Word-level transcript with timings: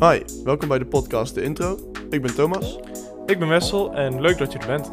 Hi, 0.00 0.22
welkom 0.44 0.68
bij 0.68 0.78
de 0.78 0.86
podcast 0.86 1.34
De 1.34 1.42
Intro. 1.42 1.90
Ik 2.10 2.22
ben 2.22 2.34
Thomas. 2.34 2.78
Ik 3.26 3.38
ben 3.38 3.48
Wessel 3.48 3.94
en 3.94 4.20
leuk 4.20 4.38
dat 4.38 4.52
je 4.52 4.58
er 4.58 4.66
bent. 4.66 4.90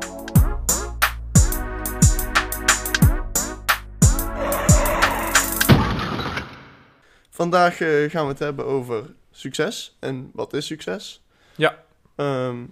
Vandaag 7.29 7.81
eh, 7.81 8.09
gaan 8.09 8.23
we 8.23 8.31
het 8.31 8.39
hebben 8.39 8.65
over 8.65 9.13
succes 9.31 9.97
en 9.99 10.29
wat 10.33 10.53
is 10.53 10.65
succes. 10.65 11.23
Ja. 11.55 11.83
Ehm, 12.15 12.65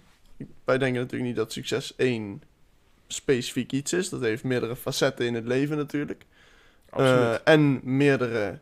wij 0.64 0.78
denken 0.78 1.02
natuurlijk 1.02 1.30
niet 1.30 1.36
dat 1.36 1.52
succes 1.52 1.96
één 1.96 2.42
specifiek 3.08 3.72
iets 3.72 3.94
is. 3.94 4.10
Dat 4.10 4.22
heeft 4.22 4.44
meerdere 4.44 4.76
facetten 4.76 5.26
in 5.26 5.34
het 5.34 5.46
leven 5.46 5.78
natuurlijk. 5.78 6.26
Absoluut. 6.90 7.42
Eh, 7.44 7.54
en 7.54 7.80
meerdere 7.84 8.60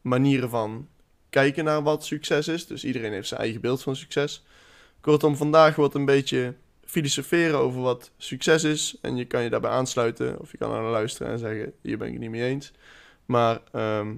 manieren 0.00 0.50
van 0.50 0.88
kijken 1.32 1.64
naar 1.64 1.82
wat 1.82 2.04
succes 2.04 2.48
is. 2.48 2.66
Dus 2.66 2.84
iedereen 2.84 3.12
heeft 3.12 3.28
zijn 3.28 3.40
eigen 3.40 3.60
beeld 3.60 3.82
van 3.82 3.96
succes. 3.96 4.44
Kortom, 5.00 5.36
vandaag 5.36 5.76
wordt 5.76 5.94
een 5.94 6.04
beetje 6.04 6.54
filosoferen 6.84 7.58
over 7.58 7.80
wat 7.80 8.10
succes 8.16 8.64
is. 8.64 8.96
En 9.00 9.16
je 9.16 9.24
kan 9.24 9.42
je 9.42 9.50
daarbij 9.50 9.70
aansluiten 9.70 10.40
of 10.40 10.50
je 10.50 10.58
kan 10.58 10.70
naar 10.70 10.82
luisteren 10.82 11.32
en 11.32 11.38
zeggen, 11.38 11.72
hier 11.82 11.98
ben 11.98 12.06
ik 12.06 12.12
het 12.12 12.22
niet 12.22 12.30
mee 12.30 12.48
eens. 12.48 12.72
Maar 13.26 13.60
ehm, 13.72 14.14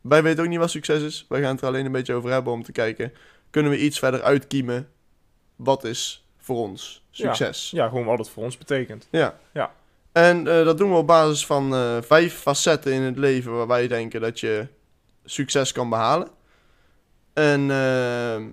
wij 0.00 0.22
weten 0.22 0.42
ook 0.42 0.48
niet 0.48 0.58
wat 0.58 0.70
succes 0.70 1.02
is. 1.02 1.26
Wij 1.28 1.40
gaan 1.40 1.52
het 1.52 1.60
er 1.60 1.66
alleen 1.66 1.86
een 1.86 1.92
beetje 1.92 2.14
over 2.14 2.30
hebben 2.30 2.52
om 2.52 2.62
te 2.62 2.72
kijken, 2.72 3.12
kunnen 3.50 3.72
we 3.72 3.78
iets 3.78 3.98
verder 3.98 4.22
uitkiemen? 4.22 4.88
Wat 5.56 5.84
is 5.84 6.24
voor 6.38 6.56
ons 6.56 7.04
succes? 7.10 7.70
ja, 7.70 7.88
gewoon 7.88 8.04
wat 8.04 8.18
het 8.18 8.28
voor 8.28 8.44
ons 8.44 8.58
betekent. 8.58 9.08
Ja. 9.10 9.38
Ja. 9.52 9.74
En 10.12 10.46
eh, 10.46 10.64
dat 10.64 10.78
doen 10.78 10.90
we 10.90 10.96
op 10.96 11.06
basis 11.06 11.46
van 11.46 11.74
eh, 11.74 11.96
vijf 12.02 12.34
facetten 12.34 12.92
in 12.92 13.02
het 13.02 13.16
leven 13.16 13.56
waar 13.56 13.66
wij 13.66 13.88
denken 13.88 14.20
dat 14.20 14.40
je 14.40 14.66
succes 15.30 15.72
kan 15.72 15.88
behalen. 15.88 16.28
En 17.32 17.60
eh, 17.60 18.46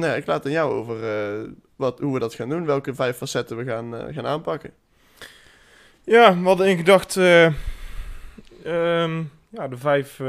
nou 0.00 0.12
ja, 0.12 0.14
ik 0.14 0.26
laat 0.26 0.44
aan 0.44 0.52
jou 0.52 0.72
over 0.72 1.04
eh, 1.04 1.48
wat, 1.76 1.98
hoe 1.98 2.12
we 2.12 2.18
dat 2.18 2.34
gaan 2.34 2.48
doen, 2.48 2.64
welke 2.64 2.94
vijf 2.94 3.16
facetten 3.16 3.56
we 3.56 3.64
gaan, 3.64 3.96
eh, 3.96 4.14
gaan 4.14 4.26
aanpakken. 4.26 4.72
Ja, 6.04 6.38
we 6.38 6.46
hadden 6.46 6.68
in 6.68 6.76
gedacht, 6.76 7.16
eh, 7.16 7.44
ehm, 8.64 9.22
ja, 9.48 9.68
de 9.68 9.76
vijf 9.76 10.20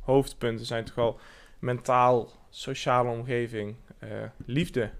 hoofdpunten 0.00 0.66
zijn 0.66 0.84
toch 0.84 0.98
al 0.98 1.20
mentaal, 1.58 2.30
sociale 2.50 3.10
omgeving, 3.10 3.76
liefde, 4.46 4.90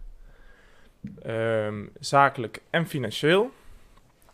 ehm, 1.23 1.87
zakelijk 2.01 2.63
en 2.71 2.87
financieel. 2.87 3.51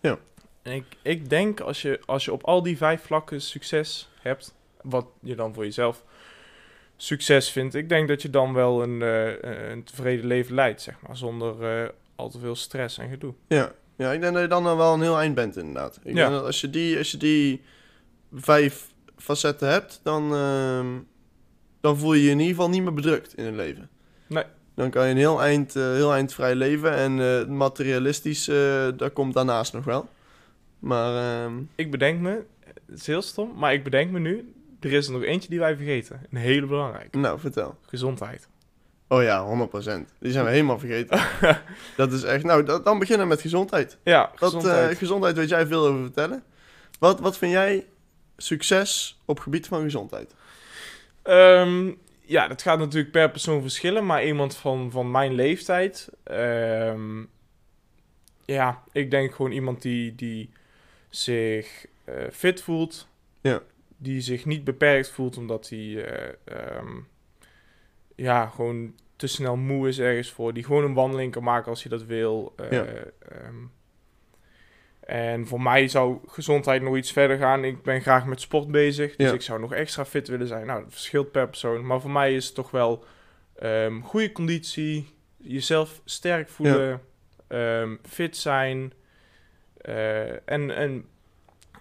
Ja. 0.01 0.19
En 0.63 0.73
ik, 0.73 0.97
ik 1.03 1.29
denk 1.29 1.61
als 1.61 1.83
je, 1.83 2.01
als 2.07 2.25
je 2.25 2.33
op 2.33 2.45
al 2.45 2.63
die 2.63 2.77
vijf 2.77 3.03
vlakken 3.03 3.41
succes 3.41 4.09
hebt, 4.21 4.55
wat 4.89 5.07
je 5.21 5.35
dan 5.35 5.55
voor 5.55 5.65
jezelf 5.65 6.05
succes 6.97 7.51
vindt, 7.51 7.75
ik 7.75 7.89
denk 7.89 8.09
dat 8.09 8.23
je 8.23 8.31
dan 8.31 8.53
wel 8.53 8.83
een, 8.83 9.03
eh, 9.03 9.71
een 9.71 9.85
tevreden 9.85 10.27
leven 10.27 10.55
leidt, 10.55 10.83
zeg 10.83 10.95
maar, 11.07 11.17
zonder 11.17 11.83
eh, 11.83 11.89
al 12.17 12.29
te 12.31 12.39
veel 12.39 12.57
stress 12.57 12.99
en 12.99 13.09
gedoe. 13.09 13.35
Ja. 13.49 13.73
ja, 13.97 14.13
ik 14.13 14.21
denk 14.21 14.33
dat 14.33 14.43
je 14.43 14.49
dan 14.49 14.65
wel 14.77 14.95
een 14.95 15.01
heel 15.03 15.19
eind 15.19 15.35
bent 15.35 15.57
inderdaad. 15.57 16.01
Ik 16.05 16.15
Ja. 16.15 16.21
denk 16.21 16.31
dat 16.31 16.45
als 16.45 16.61
je, 16.61 16.71
die, 16.71 16.99
als 16.99 17.11
je 17.11 17.17
die 17.17 17.63
vijf 18.35 18.89
facetten 19.17 19.69
hebt, 19.69 20.01
dan, 20.03 20.35
ehm, 20.35 20.87
dan 21.81 21.99
voel 21.99 22.13
je 22.15 22.23
je 22.23 22.31
in 22.31 22.39
ieder 22.39 22.55
geval 22.55 22.69
niet 22.71 22.83
meer 22.83 22.95
bedrukt 22.95 23.35
in 23.37 23.45
het 23.45 23.55
leven. 23.55 23.89
Nee. 24.27 24.45
Dan 24.75 24.91
kan 24.91 25.05
je 25.05 25.11
een 25.11 25.17
heel 25.17 25.43
eind, 25.43 25.75
heel 25.75 26.13
eind 26.13 26.35
vrij 26.35 26.55
leven 26.55 26.93
en 26.95 27.57
materialistisch, 27.57 28.45
dat 28.97 29.13
komt 29.13 29.35
daarnaast 29.35 29.73
nog 29.73 29.85
wel. 29.85 30.09
Maar 30.79 31.43
ehm, 31.45 31.55
Ik 31.75 31.91
bedenk 31.91 32.21
me, 32.21 32.45
het 32.87 32.99
is 33.01 33.07
heel 33.07 33.23
stom, 33.23 33.53
maar 33.57 33.73
ik 33.73 33.85
bedenk 33.85 34.11
me 34.11 34.19
nu, 34.19 34.55
er 34.81 34.93
is 34.93 35.07
er 35.07 35.13
nog 35.13 35.23
eentje 35.23 35.49
die 35.49 35.59
wij 35.59 35.77
vergeten. 35.77 36.21
Een 36.31 36.39
hele 36.39 36.67
belangrijke. 36.67 37.19
nou, 37.19 37.41
vertel. 37.41 37.79
Gezondheid. 37.87 38.49
Oh 39.09 39.23
ja, 39.23 39.69
100%. 39.69 40.05
Die 40.19 40.33
zijn 40.33 40.45
we 40.45 40.51
helemaal 40.51 40.79
vergeten. 40.79 41.21
dat 41.97 42.13
is 42.13 42.23
echt... 42.23 42.45
Nou, 42.45 42.63
dat- 42.65 42.85
dan 42.85 42.99
beginnen 42.99 43.27
we 43.27 43.33
met 43.33 43.41
gezondheid. 43.41 43.99
Ja, 44.03 44.21
Wat, 44.31 44.39
gezondheid. 44.39 44.91
eh, 44.91 44.97
gezondheid 44.97 45.37
weet 45.37 45.49
jij 45.49 45.67
veel 45.67 45.87
over 45.87 46.03
vertellen. 46.03 46.43
Wat, 46.99 47.21
wat 47.21 47.39
vind 47.39 47.53
jij 47.53 47.87
succes 48.37 49.19
op 49.25 49.41
gebied 49.41 49.67
van 49.67 49.83
gezondheid? 49.83 50.35
Ehm, 51.23 51.91
ja, 52.21 52.49
dat 52.49 52.63
gaat 52.63 52.79
natuurlijk 52.79 53.13
per 53.13 53.31
persoon 53.31 53.61
verschillen, 53.61 54.07
maar 54.07 54.25
iemand 54.27 54.57
van, 54.57 54.91
van 54.91 55.11
mijn 55.11 55.35
leeftijd, 55.35 56.09
ehm, 56.23 57.23
ja, 58.45 58.83
ik 58.93 59.11
denk 59.11 59.35
gewoon 59.35 59.53
iemand 59.53 59.83
die, 59.83 60.15
die 60.15 60.51
zich 61.09 61.87
eh, 62.05 62.15
fit 62.33 62.63
voelt, 62.63 63.09
Ja. 63.41 63.61
Die 63.97 64.21
zich 64.21 64.45
niet 64.45 64.65
beperkt 64.65 65.11
voelt 65.11 65.37
omdat 65.37 65.69
hij, 65.69 66.05
eh, 66.05 66.33
ehm, 66.45 66.97
ja, 68.15 68.47
gewoon 68.47 68.95
te 69.17 69.27
snel 69.27 69.57
moe 69.57 69.89
is 69.89 69.99
ergens 69.99 70.31
voor, 70.31 70.53
die 70.53 70.65
gewoon 70.65 70.85
een 70.85 70.95
wandeling 70.95 71.33
kan 71.33 71.43
maken 71.43 71.69
als 71.71 71.83
hij 71.83 71.91
dat 71.99 72.05
wil. 72.07 72.53
eh, 72.57 72.71
Ja. 72.71 72.85
ehm, 73.19 73.55
en 75.01 75.47
voor 75.47 75.63
mij 75.63 75.89
zou 75.89 76.19
gezondheid 76.27 76.83
nog 76.83 76.97
iets 76.97 77.13
verder 77.13 77.39
gaan. 77.39 77.65
Ik 77.65 77.83
ben 77.83 78.01
graag 78.01 78.27
met 78.27 78.41
sport 78.41 78.71
bezig. 78.71 79.17
Dus 79.17 79.29
Ja. 79.29 79.35
ik 79.35 79.43
zou 79.43 79.61
nog 79.61 79.73
extra 79.73 80.05
fit 80.05 80.29
willen 80.29 80.47
zijn. 80.47 80.67
Nou, 80.67 80.83
dat 80.83 80.93
verschilt 80.93 81.31
per 81.31 81.49
persoon. 81.49 81.87
Maar 81.87 82.01
voor 82.01 82.11
mij 82.11 82.35
is 82.35 82.47
het 82.47 82.55
toch 82.55 82.71
wel 82.71 83.05
ehm, 83.57 84.01
goede 84.01 84.33
conditie. 84.33 85.15
Jezelf 85.37 86.01
sterk 86.05 86.49
voelen. 86.49 87.01
fit 88.03 88.37
zijn. 88.37 88.93
eh, 89.81 90.51
en 90.51 90.71
en 90.77 91.05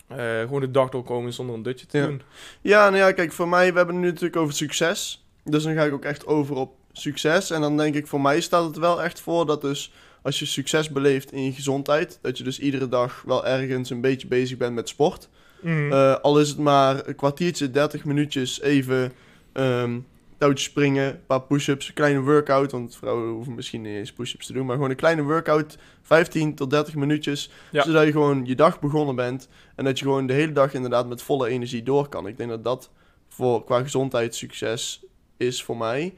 eh, 0.08 0.40
gewoon 0.40 0.60
de 0.62 0.72
dag 0.72 0.90
doorkomen 0.90 1.34
zonder 1.34 1.56
een 1.56 1.64
dutje 1.64 1.86
te 1.86 1.98
Ja. 1.98 2.06
doen. 2.06 2.22
Ja, 2.62 2.84
nou 2.90 2.98
ja, 3.02 3.12
kijk, 3.12 3.32
voor 3.32 3.48
mij, 3.48 3.72
we 3.72 3.78
hebben 3.78 3.96
het 3.96 4.04
nu 4.04 4.10
natuurlijk 4.10 4.42
over 4.42 4.54
succes. 4.54 5.26
Dus 5.44 5.64
dan 5.64 5.74
ga 5.74 5.84
ik 5.84 5.94
ook 5.94 6.06
echt 6.06 6.26
over 6.26 6.56
op 6.56 6.74
succes. 6.92 7.52
En 7.52 7.62
dan 7.62 7.78
denk 7.78 7.96
ik, 7.96 8.08
voor 8.08 8.22
mij 8.22 8.42
staat 8.42 8.64
het 8.66 8.78
wel 8.78 9.04
echt 9.04 9.20
voor 9.22 9.46
dat 9.46 9.62
dus 9.62 9.92
als 10.22 10.40
je 10.40 10.46
succes 10.46 10.90
beleeft 10.90 11.32
in 11.32 11.44
je 11.44 11.52
gezondheid, 11.52 12.20
dat 12.22 12.38
je 12.38 12.44
dus 12.44 12.60
iedere 12.60 12.90
dag 12.90 13.24
wel 13.26 13.46
ergens 13.46 13.90
een 13.90 14.02
beetje 14.02 14.28
bezig 14.28 14.58
bent 14.58 14.74
met 14.76 14.90
sport. 14.90 15.30
Mhm. 15.62 15.92
Eh, 15.92 16.16
al 16.22 16.40
is 16.40 16.50
het 16.50 16.58
maar 16.58 17.08
een 17.08 17.16
kwartiertje, 17.16 17.72
30 17.72 18.06
minuutjes 18.06 18.62
even 18.62 19.14
ehm 19.54 19.98
touwtjes 20.38 20.70
springen, 20.70 21.06
een 21.06 21.26
paar 21.26 21.42
push-ups, 21.42 21.88
een 21.88 21.94
kleine 21.94 22.20
workout. 22.20 22.72
Want 22.72 22.96
vrouwen 22.96 23.30
hoeven 23.30 23.56
misschien 23.56 23.82
niet 23.82 23.96
eens 23.96 24.14
push-ups 24.14 24.46
te 24.46 24.54
doen, 24.54 24.66
maar 24.66 24.76
gewoon 24.76 24.90
een 24.90 24.96
kleine 24.96 25.24
workout, 25.24 25.78
15 26.02 26.56
tot 26.56 26.70
30 26.70 26.96
minuutjes. 26.96 27.52
Ja. 27.72 27.84
Zodat 27.84 28.06
je 28.06 28.12
gewoon 28.12 28.46
je 28.46 28.56
dag 28.56 28.80
begonnen 28.80 29.16
bent 29.16 29.48
en 29.76 29.86
dat 29.86 30.00
je 30.00 30.06
gewoon 30.06 30.28
de 30.28 30.34
hele 30.34 30.52
dag 30.52 30.74
inderdaad 30.74 31.08
met 31.08 31.22
volle 31.22 31.48
energie 31.48 31.84
door 31.84 32.10
kan. 32.10 32.28
Ik 32.28 32.38
denk 32.38 32.50
dat 32.50 32.64
dat 32.64 32.90
voor, 33.28 33.64
qua 33.64 33.82
gezondheid 33.82 34.36
succes 34.36 35.06
is 35.38 35.64
voor 35.64 35.78
mij. 35.78 36.14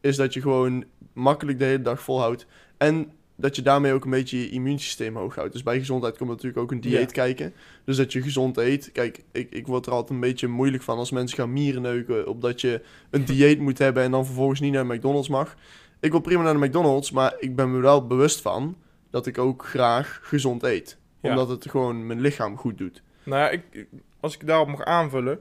Is 0.00 0.16
dat 0.16 0.32
je 0.34 0.40
gewoon 0.40 0.84
makkelijk 1.12 1.58
de 1.58 1.64
hele 1.64 1.82
dag 1.82 2.02
volhoudt. 2.02 2.46
En 2.76 3.12
dat 3.40 3.56
je 3.56 3.62
daarmee 3.62 3.92
ook 3.92 4.04
een 4.04 4.10
beetje 4.10 4.38
je 4.40 4.50
immuunsysteem 4.50 5.16
hoog 5.16 5.34
houdt. 5.34 5.52
Dus 5.52 5.62
bij 5.62 5.78
gezondheid 5.78 6.16
komt 6.16 6.30
natuurlijk 6.30 6.58
ook 6.58 6.70
een 6.70 6.80
dieet 6.80 7.00
Ja. 7.00 7.06
kijken. 7.06 7.52
Dus 7.84 7.96
dat 7.96 8.12
je 8.12 8.22
gezond 8.22 8.56
eet. 8.56 8.92
Kijk, 8.92 9.22
ik, 9.32 9.50
ik 9.50 9.66
word 9.66 9.86
er 9.86 9.92
altijd 9.92 10.10
een 10.10 10.20
beetje 10.20 10.46
moeilijk 10.48 10.82
van 10.82 10.98
als 10.98 11.10
mensen 11.10 11.36
gaan 11.38 11.52
mierenneuken. 11.52 12.26
Op 12.28 12.40
dat 12.42 12.60
je 12.60 12.80
een 13.10 13.24
dieet 13.30 13.58
moet 13.60 13.78
hebben 13.78 14.02
en 14.02 14.10
dan 14.10 14.24
vervolgens 14.26 14.60
niet 14.60 14.72
naar 14.72 14.86
de 14.88 14.94
McDonald's 14.94 15.28
mag. 15.28 15.54
Ik 16.00 16.10
wil 16.10 16.20
prima 16.20 16.42
naar 16.42 16.52
de 16.60 16.66
McDonald's, 16.66 17.10
maar 17.10 17.34
ik 17.38 17.56
ben 17.56 17.72
me 17.72 17.80
wel 17.80 18.06
bewust 18.06 18.40
van 18.40 18.76
dat 19.10 19.26
ik 19.26 19.38
ook 19.38 19.66
graag 19.66 20.20
gezond 20.22 20.62
eet. 20.62 20.98
Ja. 21.22 21.30
Omdat 21.30 21.48
het 21.48 21.70
gewoon 21.70 22.06
mijn 22.06 22.20
lichaam 22.20 22.56
goed 22.56 22.78
doet. 22.78 23.02
Nou 23.22 23.40
ja, 23.40 23.48
ik, 23.50 23.86
als 24.20 24.34
ik 24.34 24.46
daarop 24.46 24.68
mag 24.68 24.84
aanvullen. 24.84 25.40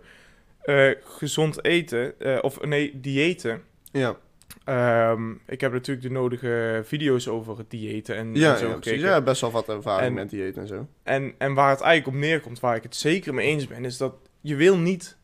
eh, 0.62 0.90
gezond 1.04 1.64
eten, 1.66 2.20
eh, 2.20 2.38
of 2.42 2.62
nee, 2.66 3.00
diëten. 3.00 3.62
Ja, 3.92 4.18
Ehm, 4.64 5.32
ik 5.48 5.62
heb 5.62 5.72
natuurlijk 5.72 6.08
de 6.08 6.14
nodige 6.14 6.82
video's 6.86 7.28
over 7.28 7.58
het 7.58 7.70
diëten 7.70 8.16
en, 8.16 8.36
ja, 8.36 8.54
en 8.54 8.60
zo 8.60 8.68
ja, 8.68 8.76
precies. 8.78 9.02
ja 9.02 9.22
best 9.22 9.42
wel 9.42 9.52
wat 9.52 9.70
ervaring 9.70 10.08
En- 10.08 10.14
met 10.14 10.30
dieet 10.30 10.58
en 10.58 10.68
zo. 10.68 10.88
En, 11.04 11.34
en 11.38 11.54
waar 11.54 11.70
het 11.70 11.82
eigenlijk 11.82 12.16
op 12.18 12.22
neerkomt, 12.24 12.60
waar 12.60 12.76
ik 12.76 12.84
het 12.84 12.96
zeker 12.96 13.34
mee 13.34 13.48
eens 13.48 13.68
ben, 13.68 13.86
is 13.86 13.98
dat 13.98 14.16
je 14.42 14.56
wil 14.56 14.78
niet 14.78 15.18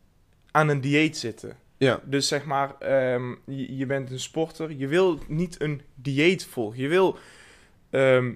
aan 0.52 0.70
een 0.70 0.82
dieet 0.82 1.18
zitten. 1.18 1.58
Ja, 1.78 2.00
Dus 2.06 2.28
zeg 2.28 2.46
maar, 2.46 2.76
ehm, 2.80 3.30
je, 3.46 3.78
je 3.78 3.86
bent 3.86 4.12
een 4.12 4.20
sporter, 4.20 4.72
je 4.72 4.88
wil 4.88 5.20
niet 5.28 5.62
een 5.62 5.82
dieet 5.96 6.46
volgen. 6.46 6.80
Je 6.80 6.88
wil 6.88 7.18
ehm, 7.90 8.34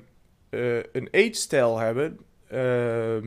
eh, 0.50 0.75
een 0.78 1.07
eetstijl 1.12 1.78
hebben 1.78 2.19
eh, 2.48 3.18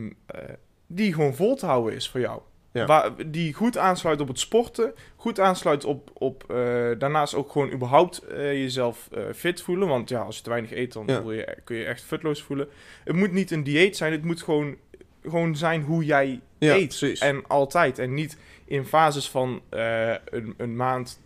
die 0.87 1.13
gewoon 1.13 1.35
vol 1.35 1.55
te 1.55 1.65
houden 1.65 1.95
is 1.95 2.09
voor 2.09 2.19
jou. 2.19 2.41
Ja. 2.73 2.85
Waar, 2.85 3.11
die 3.25 3.53
goed 3.53 3.77
aansluit 3.77 4.21
op 4.21 4.27
het 4.27 4.39
sporten, 4.39 4.93
goed 5.15 5.39
aansluit 5.39 5.85
op, 5.85 6.09
op 6.13 6.43
eh, 6.51 6.55
daarnaast 6.97 7.33
ook 7.35 7.51
gewoon 7.51 7.71
überhaupt 7.71 8.17
eh, 8.27 8.51
jezelf 8.53 9.09
eh, 9.11 9.23
fit 9.35 9.61
voelen. 9.61 9.87
Want 9.87 10.09
ja, 10.09 10.19
als 10.21 10.37
je 10.37 10.43
te 10.43 10.49
weinig 10.49 10.71
eet, 10.71 10.93
dan 10.93 11.03
Ja. 11.07 11.21
voel 11.21 11.31
je, 11.31 11.57
kun 11.63 11.75
je 11.75 11.85
echt 11.85 12.03
futloos 12.03 12.41
voelen. 12.41 12.67
Het 13.03 13.15
moet 13.15 13.31
niet 13.31 13.51
een 13.51 13.63
dieet 13.63 13.97
zijn, 13.97 14.11
het 14.11 14.23
moet 14.23 14.41
gewoon, 14.41 14.75
gewoon 15.23 15.55
zijn 15.55 15.81
hoe 15.81 16.05
jij 16.05 16.39
ja 16.57 16.73
eet. 16.75 16.87
precies. 16.87 17.19
En 17.19 17.47
altijd. 17.47 17.99
En 17.99 18.13
niet 18.13 18.37
in 18.65 18.85
fases 18.85 19.29
van 19.29 19.61
een, 19.69 20.53
een 20.57 20.75
maand 20.75 21.19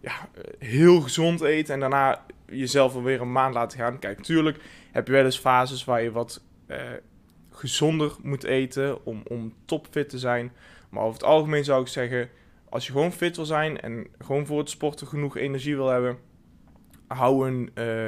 ja, 0.00 0.28
heel 0.58 1.00
gezond 1.00 1.40
eten 1.40 1.74
en 1.74 1.80
daarna 1.80 2.24
jezelf 2.46 2.94
alweer 2.94 3.20
een 3.20 3.32
maand 3.32 3.54
laten 3.54 3.78
gaan. 3.78 3.98
Kijk, 3.98 4.16
natuurlijk 4.18 4.58
heb 4.92 5.06
je 5.06 5.12
wel 5.12 5.24
eens 5.24 5.38
fases 5.38 5.84
waar 5.84 6.02
je 6.02 6.10
wat 6.12 6.42
gezonder 7.64 8.12
moet 8.22 8.44
eten 8.44 9.04
om, 9.04 9.22
om 9.28 9.54
topfit 9.64 10.08
te 10.08 10.18
zijn. 10.18 10.52
Maar 10.88 11.02
over 11.02 11.14
het 11.14 11.24
algemeen 11.28 11.64
zou 11.64 11.80
ik 11.80 11.88
zeggen, 11.88 12.28
als 12.68 12.86
je 12.86 12.92
gewoon 12.92 13.12
fit 13.12 13.36
wil 13.36 13.44
zijn 13.44 13.80
en 13.80 14.06
gewoon 14.18 14.46
voor 14.46 14.58
het 14.58 14.70
sporten 14.70 15.06
genoeg 15.06 15.36
energie 15.36 15.76
wil 15.76 15.88
hebben, 15.88 16.18
hou 17.06 17.48
een, 17.48 17.70
eh, 17.74 18.04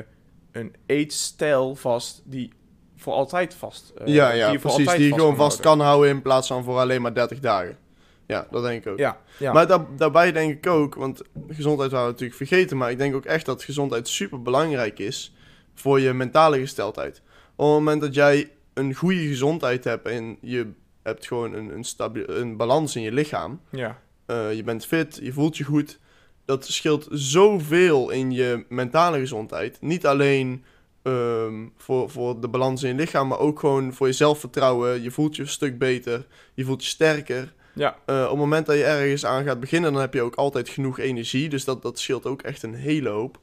een 0.53 0.75
eetstijl 0.87 1.75
vast 1.75 2.23
die 2.25 2.53
voor 2.97 3.13
altijd 3.13 3.55
vast. 3.55 3.93
eh, 3.97 4.15
ja, 4.15 4.33
ja, 4.33 4.51
voor 4.51 4.59
precies. 4.59 4.79
altijd 4.79 4.97
Die 4.99 5.07
je 5.07 5.15
gewoon 5.15 5.37
vast 5.37 5.61
kan 5.61 5.81
houden 5.81 6.11
in 6.11 6.23
plaats 6.23 6.49
van 6.49 6.65
voor 6.65 6.79
alleen 6.79 7.03
maar 7.03 7.15
30 7.15 7.41
dagen. 7.41 7.79
Ja, 8.27 8.47
dat 8.51 8.63
denk 8.63 8.85
ik 8.85 8.93
ook. 8.93 8.99
Ja, 8.99 9.21
ja. 9.39 9.53
Maar 9.53 9.67
daar, 9.67 9.87
daarbij 9.97 10.33
denk 10.33 10.53
ik 10.53 10.67
ook, 10.67 10.95
want 10.95 11.23
gezondheid 11.49 11.91
waren 11.91 12.07
we 12.07 12.13
natuurlijk 12.13 12.39
vergeten, 12.39 12.77
maar 12.77 12.91
ik 12.91 12.99
denk 12.99 13.15
ook 13.15 13.25
echt 13.25 13.47
dat 13.47 13.63
gezondheid 13.63 14.09
super 14.09 14.43
belangrijk 14.43 14.99
is 14.99 15.35
voor 15.75 16.01
je 16.01 16.13
mentale 16.13 16.59
gesteldheid. 16.59 17.23
Op 17.57 17.67
het 17.67 17.75
moment 17.75 18.01
dat 18.01 18.15
jij 18.15 18.51
een 18.77 18.95
goede 18.95 19.27
gezondheid 19.27 19.85
hebt 19.85 20.07
en 20.07 20.37
je 20.41 20.71
hebt 21.03 21.27
gewoon 21.27 21.55
een, 21.55 21.85
een, 21.99 22.41
een 22.41 22.57
balans 22.57 22.97
in 22.97 23.03
je 23.03 23.13
lichaam, 23.13 23.61
ja. 23.71 24.01
eh, 24.27 24.55
je 24.55 24.63
bent 24.63 24.87
fit, 24.87 25.19
je 25.23 25.33
voelt 25.33 25.57
je 25.57 25.65
goed, 25.65 25.99
dat 26.45 26.67
scheelt 26.67 27.09
zoveel 27.11 28.11
in 28.11 28.31
je 28.31 28.65
mentale 28.69 29.19
gezondheid. 29.19 29.79
Niet 29.81 30.07
alleen 30.07 30.65
ehm, 31.03 31.67
voor, 31.77 32.11
voor 32.11 32.41
de 32.41 32.49
balans 32.49 32.83
in 32.83 32.89
je 32.89 32.95
lichaam, 32.95 33.29
maar 33.29 33.39
ook 33.39 33.59
gewoon 33.59 33.93
voor 33.93 34.07
je 34.07 34.13
zelfvertrouwen. 34.13 35.03
Je 35.03 35.11
voelt 35.11 35.37
je 35.37 35.43
een 35.43 35.49
stuk 35.49 35.79
beter, 35.79 36.27
je 36.55 36.65
voelt 36.65 36.85
je 36.85 36.91
sterker. 36.91 37.55
ja. 37.75 37.99
Eh, 38.07 38.23
op 38.23 38.31
het 38.31 38.39
moment 38.39 38.67
dat 38.67 38.77
je 38.77 38.85
ergens 38.85 39.27
aan 39.27 39.45
gaat 39.45 39.61
beginnen, 39.61 39.93
dan 39.93 40.01
heb 40.01 40.15
je 40.15 40.23
ook 40.23 40.35
altijd 40.35 40.69
genoeg 40.69 40.99
energie. 40.99 41.49
Dus 41.49 41.65
dat, 41.65 41.83
dat 41.83 41.99
scheelt 41.99 42.27
ook 42.27 42.43
echt 42.43 42.63
een 42.63 42.75
hele 42.75 43.09
hoop. 43.09 43.39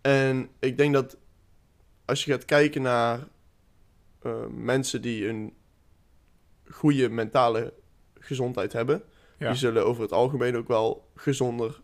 En 0.00 0.48
ik 0.58 0.76
denk 0.76 0.94
dat 0.94 1.16
als 2.04 2.24
je 2.24 2.30
gaat 2.32 2.44
kijken 2.44 2.82
naar 2.82 3.20
eh, 4.22 4.32
mensen 4.56 5.02
die 5.02 5.28
een 5.28 5.52
goede 6.68 7.08
mentale 7.08 7.72
gezondheid 8.18 8.72
hebben, 8.72 9.02
Ja. 9.38 9.48
die 9.48 9.58
zullen 9.58 9.86
over 9.86 10.02
het 10.02 10.12
algemeen 10.12 10.56
ook 10.56 10.68
wel 10.68 11.08
gezonder 11.14 11.80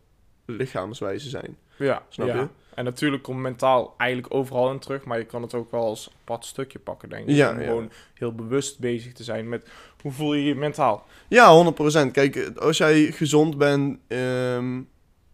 lichaamswijze 0.47 1.29
zijn. 1.29 1.57
Ja, 1.79 2.03
Snap 2.09 2.27
ja. 2.27 2.35
je? 2.41 2.49
En 2.75 2.85
natuurlijk 2.85 3.23
komt 3.23 3.41
mentaal 3.41 3.95
eigenlijk 3.97 4.35
overal 4.35 4.71
in 4.71 4.79
terug, 4.79 5.05
maar 5.05 5.19
je 5.19 5.25
kan 5.25 5.43
het 5.43 5.55
ook 5.55 5.71
wel 5.71 5.85
als 5.85 6.11
apart 6.21 6.45
stukje 6.45 6.79
pakken, 6.79 7.09
denk 7.09 7.29
ik. 7.29 7.35
Ja, 7.37 7.51
om 7.51 7.59
ja. 7.59 7.65
gewoon 7.65 7.91
heel 8.15 8.33
bewust 8.35 8.79
bezig 8.79 9.13
te 9.13 9.25
zijn 9.25 9.49
met 9.49 9.69
hoe 10.03 10.13
voel 10.13 10.35
je 10.35 10.45
je 10.45 10.55
mentaal. 10.55 11.07
Ja, 11.29 11.73
100%. 12.09 12.11
Kijk, 12.13 12.53
als 12.59 12.77
jij 12.77 13.13
gezond 13.13 13.59
bent, 13.59 13.99
ehm, 14.07 14.83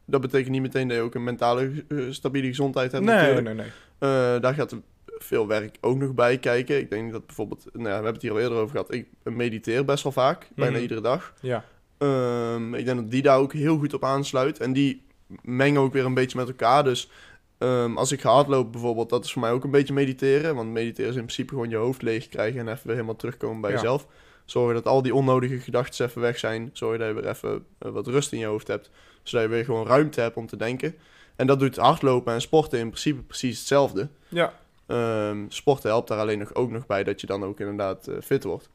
dat 0.05 0.21
betekent 0.21 0.51
niet 0.51 0.63
meteen 0.63 0.89
dat 0.89 0.97
je 0.97 1.03
ook 1.03 1.15
een 1.15 1.25
mentale 1.25 1.85
eh, 1.89 1.99
stabiele 2.11 2.49
gezondheid 2.49 2.93
hebt. 2.93 3.05
nee, 3.05 3.15
natuurlijk. 3.15 3.47
nee, 3.47 3.55
nee. 3.55 3.67
Eh, 3.99 4.41
daar 4.41 4.55
gaat 4.55 4.77
veel 5.23 5.47
werk 5.47 5.77
ook 5.81 5.97
nog 5.97 6.15
bij 6.15 6.39
kijken. 6.39 6.79
Ik 6.79 6.91
denk 6.91 7.13
dat 7.13 7.27
bijvoorbeeld, 7.27 7.65
nou 7.73 7.79
ja, 7.85 7.89
we 7.89 7.93
hebben 7.95 8.13
het 8.13 8.23
hier 8.23 8.31
al 8.33 8.41
eerder 8.41 8.59
over 8.59 8.71
gehad. 8.71 8.95
Ik 8.95 9.07
mediteer 9.23 9.85
best 9.85 10.03
wel 10.03 10.13
vaak, 10.13 10.49
bijna 10.55 10.73
Mhm. 10.73 10.83
iedere 10.83 11.01
dag. 11.01 11.33
Ja, 11.41 11.65
Ehm, 11.99 12.75
ik 12.75 12.85
denk 12.85 12.99
dat 12.99 13.11
die 13.11 13.23
daar 13.23 13.39
ook 13.39 13.53
heel 13.53 13.79
goed 13.79 13.95
op 13.95 14.05
aansluit. 14.05 14.59
En 14.59 14.73
die 14.73 15.03
mengen 15.43 15.81
ook 15.81 15.93
weer 15.93 16.05
een 16.05 16.15
beetje 16.15 16.39
met 16.39 16.49
elkaar. 16.49 16.85
Dus 16.85 17.11
ehm, 17.59 17.97
als 17.97 18.13
ik 18.13 18.21
ga 18.21 18.33
hardlopen 18.33 18.71
bijvoorbeeld, 18.73 19.11
dat 19.11 19.25
is 19.25 19.33
voor 19.33 19.43
mij 19.43 19.51
ook 19.51 19.65
een 19.65 19.71
beetje 19.71 19.93
mediteren. 19.93 20.55
Want 20.55 20.71
mediteren 20.71 21.11
is 21.11 21.17
in 21.17 21.23
principe 21.23 21.53
gewoon 21.53 21.69
je 21.71 21.77
hoofd 21.77 22.03
leeg 22.03 22.29
krijgen 22.29 22.61
en 22.61 22.69
even 22.69 22.87
weer 22.87 22.95
helemaal 22.95 23.17
terugkomen 23.17 23.61
bij 23.61 23.71
Ja. 23.71 23.77
jezelf. 23.77 24.07
Zorgen 24.45 24.75
dat 24.75 24.87
al 24.87 25.03
die 25.03 25.15
onnodige 25.15 25.59
gedachten 25.61 26.07
even 26.07 26.21
weg 26.21 26.39
zijn. 26.39 26.71
Zorgen 26.73 26.99
dat 26.99 27.09
je 27.09 27.15
weer 27.15 27.29
even 27.29 27.65
eh, 27.79 27.91
wat 27.91 28.07
rust 28.07 28.33
in 28.33 28.39
je 28.39 28.47
hoofd 28.47 28.67
hebt. 28.67 28.91
Zodat 29.23 29.47
je 29.47 29.53
weer 29.55 29.65
gewoon 29.65 29.87
ruimte 29.87 30.21
hebt 30.21 30.37
om 30.37 30.47
te 30.47 30.57
denken. 30.57 30.95
En 31.37 31.47
dat 31.47 31.61
doet 31.61 31.77
hardlopen 31.77 32.33
en 32.33 32.41
sporten 32.41 32.79
in 32.79 32.89
principe 32.89 33.23
precies 33.23 33.59
hetzelfde. 33.59 34.09
ja, 34.29 34.53
Ehm, 34.93 35.45
sporten 35.49 35.91
helpt 35.91 36.09
daar 36.09 36.19
alleen 36.19 36.39
nog, 36.39 36.55
ook 36.55 36.71
nog 36.71 36.87
bij 36.87 37.05
dat 37.05 37.21
je 37.21 37.27
dan 37.27 37.45
ook 37.45 37.61
inderdaad 37.61 38.07
eh, 38.09 38.15
fit 38.23 38.45
wordt. 38.45 38.71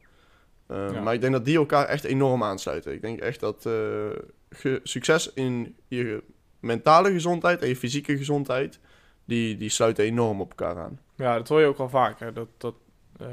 Ehm, 0.66 0.92
Ja. 0.94 1.00
Maar 1.00 1.14
ik 1.14 1.20
denk 1.20 1.32
dat 1.32 1.44
die 1.44 1.56
elkaar 1.56 1.84
echt 1.86 2.04
enorm 2.04 2.42
aansluiten. 2.42 2.92
Ik 2.92 3.00
denk 3.02 3.20
echt 3.20 3.40
dat 3.40 3.66
eh, 3.66 3.72
ge- 4.50 4.80
succes 4.82 5.32
in 5.32 5.76
je 5.88 6.22
mentale 6.60 7.12
gezondheid 7.12 7.62
en 7.62 7.68
je 7.68 7.76
fysieke 7.76 8.16
gezondheid, 8.16 8.80
die, 9.24 9.56
die 9.56 9.68
sluiten 9.68 10.04
enorm 10.04 10.40
op 10.40 10.48
elkaar 10.50 10.78
aan. 10.78 10.98
ja, 11.16 11.36
dat 11.36 11.48
hoor 11.48 11.60
je 11.60 11.66
ook 11.66 11.78
wel 11.78 11.88
vaak. 11.88 12.20
Hè? 12.20 12.32
Dat, 12.32 12.48
dat 12.56 12.74
eh, 13.20 13.26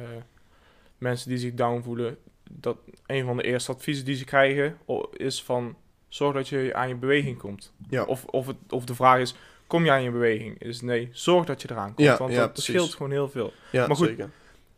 mensen 0.98 1.30
die 1.30 1.38
zich 1.38 1.54
down 1.54 1.82
voelen, 1.82 2.18
dat 2.52 2.78
een 3.06 3.26
van 3.26 3.38
de 3.38 3.44
eerste 3.44 3.72
adviezen 3.72 4.06
die 4.06 4.16
ze 4.16 4.26
krijgen 4.26 4.78
is 5.14 5.44
van 5.44 5.76
zorg 6.08 6.34
dat 6.36 6.48
je 6.48 6.74
aan 6.74 6.88
je 6.88 6.96
beweging 6.96 7.38
komt. 7.38 7.74
Ja. 7.90 8.04
Of, 8.04 8.26
of, 8.26 8.48
het, 8.48 8.58
of 8.70 8.86
de 8.86 8.96
vraag 8.96 9.20
is, 9.20 9.36
kom 9.68 9.90
aan 9.90 10.04
je 10.04 10.12
beweging? 10.12 10.62
Is 10.62 10.82
nee, 10.82 11.10
zorg 11.12 11.46
dat 11.46 11.62
je 11.62 11.72
eraan 11.72 11.94
komt. 11.94 12.08
Ja, 12.08 12.18
want 12.18 12.32
ja, 12.32 12.40
dat 12.40 12.54
precies. 12.54 12.74
scheelt 12.74 12.94
gewoon 12.94 13.12
heel 13.12 13.30
veel. 13.30 13.54
Ja, 13.72 13.88
Maar 13.88 13.96
goed, 13.96 14.08
zeker. 14.08 14.30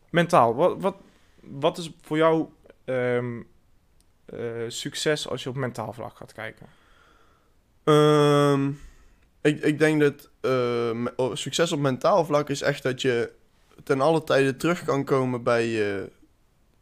Mentaal, 0.09 0.55
wat, 0.55 0.81
wat, 0.81 0.95
wat 1.39 1.77
is 1.77 1.91
voor 2.01 2.17
jou 2.17 2.47
ehm, 2.85 3.41
eh, 4.25 4.39
succes 4.67 5.27
als 5.29 5.43
je 5.43 5.49
op 5.49 5.55
mentaal 5.55 5.93
vlak 5.93 6.17
gaat 6.17 6.33
kijken? 6.33 6.67
Ehm, 7.83 8.69
ik, 9.41 9.61
ik 9.61 9.79
denk 9.79 10.01
dat 10.01 10.29
eh, 10.41 11.05
oh, 11.15 11.35
succes 11.35 11.71
op 11.71 11.79
mentaal 11.79 12.25
vlak 12.25 12.49
is 12.49 12.61
echt 12.61 12.83
dat 12.83 13.01
je 13.01 13.31
ten 13.83 14.01
alle 14.01 14.23
tijde 14.23 14.55
terug 14.57 14.83
kan 14.83 15.03
komen 15.03 15.43
bij, 15.43 15.65
je, 15.65 16.11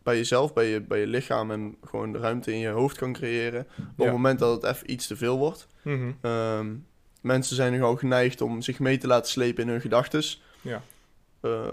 bij 0.04 0.18
jezelf, 0.18 0.54
bij 0.54 0.70
je, 0.70 0.82
bij 0.82 1.00
je 1.00 1.08
lichaam 1.08 1.52
en 1.52 1.78
gewoon 1.84 2.12
de 2.12 2.20
ruimte 2.20 2.52
in 2.52 2.60
je 2.60 2.68
hoofd 2.68 2.98
kan 2.98 3.14
creëren. 3.14 3.68
Op 3.98 4.04
het 4.06 4.12
moment 4.12 4.40
dat 4.40 4.62
het 4.62 4.76
even 4.76 4.92
iets 4.92 5.08
te 5.08 5.18
veel 5.18 5.38
wordt. 5.38 5.68
Mhm. 5.82 6.12
Ehm, 6.22 6.76
mensen 7.26 7.56
zijn 7.56 7.74
nogal 7.74 7.96
geneigd 7.96 8.42
om 8.42 8.62
zich 8.62 8.80
mee 8.80 8.98
te 8.98 9.08
laten 9.08 9.32
slepen 9.32 9.64
in 9.64 9.70
hun 9.70 9.82
gedachten. 9.82 10.24
Ja. 10.62 10.82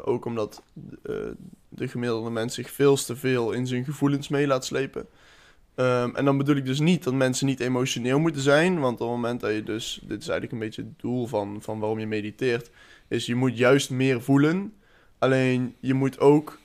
ook 0.05 0.25
omdat 0.25 0.63
eh, 1.03 1.15
de 1.69 1.89
gemiddelde 1.89 2.31
mens 2.31 2.55
zich 2.55 2.71
veel 2.71 2.97
te 2.97 3.17
veel 3.17 3.53
in 3.53 3.67
zijn 3.67 3.85
gevoelens 3.85 4.29
mee 4.29 4.47
laat 4.47 4.65
slepen. 4.65 5.07
Ehm, 5.75 6.15
en 6.15 6.25
dan 6.25 6.39
bedoel 6.39 6.57
ik 6.57 6.65
dus 6.65 6.81
niet 6.81 7.05
dat 7.05 7.15
mensen 7.15 7.47
niet 7.47 7.61
emotioneel 7.61 8.19
moeten 8.19 8.43
zijn. 8.43 8.81
Want 8.81 9.01
op 9.01 9.07
het 9.07 9.09
moment 9.09 9.41
dat 9.41 9.53
je 9.53 9.63
dus, 9.63 10.01
dit 10.03 10.21
is 10.21 10.29
eigenlijk 10.29 10.53
een 10.53 10.67
beetje 10.69 10.83
het 10.83 11.01
doel 11.01 11.27
van, 11.27 11.59
van 11.61 11.79
waarom 11.79 11.99
je 11.99 12.07
mediteert, 12.07 12.71
is 13.09 13.27
je 13.27 13.35
moet 13.35 13.59
juist 13.59 13.91
meer 13.91 14.23
voelen. 14.23 14.75
Alleen 15.19 15.75
je 15.81 15.95
moet 15.95 16.21
ook 16.21 16.59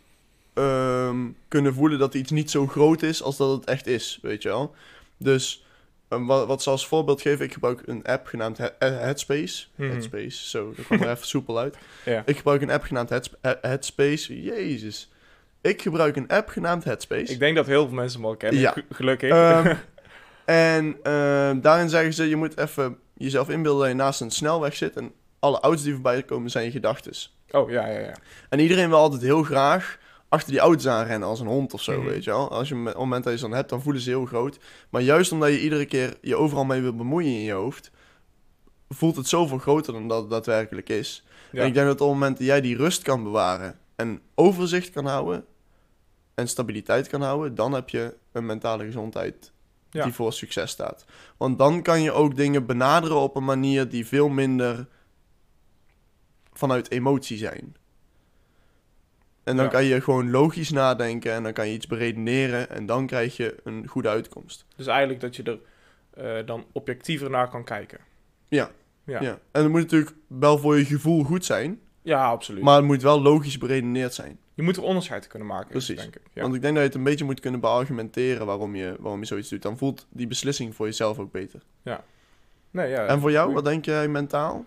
ehm, 0.54 1.18
kunnen 1.48 1.74
voelen 1.74 2.00
dat 2.00 2.14
iets 2.14 2.32
niet 2.32 2.52
zo 2.52 2.68
groot 2.68 3.02
is 3.02 3.24
als 3.24 3.38
dat 3.38 3.52
het 3.58 3.66
echt 3.66 3.88
is, 3.88 4.20
weet 4.22 4.42
je 4.42 4.50
wel. 4.50 4.76
Dus 5.18 5.66
um, 6.10 6.26
wat, 6.28 6.48
wat 6.48 6.64
ze 6.64 6.70
als 6.70 6.88
voorbeeld 6.88 7.22
geven, 7.22 7.46
ik 7.46 7.54
gebruik 7.54 7.82
een 7.86 8.04
app 8.04 8.28
genaamd 8.28 8.58
He- 8.58 8.70
Headspace. 8.80 9.66
Mhm. 9.76 9.90
Headspace, 9.92 10.50
zo, 10.50 10.74
dat 10.76 10.86
kwam 10.86 11.02
er 11.02 11.10
even 11.16 11.28
soepel 11.28 11.60
uit. 11.60 11.78
Ja. 12.06 12.24
Ik 12.26 12.38
gebruik 12.38 12.62
een 12.62 12.72
app 12.72 12.84
genaamd 12.84 13.10
Heads- 13.10 13.32
He- 13.42 13.58
Headspace. 13.62 14.42
Jezus. 14.44 15.12
Ik 15.62 15.82
gebruik 15.82 16.16
een 16.16 16.28
app 16.28 16.50
genaamd 16.50 16.84
Headspace. 16.84 17.32
Ik 17.34 17.40
denk 17.40 17.56
dat 17.56 17.66
heel 17.66 17.86
veel 17.88 17.96
mensen 17.96 18.20
hem 18.20 18.30
al 18.30 18.36
kennen, 18.36 18.62
Ja. 18.62 18.74
gelukkig. 18.90 19.30
Ehm, 19.32 19.76
en 20.46 20.98
ehm, 21.04 21.60
daarin 21.62 21.90
zeggen 21.90 22.14
ze, 22.14 22.30
je 22.30 22.36
moet 22.36 22.58
even 22.58 22.98
jezelf 23.14 23.50
inbeelden 23.50 23.82
dat 23.82 23.90
je 23.90 23.96
naast 23.96 24.22
een 24.22 24.32
snelweg 24.32 24.76
zit 24.76 24.96
en 24.96 25.12
alle 25.40 25.60
auto's 25.60 25.84
die 25.84 25.94
voorbij 25.94 26.24
komen 26.24 26.50
zijn 26.52 26.66
je 26.66 26.72
gedachten. 26.72 27.14
oh, 27.52 27.70
ja, 27.70 27.88
ja, 27.88 28.00
ja. 28.00 28.14
En 28.50 28.60
iedereen 28.60 28.90
wil 28.90 28.98
altijd 28.98 29.22
heel 29.22 29.44
graag 29.44 29.98
achter 30.30 30.52
die 30.52 30.60
auto's 30.60 30.88
aanrennen 30.88 31.28
als 31.28 31.40
een 31.40 31.48
hond 31.48 31.74
of 31.74 31.82
zo, 31.82 31.98
Mhm. 31.98 32.08
weet 32.10 32.24
je 32.24 32.30
wel. 32.30 32.50
Als 32.52 32.70
je 32.70 32.76
op 32.76 32.86
het 32.86 32.98
moment 32.98 33.24
dat 33.24 33.34
je 33.34 33.40
ze 33.40 33.46
dan 33.48 33.56
hebt, 33.56 33.70
dan 33.70 33.82
voelen 33.82 34.02
ze 34.02 34.10
heel 34.10 34.26
groot. 34.26 34.60
Maar 34.90 35.02
juist 35.02 35.32
omdat 35.32 35.50
je 35.50 35.62
iedere 35.62 35.86
keer 35.86 36.18
je 36.22 36.36
overal 36.36 36.66
mee 36.66 36.82
wil 36.82 36.96
bemoeien 36.96 37.32
in 37.32 37.44
je 37.44 37.52
hoofd, 37.52 37.92
voelt 38.90 39.16
het 39.16 39.28
zoveel 39.28 39.58
groter 39.58 39.94
dan 39.94 40.08
dat 40.08 40.22
het 40.22 40.30
daadwerkelijk 40.30 40.90
is. 40.90 41.26
Ja. 41.52 41.62
En 41.62 41.68
ik 41.68 41.74
denk 41.74 41.86
dat 41.88 42.02
op 42.02 42.08
het 42.08 42.18
moment 42.20 42.38
dat 42.38 42.48
jij 42.48 42.62
die 42.62 42.76
rust 42.78 43.02
kan 43.02 43.24
bewaren 43.24 43.80
en 43.96 44.22
overzicht 44.36 44.90
kan 44.92 45.06
houden 45.06 45.46
en 46.36 46.48
stabiliteit 46.48 47.08
kan 47.08 47.22
houden, 47.22 47.56
dan 47.56 47.74
heb 47.74 47.90
je 47.90 48.16
een 48.32 48.46
mentale 48.46 48.86
gezondheid 48.86 49.52
Ja. 49.90 50.04
die 50.04 50.14
voor 50.14 50.34
succes 50.34 50.72
staat. 50.72 51.06
Want 51.38 51.58
dan 51.58 51.82
kan 51.82 52.02
je 52.02 52.12
ook 52.12 52.36
dingen 52.36 52.66
benaderen 52.66 53.18
op 53.18 53.36
een 53.36 53.46
manier 53.46 53.90
die 53.90 54.08
veel 54.08 54.30
minder 54.30 54.88
vanuit 56.54 56.92
emotie 56.92 57.38
zijn. 57.38 57.76
En 59.48 59.56
dan 59.56 59.66
Ja. 59.66 59.72
kan 59.72 59.84
je 59.84 60.02
gewoon 60.02 60.32
logisch 60.32 60.70
nadenken 60.72 61.32
en 61.34 61.44
dan 61.44 61.54
kan 61.54 61.68
je 61.68 61.74
iets 61.74 61.88
beredeneren 61.88 62.70
en 62.70 62.86
dan 62.86 63.06
krijg 63.08 63.38
je 63.38 63.56
een 63.64 63.88
goede 63.88 64.10
uitkomst. 64.10 64.66
Dus 64.76 64.88
eigenlijk 64.88 65.20
dat 65.20 65.36
je 65.36 65.44
er 65.44 65.60
eh, 66.40 66.46
dan 66.46 66.66
objectiever 66.72 67.30
naar 67.30 67.50
kan 67.50 67.64
kijken. 67.64 68.00
Ja. 68.48 68.72
Ja, 69.04 69.22
Ja. 69.22 69.40
En 69.52 69.62
het 69.64 69.72
moet 69.72 69.82
natuurlijk 69.82 70.12
wel 70.28 70.58
voor 70.58 70.78
je 70.78 70.86
gevoel 70.86 71.24
goed 71.24 71.46
zijn, 71.46 71.80
Ja, 72.02 72.26
absoluut. 72.30 72.64
maar 72.64 72.76
het 72.76 72.86
moet 72.86 73.02
wel 73.02 73.22
logisch 73.22 73.58
beredeneerd 73.58 74.14
zijn. 74.14 74.40
je 74.54 74.64
moet 74.64 74.78
er 74.78 74.84
onderscheid 74.84 75.28
kunnen 75.28 75.48
maken, 75.48 75.70
Precies. 75.70 75.96
denk 76.00 76.16
ik. 76.16 76.22
Ja. 76.34 76.42
Want 76.42 76.56
ik 76.56 76.62
denk 76.62 76.74
dat 76.74 76.84
je 76.84 76.90
het 76.90 76.98
een 76.98 77.04
beetje 77.04 77.26
moet 77.26 77.40
kunnen 77.40 77.60
beargumenteren 77.60 78.46
waarom 78.46 78.76
je, 78.76 78.96
waarom 79.00 79.20
je 79.20 79.26
zoiets 79.26 79.50
doet. 79.50 79.62
Dan 79.62 79.78
voelt 79.78 80.08
die 80.10 80.28
beslissing 80.28 80.76
voor 80.76 80.86
jezelf 80.86 81.20
ook 81.20 81.32
beter. 81.32 81.62
nee, 82.72 82.90
ja, 82.90 83.06
en 83.06 83.20
voor 83.20 83.32
jou, 83.32 83.54
wat 83.54 83.66
denk 83.66 83.86
jij 83.86 84.08
mentaal? 84.08 84.66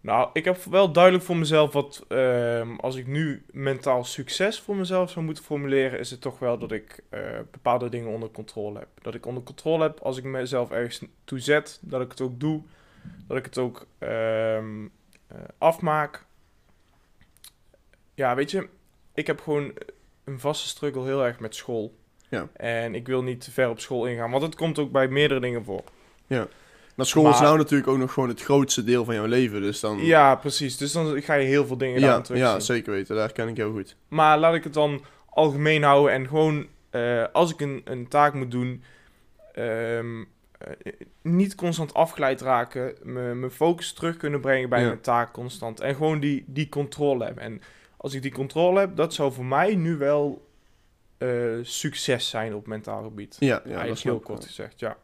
Nou, 0.00 0.30
ik 0.32 0.44
heb 0.44 0.62
wel 0.62 0.92
duidelijk 0.92 1.24
voor 1.24 1.36
mezelf 1.36 1.72
wat... 1.72 2.04
ehm, 2.08 2.74
als 2.76 2.96
ik 2.96 3.06
nu 3.06 3.44
mentaal 3.50 4.04
succes 4.04 4.60
voor 4.60 4.76
mezelf 4.76 5.10
zou 5.10 5.24
moeten 5.24 5.44
formuleren... 5.44 5.98
is 5.98 6.10
het 6.10 6.20
toch 6.20 6.38
wel 6.38 6.58
dat 6.58 6.72
ik 6.72 7.00
eh, 7.08 7.20
bepaalde 7.50 7.88
dingen 7.88 8.12
onder 8.12 8.30
controle 8.30 8.78
heb. 8.78 8.88
Dat 9.02 9.14
ik 9.14 9.26
onder 9.26 9.42
controle 9.42 9.82
heb 9.82 9.98
als 10.00 10.16
ik 10.16 10.24
mezelf 10.24 10.70
ergens 10.70 11.02
toe 11.24 11.38
zet. 11.38 11.78
Dat 11.82 12.00
ik 12.00 12.10
het 12.10 12.20
ook 12.20 12.40
doe. 12.40 12.62
Dat 13.26 13.36
ik 13.36 13.44
het 13.44 13.58
ook 13.58 13.86
ehm, 13.98 14.84
eh, 15.26 15.38
afmaak. 15.58 16.24
Ja, 18.14 18.34
weet 18.34 18.50
je... 18.50 18.68
Ik 19.14 19.26
heb 19.26 19.40
gewoon 19.40 19.72
een 20.24 20.40
vaste 20.40 20.68
struggle 20.68 21.04
heel 21.04 21.24
erg 21.24 21.40
met 21.40 21.54
school. 21.54 21.94
Ja. 22.28 22.48
En 22.52 22.94
ik 22.94 23.06
wil 23.06 23.22
niet 23.22 23.40
te 23.40 23.50
ver 23.50 23.68
op 23.68 23.80
school 23.80 24.06
ingaan, 24.06 24.30
want 24.30 24.42
het 24.42 24.54
komt 24.54 24.78
ook 24.78 24.92
bij 24.92 25.08
meerdere 25.08 25.40
dingen 25.40 25.64
voor. 25.64 25.84
Maar 26.96 27.06
school 27.06 27.30
is 27.30 27.40
nou 27.40 27.56
natuurlijk 27.58 27.88
ook 27.90 27.98
nog 27.98 28.12
gewoon 28.12 28.28
het 28.28 28.42
grootste 28.42 28.84
deel 28.84 29.04
van 29.04 29.14
jouw 29.14 29.26
leven. 29.26 29.60
Dus 29.60 29.80
dan... 29.80 29.98
Ja, 30.04 30.34
precies. 30.34 30.76
Dus 30.76 30.92
dan 30.92 31.22
ga 31.22 31.34
je 31.34 31.46
heel 31.46 31.66
veel 31.66 31.76
dingen 31.76 32.00
ja, 32.00 32.06
daarin 32.06 32.22
terugzien. 32.22 32.48
ja, 32.48 32.60
zeker 32.60 32.92
weten. 32.92 33.16
Daar 33.16 33.32
ken 33.32 33.48
ik 33.48 33.56
heel 33.56 33.72
goed. 33.72 33.96
Maar 34.08 34.38
laat 34.38 34.54
ik 34.54 34.64
het 34.64 34.74
dan 34.74 35.04
algemeen 35.30 35.82
houden 35.82 36.12
en 36.14 36.28
gewoon 36.28 36.66
eh, 36.90 37.24
als 37.32 37.52
ik 37.52 37.60
een, 37.60 37.80
een 37.84 38.08
taak 38.08 38.34
moet 38.34 38.50
doen, 38.50 38.82
ehm, 39.52 40.20
eh, 40.58 40.92
niet 41.22 41.54
constant 41.54 41.94
afgeleid 41.94 42.40
raken, 42.40 42.94
mijn 43.02 43.50
focus 43.50 43.92
terug 43.92 44.16
kunnen 44.16 44.40
brengen 44.40 44.68
bij 44.68 44.80
Ja. 44.80 44.86
mijn 44.86 45.00
taak 45.00 45.32
constant 45.32 45.80
en 45.80 45.94
gewoon 45.94 46.20
die, 46.20 46.44
die 46.46 46.68
controle 46.68 47.24
hebben. 47.24 47.42
En 47.42 47.60
als 47.96 48.14
ik 48.14 48.22
die 48.22 48.32
controle 48.32 48.80
heb, 48.80 48.96
dat 48.96 49.14
zou 49.14 49.32
voor 49.32 49.44
mij 49.44 49.74
nu 49.74 49.96
wel 49.96 50.48
eh, 51.18 51.28
succes 51.62 52.28
zijn 52.28 52.54
op 52.54 52.66
mentaal 52.66 53.02
gebied. 53.02 53.36
Ja, 53.38 53.46
ja 53.46 53.54
dat 53.54 53.66
Eigenlijk 53.72 54.00
heel 54.00 54.12
wel. 54.12 54.20
kort 54.20 54.44
gezegd, 54.44 54.80
ja. 54.80 54.96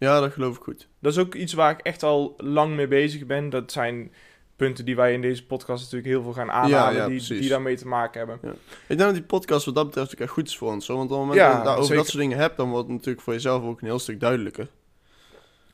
Ja, 0.00 0.20
dat 0.20 0.32
geloof 0.32 0.56
ik 0.56 0.62
goed. 0.62 0.88
Dat 0.98 1.12
is 1.12 1.18
ook 1.18 1.34
iets 1.34 1.52
waar 1.52 1.70
ik 1.70 1.80
echt 1.80 2.02
al 2.02 2.34
lang 2.36 2.74
mee 2.74 2.88
bezig 2.88 3.26
ben. 3.26 3.50
Dat 3.50 3.72
zijn 3.72 4.12
punten 4.56 4.84
die 4.84 4.96
wij 4.96 5.12
in 5.12 5.20
deze 5.20 5.46
podcast 5.46 5.82
natuurlijk 5.82 6.10
heel 6.10 6.22
veel 6.22 6.32
gaan 6.32 6.50
aanhalen, 6.50 7.00
ja, 7.02 7.06
die, 7.08 7.40
die 7.40 7.48
daarmee 7.48 7.76
te 7.76 7.86
maken 7.86 8.18
hebben. 8.18 8.50
Ik 8.52 8.86
denk 8.86 9.00
dat 9.00 9.14
die 9.14 9.22
podcast 9.22 9.64
wat 9.64 9.74
dat 9.74 9.86
betreft 9.86 10.12
ook 10.12 10.20
echt 10.20 10.30
goed 10.30 10.46
is 10.46 10.56
voor 10.56 10.72
ons. 10.72 10.86
Hoor. 10.86 10.96
Want 10.96 11.10
op 11.10 11.16
het 11.18 11.26
moment 11.26 11.40
Ja, 11.46 11.48
dat 11.48 11.58
je 11.58 11.64
daar 11.64 11.72
over 11.72 11.84
zeker. 11.84 12.02
dat 12.02 12.10
soort 12.12 12.22
dingen 12.22 12.38
hebt, 12.38 12.56
dan 12.56 12.70
wordt 12.70 12.86
het 12.86 12.96
natuurlijk 12.96 13.24
voor 13.24 13.32
jezelf 13.32 13.62
ook 13.64 13.80
een 13.80 13.86
heel 13.86 13.98
stuk 13.98 14.20
duidelijker. 14.20 14.68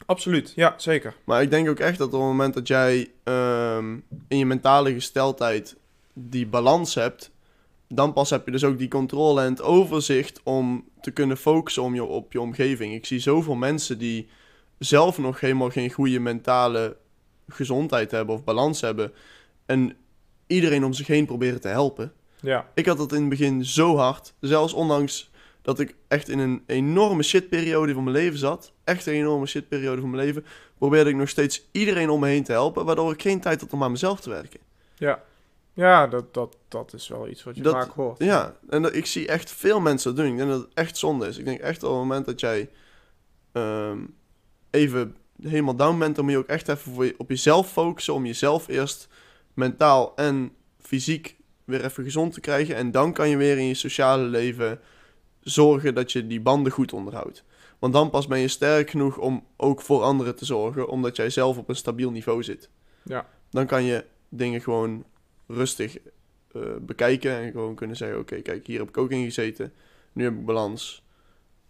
Absoluut, 0.06 0.52
ja, 0.56 0.75
zeker. 0.76 1.14
Maar 1.25 1.42
ik 1.42 1.50
denk 1.50 1.68
ook 1.68 1.78
echt 1.78 1.99
dat 1.99 2.06
op 2.06 2.12
het 2.12 2.23
moment 2.23 2.54
dat 2.54 2.68
jij 2.68 3.11
ehm, 3.25 3.97
in 4.28 4.38
je 4.38 4.47
mentale 4.47 4.92
gesteldheid 4.92 5.76
die 6.12 6.47
balans 6.47 6.95
hebt, 6.95 7.30
dan 7.88 8.12
pas 8.12 8.30
heb 8.30 8.44
je 8.44 8.52
dus 8.52 8.64
ook 8.64 8.78
die 8.78 8.88
controle 8.88 9.40
en 9.40 9.50
het 9.50 9.62
overzicht 9.62 10.40
om 10.42 10.88
te 11.00 11.10
kunnen 11.10 11.36
focussen 11.36 11.82
om 11.82 11.94
je, 11.94 12.04
op 12.04 12.32
je 12.32 12.40
omgeving. 12.40 12.94
Ik 12.94 13.06
zie 13.06 13.18
zoveel 13.18 13.54
mensen 13.54 13.98
die 13.98 14.28
zelf 14.78 15.18
nog 15.18 15.40
helemaal 15.40 15.70
geen 15.70 15.90
goede 15.90 16.20
mentale 16.20 16.96
gezondheid 17.48 18.10
hebben 18.10 18.34
of 18.34 18.44
balans 18.44 18.80
hebben 18.80 19.12
en 19.66 19.96
iedereen 20.46 20.84
om 20.84 20.92
zich 20.92 21.06
heen 21.06 21.26
proberen 21.26 21.60
te 21.60 21.68
helpen. 21.68 22.12
Ja, 22.40 22.68
Ik 22.74 22.86
had 22.86 22.96
dat 22.96 23.12
in 23.12 23.20
het 23.20 23.28
begin 23.28 23.64
zo 23.64 23.96
hard. 23.96 24.34
Zelfs 24.40 24.72
ondanks 24.72 25.30
dat 25.62 25.80
ik 25.80 25.94
echt 26.08 26.28
in 26.28 26.38
een 26.38 26.62
enorme 26.66 27.22
shitperiode 27.22 27.94
van 27.94 28.04
mijn 28.04 28.16
leven 28.16 28.38
zat. 28.38 28.72
Echt 28.84 29.06
een 29.06 29.14
enorme 29.14 29.46
shitperiode 29.46 30.00
van 30.00 30.10
mijn 30.10 30.24
leven. 30.24 30.44
Probeerde 30.78 31.10
ik 31.10 31.16
nog 31.16 31.28
steeds 31.28 31.68
iedereen 31.72 32.10
om 32.10 32.20
me 32.20 32.28
heen 32.28 32.44
te 32.44 32.52
helpen. 32.52 32.84
Waardoor 32.84 33.12
ik 33.12 33.22
geen 33.22 33.40
tijd 33.40 33.60
had 33.60 33.72
om 33.72 33.82
aan 33.82 33.90
mezelf 33.90 34.20
te 34.20 34.30
werken. 34.30 34.60
ja. 34.96 35.22
Ja, 35.76 36.06
dat, 36.06 36.35
dat, 36.35 36.56
dat 36.68 36.92
is 36.92 37.09
wel 37.09 37.28
iets 37.28 37.42
wat 37.45 37.56
je 37.56 37.62
Dat- 37.62 37.73
vaak 37.73 37.90
hoort. 37.90 38.18
Ja, 38.25 38.56
en 38.68 38.83
dat, 38.83 38.95
ik 38.95 39.06
zie 39.06 39.26
echt 39.28 39.50
veel 39.50 39.80
mensen 39.80 40.14
dat 40.14 40.25
doen. 40.25 40.33
Ik 40.33 40.38
denk 40.38 40.50
dat 40.50 40.61
het 40.61 40.75
echt 40.75 40.97
zonde 40.97 41.26
is. 41.26 41.38
Ik 41.38 41.45
denk 41.45 41.61
echt 41.61 41.83
op 41.83 41.90
het 41.90 41.99
moment 41.99 42.26
dat 42.26 42.40
jij 42.40 42.71
ehm, 43.52 43.99
even 44.71 45.16
helemaal 45.42 45.76
down 45.76 45.99
bent, 45.99 46.14
dan 46.16 46.25
moet 46.25 46.33
je 46.33 46.38
ook 46.40 46.47
echt 46.47 46.68
even 46.68 46.92
voor 46.92 47.04
je, 47.04 47.14
op 47.18 47.28
jezelf 47.28 47.73
focussen. 47.73 48.14
Om 48.14 48.26
jezelf 48.26 48.68
eerst 48.68 49.09
mentaal 49.54 50.12
en 50.16 50.52
fysiek 50.80 51.37
weer 51.64 51.85
even 51.85 52.04
gezond 52.04 52.33
te 52.33 52.40
krijgen. 52.40 52.75
En 52.76 52.90
dan 52.90 53.12
kan 53.12 53.28
je 53.28 53.37
weer 53.37 53.59
in 53.59 53.66
je 53.66 53.75
sociale 53.75 54.23
leven 54.23 54.80
zorgen 55.40 55.95
dat 55.95 56.12
je 56.12 56.26
die 56.26 56.40
banden 56.40 56.73
goed 56.73 56.92
onderhoudt. 56.92 57.45
Want 57.78 57.92
dan 57.92 58.11
pas 58.11 58.26
ben 58.26 58.38
je 58.38 58.49
sterk 58.49 58.90
genoeg 58.90 59.18
om 59.18 59.47
ook 59.56 59.80
voor 59.83 60.02
anderen 60.02 60.37
te 60.37 60.45
zorgen, 60.45 60.88
omdat 60.88 61.16
jij 61.16 61.30
zelf 61.30 61.59
op 61.59 61.68
een 61.68 61.76
stabiel 61.76 62.11
niveau 62.11 62.42
zit. 62.42 62.71
Ja. 63.02 63.26
Dan 63.50 63.66
kan 63.66 63.83
je 63.85 64.04
dingen 64.28 64.61
gewoon 64.61 65.04
rustig 65.46 65.98
eh, 66.52 66.62
bekijken 66.80 67.32
en 67.32 67.50
gewoon 67.50 67.74
kunnen 67.74 67.96
zeggen: 67.96 68.18
Oké, 68.18 68.40
kijk, 68.40 68.66
hier 68.66 68.78
heb 68.78 68.88
ik 68.88 68.98
ook 68.98 69.10
in 69.10 69.24
gezeten, 69.24 69.72
nu 70.12 70.24
heb 70.24 70.32
ik 70.32 70.44
balans, 70.44 71.02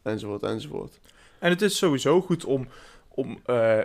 enzovoort, 0.02 0.42
enzovoort. 0.42 0.98
En 1.38 1.50
het 1.50 1.62
is 1.62 1.76
sowieso 1.76 2.20
goed 2.20 2.44
om, 2.44 2.68
om 3.08 3.40
eh, 3.44 3.80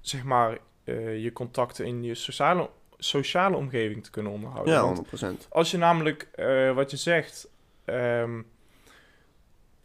zeg 0.00 0.24
maar, 0.24 0.58
eh, 0.84 1.22
je 1.22 1.32
contacten 1.32 1.86
in 1.86 2.02
je 2.02 2.14
sociale, 2.14 2.70
sociale 2.98 3.56
omgeving 3.56 4.04
te 4.04 4.10
kunnen 4.10 4.32
onderhouden. 4.32 4.74
Ja, 4.74 4.82
Want 4.82 5.06
100%. 5.44 5.48
als 5.48 5.70
je 5.70 5.76
namelijk, 5.76 6.28
wat 6.74 6.90
je 6.90 6.96
zegt, 6.96 7.48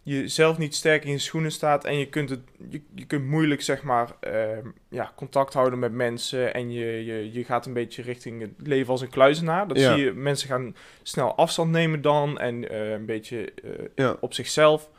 ehm, 0.06 0.16
jezelf 0.16 0.58
niet 0.58 0.76
sterk 0.76 1.06
in 1.06 1.12
je 1.12 1.18
schoenen 1.18 1.52
staat 1.52 1.86
en 1.86 1.98
je 1.98 2.10
kunt, 2.10 2.30
het, 2.30 2.40
je, 2.70 2.82
je 2.96 3.06
kunt 3.06 3.26
moeilijk, 3.26 3.62
zeg 3.62 3.84
maar, 3.84 4.10
ehm, 4.20 4.66
ja, 4.90 5.12
contact 5.16 5.54
houden 5.54 5.80
met 5.80 5.92
mensen 5.92 6.54
en 6.54 6.72
je, 6.72 7.06
je, 7.06 7.32
je 7.32 7.44
gaat 7.44 7.66
een 7.66 7.74
beetje 7.74 8.02
richting 8.02 8.42
het 8.42 8.52
leven 8.68 8.92
als 8.92 9.02
een 9.02 9.10
kluizenaar. 9.10 9.68
Dat 9.68 9.80
Ja. 9.80 9.94
zie 9.94 10.04
je, 10.04 10.14
mensen 10.14 10.48
gaan 10.48 10.76
snel 11.04 11.36
afstand 11.36 11.72
nemen 11.72 12.02
dan 12.02 12.40
en 12.40 12.70
eh, 12.70 12.92
een 12.92 13.06
beetje 13.06 13.52
eh, 13.64 13.70
Ja, 13.96 14.16
op 14.20 14.34
zichzelf. 14.34 14.90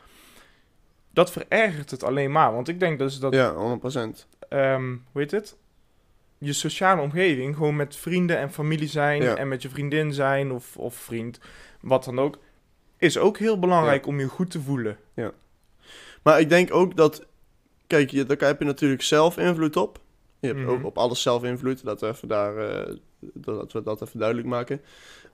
Dat 1.09 1.31
verergert 1.31 1.91
het 1.91 2.03
alleen 2.03 2.31
maar, 2.31 2.53
want 2.53 2.67
ik 2.67 2.79
denk 2.79 2.99
dus 2.99 3.19
dat, 3.19 3.33
ja 3.33 3.53
100%. 3.53 4.27
ehm, 4.49 4.89
hoe 5.11 5.21
heet 5.21 5.31
het? 5.31 5.57
Je 6.37 6.53
sociale 6.53 7.01
omgeving, 7.01 7.55
gewoon 7.55 7.75
met 7.75 7.95
vrienden 7.95 8.37
en 8.37 8.51
familie 8.51 8.87
zijn 8.87 9.21
Ja. 9.23 9.35
en 9.35 9.47
met 9.47 9.61
je 9.61 9.69
vriendin 9.69 10.13
zijn 10.13 10.51
of, 10.51 10.77
of 10.77 10.95
vriend, 10.95 11.39
wat 11.81 12.03
dan 12.03 12.19
ook, 12.19 12.37
is 13.03 13.17
ook 13.17 13.37
heel 13.37 13.59
belangrijk 13.59 14.07
om 14.07 14.19
je 14.19 14.27
goed 14.27 14.51
te 14.51 14.61
voelen. 14.61 14.97
Maar 16.23 16.39
ik 16.39 16.49
denk 16.49 16.73
ook 16.73 16.95
dat, 16.95 17.25
kijk, 17.87 18.09
je, 18.11 18.25
daar 18.25 18.37
heb 18.39 18.59
je 18.59 18.65
natuurlijk 18.65 19.01
zelf 19.01 19.37
invloed 19.37 19.75
op. 19.75 19.99
Je 20.39 20.47
hebt 20.47 20.59
Mhm. 20.59 20.69
ook 20.69 20.85
op 20.85 20.97
alles 20.97 21.21
zelf 21.21 21.43
invloed, 21.43 21.83
dat 21.83 22.01
we, 22.01 22.07
even 22.07 22.27
daar, 22.27 22.57
eh, 22.57 22.95
dat 23.19 23.71
we 23.71 23.83
dat 23.83 24.01
even 24.01 24.19
duidelijk 24.19 24.47
maken. 24.47 24.81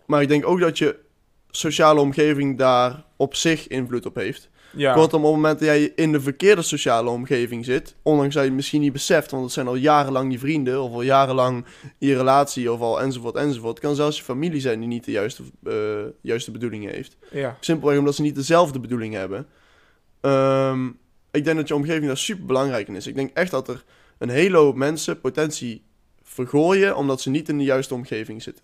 Maar 0.06 0.22
ik 0.22 0.28
denk 0.28 0.46
ook 0.46 0.60
dat 0.60 0.78
je 0.78 1.00
sociale 1.50 2.00
omgeving 2.00 2.58
daar 2.58 3.04
op 3.16 3.36
zich 3.36 3.68
invloed 3.68 4.06
op 4.06 4.16
heeft. 4.16 4.50
Ja, 4.76 4.94
Kortom, 4.94 5.20
op 5.26 5.28
het 5.28 5.36
moment 5.36 5.60
dat 5.60 5.68
jij 5.68 5.92
in 5.96 6.12
de 6.12 6.22
verkeerde 6.22 6.62
sociale 6.62 7.10
omgeving 7.10 7.66
zit, 7.66 7.96
ondanks 8.02 8.34
dat 8.34 8.44
je 8.44 8.50
het 8.50 8.58
misschien 8.58 8.82
niet 8.82 8.94
beseft, 8.94 9.32
want 9.32 9.44
het 9.44 9.54
zijn 9.54 9.68
al 9.68 9.76
jarenlang 9.76 10.32
je 10.32 10.40
vrienden, 10.40 10.82
of 10.82 10.92
al 10.92 11.02
jarenlang 11.02 11.66
je 11.98 12.18
relatie, 12.18 12.72
of 12.72 12.80
al 12.80 13.02
enzovoort, 13.02 13.36
enzovoort. 13.36 13.80
Kan 13.80 13.96
zelfs 13.96 14.18
je 14.18 14.24
familie 14.24 14.62
zijn 14.62 14.80
die 14.80 14.88
niet 14.88 15.06
de 15.06 15.12
juiste, 15.12 15.44
eh, 15.64 15.74
juiste 16.22 16.52
bedoelingen 16.52 16.92
heeft. 16.92 17.18
ja, 17.32 17.58
Simpelweg 17.60 17.98
omdat 17.98 18.16
ze 18.16 18.22
niet 18.22 18.36
dezelfde 18.36 18.80
bedoeling 18.80 19.14
hebben. 19.14 19.48
Ehm, 20.22 20.88
ik 21.32 21.44
denk 21.44 21.58
dat 21.58 21.68
je 21.68 21.76
omgeving 21.76 22.06
daar 22.06 22.18
super 22.18 22.46
belangrijk 22.46 22.88
in 22.88 22.96
is. 22.96 23.08
Ik 23.08 23.16
denk 23.16 23.32
echt 23.34 23.52
dat 23.52 23.68
er 23.68 23.84
een 24.18 24.30
hele 24.30 24.58
hoop 24.58 24.76
mensen 24.76 25.20
potentie 25.20 25.84
vergooien 26.24 26.96
omdat 26.96 27.22
ze 27.22 27.30
niet 27.30 27.50
in 27.50 27.58
de 27.58 27.64
juiste 27.64 27.94
omgeving 27.94 28.44
zitten. 28.44 28.64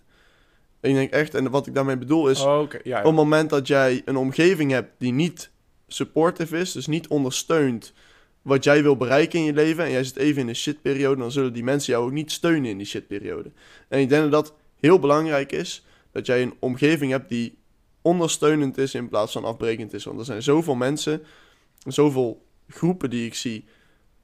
Ik 0.81 0.93
denk 0.93 1.11
echt, 1.11 1.33
en 1.35 1.49
wat 1.49 1.67
ik 1.67 1.73
daarmee 1.73 1.97
bedoel 1.97 2.29
is, 2.29 2.41
Oh, 2.41 2.69
ja, 2.83 2.99
op 2.99 3.05
het 3.05 3.15
moment 3.15 3.49
dat 3.49 3.67
jij 3.67 4.01
een 4.05 4.17
omgeving 4.17 4.71
hebt 4.71 4.91
die 4.97 5.11
niet 5.11 5.49
supportive 5.95 6.57
is, 6.57 6.71
dus 6.71 6.87
niet 6.87 7.07
ondersteunt 7.07 7.93
wat 8.41 8.63
jij 8.63 8.83
wil 8.83 8.97
bereiken 8.97 9.39
in 9.39 9.45
je 9.45 9.53
leven, 9.53 9.83
en 9.83 9.91
jij 9.91 10.03
zit 10.03 10.15
even 10.15 10.41
in 10.41 10.47
een 10.47 10.55
shitperiode, 10.55 11.21
dan 11.21 11.31
zullen 11.31 11.53
die 11.53 11.63
mensen 11.63 11.93
jou 11.93 12.05
ook 12.05 12.11
niet 12.11 12.31
steunen 12.31 12.69
in 12.69 12.77
die 12.77 12.87
shitperiode. 12.87 13.51
En 13.87 13.99
ik 13.99 14.09
denk 14.09 14.21
dat 14.21 14.31
dat 14.31 14.53
heel 14.79 14.99
belangrijk 14.99 15.51
is, 15.51 15.85
dat 16.11 16.25
jij 16.25 16.41
een 16.41 16.53
omgeving 16.59 17.11
hebt 17.11 17.29
die 17.29 17.57
ondersteunend 18.01 18.77
is 18.77 18.93
in 18.93 19.09
plaats 19.09 19.31
van 19.31 19.45
afbrekend 19.45 19.93
is. 19.93 20.03
Want 20.03 20.19
er 20.19 20.25
zijn 20.25 20.43
zoveel 20.43 20.75
mensen, 20.75 21.21
zoveel 21.87 22.45
groepen 22.67 23.09
die 23.09 23.25
ik 23.25 23.33
zie, 23.33 23.65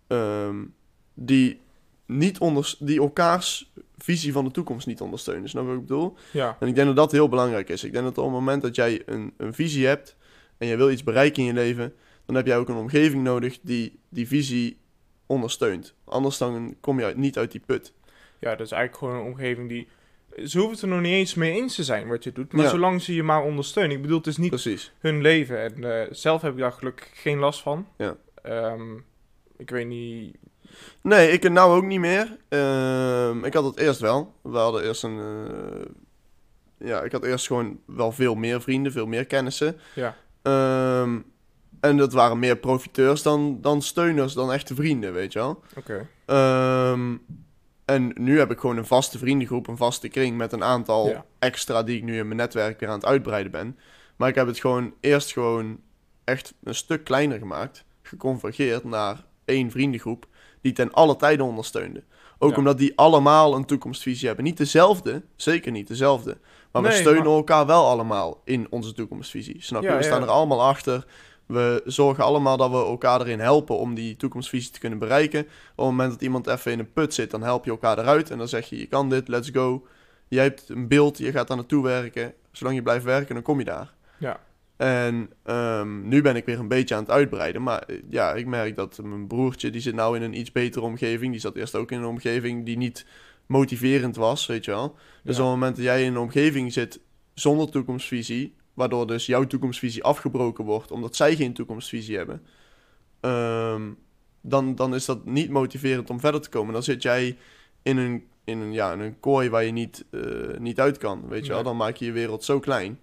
ehm, 0.08 0.66
die, 1.14 1.60
niet 2.06 2.40
onder, 2.40 2.76
die 2.80 3.00
elkaars 3.00 3.72
visie 3.98 4.32
van 4.32 4.46
de 4.46 4.52
toekomst 4.52 4.88
niet 4.88 5.02
ondersteunen. 5.02 5.50
Snap 5.50 5.64
je 5.64 5.70
wat 5.70 5.78
ik 5.78 5.88
bedoel? 5.88 6.16
ja, 6.32 6.58
En 6.60 6.68
ik 6.68 6.76
denk 6.76 6.88
dat 6.88 6.96
dat 6.96 7.12
heel 7.12 7.30
belangrijk 7.30 7.70
is. 7.70 7.84
Ik 7.84 7.92
denk 7.92 8.04
dat 8.04 8.18
op 8.18 8.24
het 8.24 8.34
moment 8.34 8.62
dat 8.62 8.76
jij 8.76 9.02
een, 9.06 9.34
een 9.38 9.54
visie 9.54 9.86
hebt 9.86 10.16
en 10.62 10.68
jij 10.68 10.78
wil 10.78 10.92
iets 10.92 11.04
bereiken 11.04 11.42
in 11.42 11.48
je 11.48 11.54
leven, 11.54 11.94
dan 12.26 12.36
heb 12.36 12.46
jij 12.46 12.58
ook 12.58 12.70
een 12.70 12.76
omgeving 12.76 13.24
nodig 13.24 13.60
die 13.62 14.00
die 14.10 14.28
visie 14.28 14.78
ondersteunt. 15.26 15.94
Anders 16.06 16.38
dan 16.38 16.76
kom 16.82 17.00
je 17.00 17.06
uit- 17.06 17.18
niet 17.18 17.38
uit 17.38 17.52
die 17.52 17.62
put. 17.66 17.94
ja, 18.40 18.50
dat 18.50 18.66
is 18.66 18.72
eigenlijk 18.72 18.98
gewoon 19.04 19.16
een 19.16 19.32
omgeving 19.32 19.70
die... 19.70 19.88
Ze 20.46 20.58
hoeven 20.58 20.72
het 20.76 20.82
er 20.82 20.88
nog 20.88 21.02
niet 21.02 21.14
eens 21.14 21.34
mee 21.34 21.52
eens 21.52 21.76
te 21.76 21.84
zijn 21.84 22.08
wat 22.08 22.24
je 22.24 22.32
doet, 22.32 22.54
maar 22.54 22.64
Ja. 22.64 22.70
zolang 22.70 23.02
ze 23.02 23.14
je 23.16 23.24
maar 23.24 23.44
ondersteunen. 23.44 23.96
Ik 23.96 24.02
bedoel, 24.02 24.18
het 24.18 24.28
is 24.28 24.38
niet 24.38 24.50
Precies. 24.50 24.92
hun 25.00 25.22
leven. 25.22 25.60
En 25.62 25.84
eh, 26.02 26.08
zelf 26.12 26.42
heb 26.42 26.52
ik 26.54 26.60
daar 26.60 26.72
gelukkig 26.72 27.08
geen 27.14 27.38
last 27.38 27.62
van. 27.62 27.88
Ja. 27.98 28.16
Ehm, 28.44 28.96
ik 29.58 29.70
weet 29.70 29.88
niet. 29.88 30.36
Nee, 31.02 31.32
ik 31.32 31.44
het 31.44 31.52
nou 31.52 31.76
ook 31.78 31.86
niet 31.86 32.00
meer. 32.00 32.38
Ehm, 32.50 33.44
ik 33.46 33.54
had 33.54 33.64
het 33.64 33.78
eerst 33.78 34.00
wel. 34.00 34.34
We 34.42 34.58
hadden 34.58 34.84
eerst 34.84 35.04
een... 35.04 35.20
eh, 35.20 36.88
ja, 36.88 37.02
ik 37.02 37.12
had 37.12 37.24
eerst 37.26 37.48
gewoon 37.48 37.80
wel 37.86 38.12
veel 38.12 38.36
meer 38.36 38.62
vrienden, 38.62 38.92
veel 38.92 39.06
meer 39.08 39.26
kennissen. 39.26 39.78
Ja. 39.96 40.16
Ehm, 40.42 41.20
en 41.80 41.98
dat 41.98 42.14
waren 42.14 42.40
meer 42.40 42.58
profiteurs 42.58 43.22
dan, 43.24 43.58
dan 43.62 43.82
steuners, 43.82 44.34
dan 44.34 44.52
echte 44.52 44.76
vrienden, 44.76 45.14
weet 45.14 45.34
je 45.34 45.40
wel. 45.40 45.64
Oké. 45.78 46.08
Ehm, 46.26 47.16
en 47.86 48.12
nu 48.16 48.40
heb 48.40 48.52
ik 48.52 48.60
gewoon 48.60 48.78
een 48.78 48.86
vaste 48.86 49.18
vriendengroep, 49.18 49.68
een 49.68 49.78
vaste 49.78 50.08
kring 50.08 50.38
met 50.38 50.52
een 50.52 50.64
aantal 50.64 51.08
Ja. 51.08 51.26
extra 51.40 51.84
die 51.84 51.98
ik 51.98 52.04
nu 52.04 52.18
in 52.18 52.26
mijn 52.26 52.38
netwerk 52.40 52.80
weer 52.80 52.90
aan 52.90 52.96
het 52.96 53.06
uitbreiden 53.06 53.52
ben. 53.52 53.78
Maar 54.16 54.30
ik 54.30 54.36
heb 54.36 54.48
het 54.48 54.60
gewoon 54.60 54.94
eerst 55.00 55.32
gewoon 55.32 55.80
echt 56.24 56.54
een 56.64 56.76
stuk 56.76 57.04
kleiner 57.04 57.38
gemaakt, 57.38 57.86
geconvergeerd 58.02 58.84
naar 58.84 59.24
één 59.46 59.72
vriendengroep 59.72 60.26
die 60.62 60.74
ten 60.74 60.92
alle 60.92 61.16
tijden 61.16 61.46
ondersteunde. 61.46 62.04
Ook 62.38 62.52
Ja. 62.52 62.58
omdat 62.58 62.78
die 62.78 62.94
allemaal 62.98 63.56
een 63.56 63.66
toekomstvisie 63.66 64.28
hebben. 64.28 64.46
Niet 64.46 64.58
dezelfde, 64.58 65.22
zeker 65.36 65.72
niet 65.72 65.88
dezelfde. 65.88 66.38
Maar 66.72 66.82
we 66.82 66.92
steunen 66.92 67.24
maar- 67.24 67.34
elkaar 67.34 67.66
wel 67.66 67.86
allemaal 67.86 68.42
in 68.46 68.68
onze 68.70 68.94
toekomstvisie. 68.94 69.56
Snap 69.60 69.82
je? 69.82 69.88
Ja, 69.88 69.98
we 69.98 70.04
staan 70.04 70.22
er 70.22 70.28
allemaal 70.28 70.64
achter. 70.64 71.06
We 71.46 71.82
zorgen 71.86 72.24
allemaal 72.24 72.58
dat 72.58 72.70
we 72.70 72.76
elkaar 72.76 73.22
erin 73.22 73.40
helpen 73.40 73.78
om 73.78 73.94
die 73.94 74.16
toekomstvisie 74.16 74.72
te 74.72 74.80
kunnen 74.80 75.00
bereiken. 75.00 75.40
Op 75.42 75.48
het 75.76 75.86
moment 75.86 76.12
dat 76.12 76.22
iemand 76.22 76.48
even 76.48 76.72
in 76.72 76.80
een 76.80 76.94
put 76.94 77.14
zit, 77.14 77.32
dan 77.32 77.44
help 77.44 77.66
je 77.66 77.72
elkaar 77.72 78.00
eruit. 78.00 78.30
En 78.32 78.38
dan 78.38 78.48
zeg 78.48 78.70
je, 78.70 78.78
je 78.80 78.86
kan 78.86 79.10
dit, 79.10 79.28
let's 79.28 79.50
go. 79.50 79.88
Jij 80.28 80.44
hebt 80.44 80.70
een 80.70 80.88
beeld, 80.88 81.18
je 81.18 81.32
gaat 81.32 81.48
daar 81.48 81.58
naartoe 81.58 81.84
werken. 81.84 82.34
Zolang 82.52 82.76
je 82.76 82.82
blijft 82.84 83.06
werken, 83.06 83.34
dan 83.34 83.44
kom 83.44 83.60
je 83.60 83.66
daar. 83.66 83.94
Ja. 84.18 84.40
En 84.82 85.30
ehm, 85.44 86.08
nu 86.08 86.22
ben 86.22 86.36
ik 86.36 86.46
weer 86.46 86.60
een 86.60 86.68
beetje 86.68 86.96
aan 86.96 87.02
het 87.02 87.12
uitbreiden. 87.12 87.64
Maar 87.64 87.82
eh, 87.82 87.96
ja, 88.10 88.34
ik 88.34 88.46
merk 88.46 88.76
dat 88.76 89.00
mijn 89.04 89.28
broertje, 89.28 89.70
die 89.70 89.82
zit 89.82 89.96
nou 89.96 90.16
in 90.16 90.22
een 90.22 90.40
iets 90.40 90.52
betere 90.52 90.86
omgeving. 90.86 91.32
Die 91.32 91.42
zat 91.42 91.56
eerst 91.56 91.76
ook 91.76 91.92
in 91.92 91.98
een 92.00 92.06
omgeving 92.06 92.66
die 92.66 92.78
niet 92.78 93.06
motiverend 93.46 94.16
was, 94.16 94.46
weet 94.46 94.66
je 94.66 94.72
wel. 94.72 94.96
Dus 95.24 95.38
Ja. 95.38 95.44
op 95.44 95.50
het 95.50 95.60
moment 95.60 95.76
dat 95.76 95.86
jij 95.86 96.04
in 96.04 96.12
een 96.12 96.18
omgeving 96.18 96.74
zit 96.74 97.00
zonder 97.34 97.70
toekomstvisie, 97.70 98.56
waardoor 98.74 99.08
dus 99.08 99.26
jouw 99.26 99.48
toekomstvisie 99.48 100.04
afgebroken 100.04 100.66
wordt, 100.66 100.92
omdat 100.92 101.16
zij 101.16 101.36
geen 101.36 101.54
toekomstvisie 101.54 102.18
hebben, 102.18 102.42
ehm, 103.20 103.82
dan, 104.42 104.76
dan 104.76 104.96
is 104.96 105.06
dat 105.06 105.26
niet 105.26 105.50
motiverend 105.50 106.10
om 106.10 106.20
verder 106.20 106.42
te 106.42 106.50
komen. 106.50 106.74
Dan 106.74 106.84
zit 106.84 107.02
jij 107.02 107.38
in 107.84 107.98
een, 107.98 108.24
in 108.44 108.60
een, 108.60 108.72
ja, 108.74 108.94
in 108.94 109.00
een 109.00 109.20
kooi 109.20 109.50
waar 109.50 109.64
je 109.64 109.72
niet, 109.72 110.06
eh, 110.12 110.22
niet 110.60 110.80
uit 110.80 110.98
kan, 110.98 111.28
weet 111.28 111.46
je 111.46 111.52
wel. 111.52 111.64
Dan 111.64 111.78
maak 111.78 111.96
je 111.96 112.06
je 112.06 112.12
wereld 112.12 112.44
zo 112.44 112.60
klein. 112.60 113.00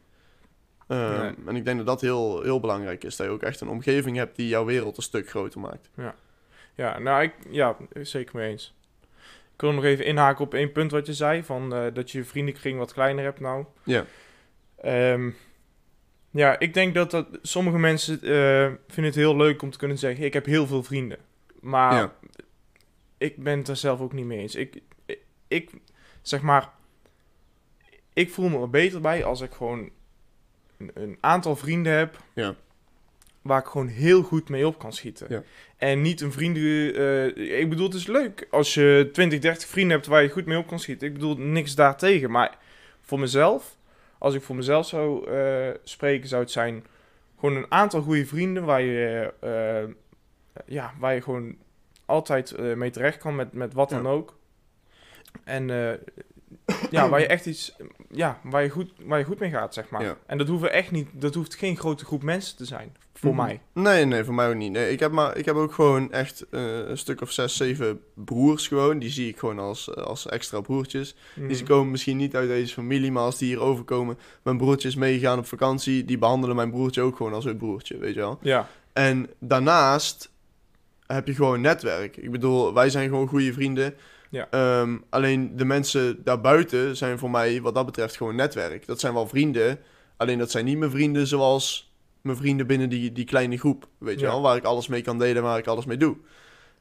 Ehm, 0.88 1.20
Nee. 1.20 1.34
En 1.46 1.56
ik 1.56 1.64
denk 1.64 1.76
dat 1.76 1.86
dat 1.86 2.00
heel, 2.00 2.42
heel 2.42 2.60
belangrijk 2.60 3.04
is, 3.04 3.16
dat 3.16 3.26
je 3.26 3.32
ook 3.32 3.42
echt 3.42 3.60
een 3.60 3.68
omgeving 3.68 4.16
hebt 4.16 4.36
die 4.36 4.48
jouw 4.48 4.64
wereld 4.64 4.96
een 4.96 5.02
stuk 5.02 5.28
groter 5.28 5.60
maakt. 5.60 5.90
Ja, 6.74 6.98
nou, 6.98 7.22
ik, 7.22 7.32
ja, 7.50 7.76
zeker 8.02 8.36
mee 8.36 8.50
eens. 8.50 8.74
Ik 9.54 9.60
wil 9.64 9.72
nog 9.72 9.84
even 9.84 10.04
inhaken 10.04 10.44
op 10.44 10.54
één 10.54 10.72
punt 10.72 10.90
wat 10.90 11.06
je 11.06 11.12
zei, 11.14 11.44
van 11.44 11.74
eh, 11.74 11.94
dat 11.94 12.10
je 12.10 12.18
je 12.18 12.24
vriendenkring 12.24 12.78
wat 12.78 12.92
kleiner 12.92 13.24
hebt 13.24 13.40
nou. 13.40 13.64
Ja. 13.84 14.04
Ehm, 14.76 15.30
ja, 16.30 16.58
ik 16.58 16.74
denk 16.74 16.94
dat, 16.94 17.10
dat 17.10 17.26
sommige 17.42 17.78
mensen 17.78 18.14
eh, 18.22 18.66
vinden 18.86 19.04
het 19.04 19.14
heel 19.14 19.36
leuk 19.36 19.62
om 19.62 19.70
te 19.70 19.78
kunnen 19.78 19.98
zeggen, 19.98 20.24
ik 20.24 20.32
heb 20.32 20.44
heel 20.46 20.66
veel 20.66 20.82
vrienden. 20.82 21.18
Maar 21.60 21.94
Ja. 21.94 22.12
ik 23.18 23.42
ben 23.42 23.58
het 23.58 23.68
er 23.68 23.76
zelf 23.76 24.00
ook 24.00 24.12
niet 24.12 24.24
mee 24.26 24.38
eens. 24.38 24.54
Ik, 24.54 24.80
ik, 25.06 25.18
ik, 25.48 25.70
zeg 26.22 26.42
maar, 26.42 26.70
ik 28.12 28.30
voel 28.30 28.48
me 28.48 28.60
er 28.60 28.70
beter 28.70 29.00
bij 29.00 29.24
als 29.24 29.40
ik 29.40 29.52
gewoon 29.52 29.90
een, 30.78 30.90
een 30.94 31.16
aantal 31.20 31.56
vrienden 31.56 31.92
heb 31.92 32.18
Ja. 32.34 32.54
waar 33.42 33.60
ik 33.60 33.66
gewoon 33.66 33.86
heel 33.88 34.22
goed 34.22 34.48
mee 34.48 34.66
op 34.66 34.78
kan 34.78 34.92
schieten. 34.92 35.26
Ja. 35.30 35.42
En 35.76 36.02
niet 36.02 36.20
een 36.20 36.32
vrienden... 36.32 36.94
eh, 36.94 37.60
ik 37.60 37.68
bedoel, 37.68 37.86
het 37.86 37.94
is 37.96 38.06
leuk 38.06 38.46
als 38.50 38.74
je 38.74 39.08
20, 39.12 39.38
30 39.38 39.68
vrienden 39.68 39.96
hebt 39.96 40.08
waar 40.08 40.22
je 40.22 40.28
goed 40.28 40.46
mee 40.46 40.58
op 40.58 40.66
kan 40.66 40.78
schieten. 40.80 41.06
Ik 41.08 41.14
bedoel, 41.14 41.36
niks 41.36 41.74
daartegen. 41.74 42.30
Maar 42.30 42.58
voor 43.00 43.18
mezelf, 43.20 43.76
als 44.18 44.34
ik 44.34 44.42
voor 44.42 44.56
mezelf 44.56 44.86
zou 44.86 45.30
eh, 45.30 45.68
spreken, 45.84 46.28
zou 46.28 46.42
het 46.42 46.50
zijn... 46.50 46.84
Gewoon 47.40 47.56
een 47.56 47.70
aantal 47.72 48.02
goede 48.02 48.26
vrienden 48.26 48.64
waar 48.64 48.82
je, 48.82 49.32
eh, 49.40 49.94
ja, 50.66 50.92
waar 50.98 51.14
je 51.14 51.22
gewoon 51.22 51.56
altijd 52.06 52.58
mee 52.76 52.90
terecht 52.90 53.18
kan 53.18 53.34
met, 53.36 53.52
met 53.52 53.72
wat 53.72 53.90
Ja. 53.90 53.96
dan 53.96 54.06
ook. 54.12 54.36
En 55.44 55.70
ja, 56.90 57.08
waar 57.08 57.20
je 57.20 57.26
echt 57.26 57.46
iets... 57.46 57.76
Ja, 58.10 58.40
waar 58.42 58.62
je 58.62 58.68
goed, 58.70 58.90
waar 59.02 59.18
je 59.18 59.24
goed 59.24 59.38
mee 59.38 59.50
gaat, 59.50 59.74
zeg 59.74 59.88
maar. 59.90 60.02
Ja. 60.02 60.16
En 60.26 60.38
dat 60.38 60.48
hoeven 60.48 60.72
echt 60.72 60.90
niet... 60.90 61.08
Dat 61.12 61.34
hoeft 61.34 61.54
geen 61.54 61.76
grote 61.76 62.04
groep 62.04 62.22
mensen 62.22 62.56
te 62.56 62.64
zijn, 62.64 62.96
voor 63.14 63.34
Mhm. 63.34 63.42
mij. 63.42 63.60
Nee, 63.72 64.04
nee, 64.04 64.24
voor 64.24 64.34
mij 64.34 64.48
ook 64.48 64.54
niet. 64.54 64.72
Nee, 64.72 64.90
ik, 64.92 65.00
heb 65.00 65.12
maar, 65.12 65.36
ik 65.36 65.44
heb 65.44 65.54
ook 65.54 65.72
gewoon 65.72 66.12
echt 66.12 66.46
eh, 66.50 66.78
een 66.88 66.98
stuk 66.98 67.20
of 67.20 67.30
zes, 67.32 67.56
zeven 67.56 68.00
broers 68.14 68.68
gewoon. 68.68 68.98
Die 68.98 69.10
zie 69.10 69.28
ik 69.28 69.38
gewoon 69.38 69.58
als, 69.58 69.94
eh, 69.94 70.02
als 70.04 70.26
extra 70.28 70.60
broertjes. 70.60 71.14
Die 71.34 71.54
ze 71.54 71.62
Mhm. 71.62 71.72
komen 71.72 71.90
misschien 71.90 72.16
niet 72.16 72.36
uit 72.36 72.48
deze 72.48 72.72
familie, 72.74 73.12
maar 73.12 73.22
als 73.22 73.38
die 73.38 73.48
hier 73.48 73.60
overkomen... 73.60 74.18
Mijn 74.42 74.56
broertje 74.56 74.88
is 74.88 74.94
meegegaan 74.96 75.38
op 75.38 75.46
vakantie. 75.46 76.04
Die 76.04 76.18
behandelen 76.18 76.56
mijn 76.56 76.70
broertje 76.70 77.02
ook 77.02 77.16
gewoon 77.16 77.32
als 77.34 77.44
hun 77.44 77.56
broertje, 77.56 77.98
weet 77.98 78.14
je 78.14 78.20
wel. 78.20 78.38
Ja, 78.42 78.68
En 78.92 79.28
daarnaast 79.38 80.30
heb 81.06 81.26
je 81.26 81.34
gewoon 81.34 81.60
netwerk. 81.60 82.16
Ik 82.16 82.30
bedoel, 82.30 82.74
wij 82.74 82.90
zijn 82.90 83.08
gewoon 83.08 83.28
goede 83.28 83.52
vrienden. 83.52 83.94
Ja. 84.30 84.48
Ehm, 84.50 84.96
alleen 85.08 85.56
de 85.56 85.64
mensen 85.64 86.24
daarbuiten 86.24 86.96
zijn 86.96 87.18
voor 87.18 87.30
mij 87.30 87.60
wat 87.62 87.74
dat 87.74 87.86
betreft 87.86 88.16
gewoon 88.16 88.34
netwerk. 88.36 88.86
Dat 88.86 89.00
zijn 89.00 89.14
wel 89.14 89.28
vrienden. 89.28 89.78
Alleen 90.16 90.38
dat 90.38 90.50
zijn 90.50 90.64
niet 90.64 90.78
mijn 90.78 90.90
vrienden 90.90 91.26
zoals 91.26 91.92
mijn 92.20 92.36
vrienden 92.36 92.66
binnen 92.66 92.88
die, 92.88 93.12
die 93.12 93.24
kleine 93.24 93.58
groep. 93.58 93.88
Weet 93.98 94.18
je 94.20 94.24
Ja. 94.26 94.30
wel, 94.30 94.42
waar 94.42 94.56
ik 94.56 94.64
alles 94.64 94.88
mee 94.88 95.02
kan 95.02 95.18
delen, 95.18 95.42
waar 95.42 95.58
ik 95.58 95.66
alles 95.66 95.84
mee 95.84 95.96
doe. 95.96 96.16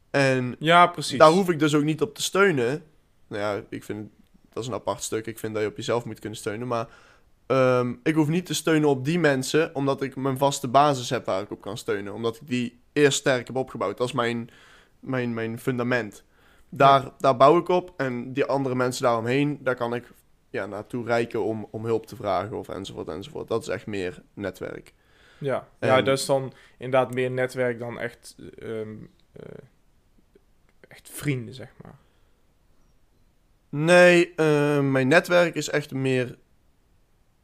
En 0.10 0.55
ja 0.60 0.88
precies. 0.88 1.17
daar 1.17 1.31
hoef 1.31 1.49
ik 1.49 1.60
dus 1.60 1.75
ook 1.75 1.83
niet 1.83 2.01
op 2.01 2.15
te 2.15 2.21
steunen. 2.21 2.83
Nou 3.27 3.41
ja, 3.41 3.63
ik 3.69 3.83
vind 3.83 4.10
dat 4.53 4.63
is 4.63 4.71
een 4.71 4.75
apart 4.75 5.03
stuk. 5.03 5.25
Ik 5.25 5.39
vind 5.39 5.53
dat 5.53 5.63
je 5.63 5.69
op 5.69 5.77
jezelf 5.77 6.05
moet 6.05 6.19
kunnen 6.19 6.39
steunen. 6.39 6.67
Maar 6.67 6.88
ehm, 7.47 7.93
ik 8.03 8.15
hoef 8.15 8.27
niet 8.27 8.45
te 8.45 8.53
steunen 8.53 8.89
op 8.89 9.05
die 9.05 9.19
mensen, 9.19 9.75
omdat 9.75 10.01
ik 10.01 10.15
mijn 10.15 10.38
vaste 10.38 10.67
basis 10.67 11.10
heb 11.10 11.25
waar 11.25 11.41
ik 11.41 11.51
op 11.51 11.62
kan 11.62 11.77
steunen. 11.77 12.13
Omdat 12.13 12.36
ik 12.36 12.41
die 12.47 12.79
eerst 12.93 13.17
sterk 13.19 13.47
heb 13.47 13.55
opgebouwd. 13.55 13.97
Dat 13.97 14.07
is 14.07 14.13
mijn, 14.13 14.49
mijn, 14.99 15.33
mijn 15.33 15.60
fundament. 15.60 16.23
Daar, 16.69 17.12
daar 17.17 17.38
bouw 17.38 17.58
ik 17.58 17.67
op. 17.67 17.93
En 17.97 18.34
die 18.34 18.45
andere 18.45 18.75
mensen 18.75 19.03
daaromheen, 19.03 19.60
daar 19.62 19.75
kan 19.75 19.93
ik 19.93 20.12
ja, 20.49 20.65
naartoe 20.65 21.06
reiken 21.06 21.43
om, 21.43 21.67
om 21.71 21.86
hulp 21.86 22.06
te 22.06 22.15
vragen 22.15 22.58
of 22.58 22.69
enzovoort 22.69 23.08
enzovoort. 23.08 23.47
Dat 23.47 23.62
is 23.62 23.67
echt 23.67 23.86
meer 23.86 24.21
netwerk. 24.34 24.93
Ja, 25.38 25.67
ja 25.80 26.01
dat 26.01 26.17
is 26.17 26.25
dan 26.25 26.53
inderdaad 26.77 27.13
meer 27.13 27.32
netwerk 27.32 27.80
dan 27.80 27.99
echt, 27.99 28.36
ehm, 28.60 28.95
eh, 29.32 29.43
echt 30.88 31.10
vrienden, 31.10 31.53
zeg 31.53 31.73
maar. 31.84 31.95
Nee, 33.69 34.34
eh, 34.36 34.82
mijn 34.82 35.08
netwerk 35.08 35.56
is 35.56 35.69
echt 35.69 35.93
meer, 35.93 36.38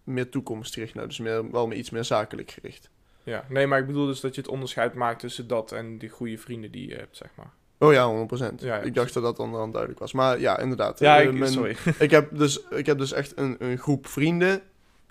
meer 0.03 0.29
toekomstgericht. 0.29 0.93
Nou, 0.93 1.07
dus 1.07 1.19
meer, 1.19 1.51
wel 1.51 1.67
meer 1.67 1.77
iets 1.77 1.89
meer 1.89 2.03
zakelijk 2.03 2.51
gericht. 2.51 2.89
Ja, 3.23 3.45
nee, 3.49 3.67
maar 3.67 3.79
ik 3.79 3.87
bedoel 3.87 4.05
dus 4.05 4.19
dat 4.19 4.35
je 4.35 4.41
het 4.41 4.49
onderscheid 4.49 4.93
maakt 4.93 5.19
tussen 5.19 5.47
dat 5.47 5.71
en 5.71 5.97
die 5.97 6.09
goede 6.09 6.37
vrienden 6.37 6.71
die 6.71 6.89
je 6.89 6.95
hebt, 6.95 7.17
zeg 7.17 7.29
maar. 7.35 7.53
Oh 7.83 7.93
ja, 7.93 8.25
100%. 8.27 8.39
Ja, 8.39 8.75
ja, 8.75 8.77
ik 8.81 8.93
dacht 8.95 9.13
dat 9.13 9.23
dat 9.23 9.39
onderhand 9.39 9.71
duidelijk 9.71 10.01
was. 10.01 10.13
Maar 10.13 10.39
ja, 10.39 10.59
inderdaad. 10.59 10.99
Ja, 10.99 11.19
Eh, 11.19 11.25
ik, 11.27 11.33
mijn- 11.33 11.51
sorry. 11.51 11.75
ik, 11.99 12.11
heb 12.11 12.29
dus, 12.37 12.63
ik 12.69 12.85
heb 12.85 12.97
dus 12.97 13.11
echt 13.11 13.37
een, 13.37 13.55
een 13.59 13.77
groep 13.77 14.07
vrienden. 14.07 14.61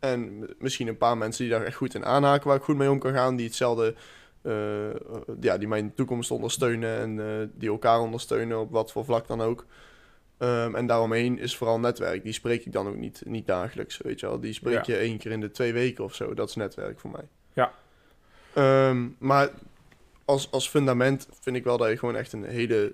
En 0.01 0.49
misschien 0.59 0.89
een 0.89 0.97
paar 0.97 1.17
mensen 1.19 1.45
die 1.45 1.53
daar 1.53 1.63
echt 1.65 1.77
goed 1.77 1.95
in 1.95 2.05
aanhaken, 2.05 2.49
waar 2.49 2.57
ik 2.57 2.63
goed 2.63 2.77
mee 2.77 2.91
om 2.91 2.99
kan 2.99 3.13
gaan. 3.13 3.37
Die 3.37 3.47
hetzelfde, 3.47 3.95
eh, 4.43 4.55
ja, 5.41 5.59
die 5.59 5.69
mijn 5.69 5.95
toekomst 5.95 6.31
ondersteunen 6.31 6.99
en 6.99 7.21
eh, 7.41 7.47
die 7.55 7.69
elkaar 7.69 8.01
ondersteunen 8.01 8.59
op 8.61 8.71
wat 8.71 8.93
voor 8.93 9.05
vlak 9.05 9.27
dan 9.27 9.41
ook. 9.41 9.67
Ehm, 10.39 10.75
en 10.75 10.87
daaromheen 10.87 11.39
is 11.39 11.57
vooral 11.57 11.81
netwerk. 11.81 12.23
Die 12.25 12.33
spreek 12.33 12.65
ik 12.67 12.73
dan 12.73 12.89
ook 12.89 12.97
niet, 12.97 13.23
niet 13.27 13.47
dagelijks, 13.47 13.99
weet 14.03 14.21
je 14.21 14.27
wel. 14.27 14.41
Die 14.41 14.53
spreek 14.53 14.83
je 14.85 14.97
één 14.97 15.19
keer 15.19 15.31
in 15.31 15.41
de 15.41 15.51
twee 15.51 15.73
weken 15.73 16.05
of 16.05 16.15
zo. 16.15 16.35
Dat 16.35 16.49
is 16.49 16.55
netwerk 16.55 17.01
voor 17.01 17.11
mij. 17.11 17.29
Ja. 17.53 17.73
Ehm, 18.55 19.07
maar 19.19 19.49
als, 20.25 20.51
als 20.51 20.69
fundament 20.69 21.29
vind 21.41 21.57
ik 21.57 21.65
wel 21.65 21.77
dat 21.77 21.89
je 21.89 21.99
gewoon 21.99 22.17
echt 22.17 22.33
een 22.33 22.45
hele 22.45 22.93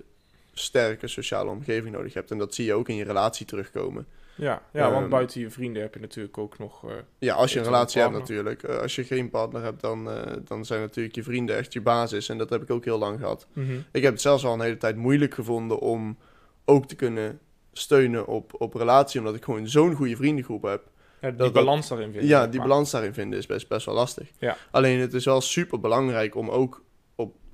sterke 0.52 1.06
sociale 1.08 1.50
omgeving 1.50 1.94
nodig 1.94 2.14
hebt. 2.14 2.30
En 2.30 2.38
dat 2.38 2.54
zie 2.54 2.64
je 2.64 2.74
ook 2.74 2.88
in 2.88 2.94
je 2.96 3.04
relatie 3.04 3.46
terugkomen. 3.46 4.06
Ja, 4.34 4.62
ja 4.72 4.90
want 4.90 5.00
Ehm, 5.02 5.10
buiten 5.10 5.40
je 5.40 5.50
vrienden 5.50 5.82
heb 5.82 5.94
je 5.94 6.00
natuurlijk 6.00 6.38
ook 6.38 6.58
nog... 6.58 6.84
eh, 6.84 6.90
Ja, 7.18 7.34
als 7.34 7.52
je 7.52 7.58
een 7.58 7.64
relatie 7.64 8.00
hebt 8.00 8.12
natuurlijk. 8.12 8.62
Eh, 8.62 8.76
als 8.78 8.94
je 8.94 9.04
geen 9.04 9.30
partner 9.30 9.62
hebt, 9.62 9.80
dan, 9.80 10.10
eh, 10.10 10.32
dan 10.44 10.64
zijn 10.64 10.80
natuurlijk 10.80 11.14
je 11.14 11.22
vrienden 11.22 11.56
echt 11.56 11.72
je 11.72 11.80
basis. 11.80 12.28
En 12.28 12.38
dat 12.38 12.50
heb 12.50 12.62
ik 12.62 12.70
ook 12.70 12.84
heel 12.84 12.98
lang 12.98 13.18
gehad. 13.18 13.46
mhm. 13.52 13.76
Ik 13.92 14.02
heb 14.02 14.12
het 14.12 14.20
zelfs 14.22 14.44
al 14.44 14.52
een 14.54 14.60
hele 14.60 14.76
tijd 14.76 14.96
moeilijk 14.96 15.34
gevonden 15.34 15.78
om 15.78 16.16
ook 16.64 16.86
te 16.86 16.94
kunnen 16.94 17.38
steunen 17.72 18.26
op, 18.26 18.54
op 18.60 18.74
relatie. 18.74 19.20
Omdat 19.20 19.34
ik 19.34 19.44
gewoon 19.44 19.68
zo'n 19.68 19.94
goede 19.94 20.16
vriendengroep 20.16 20.62
heb. 20.62 20.82
Ja, 21.20 21.28
die 21.28 21.38
dat- 21.38 21.52
balans 21.52 21.88
daarin 21.88 22.10
vinden. 22.10 22.28
ja, 22.28 22.46
die 22.46 22.58
maar. 22.58 22.68
balans 22.68 22.90
daarin 22.90 23.14
vinden 23.14 23.38
is 23.38 23.46
best, 23.46 23.68
best 23.68 23.86
wel 23.86 23.94
lastig. 23.94 24.28
Ja. 24.38 24.56
Alleen 24.70 24.98
het 25.00 25.14
is 25.14 25.24
wel 25.24 25.40
super 25.40 25.80
belangrijk 25.80 26.34
om 26.34 26.50
ook 26.50 26.82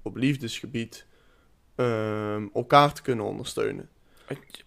op, 0.05 0.17
liefdesgebied 0.17 1.07
ehm, 1.75 2.47
elkaar 2.55 2.93
te 2.93 3.03
kunnen 3.03 3.25
ondersteunen. 3.25 3.89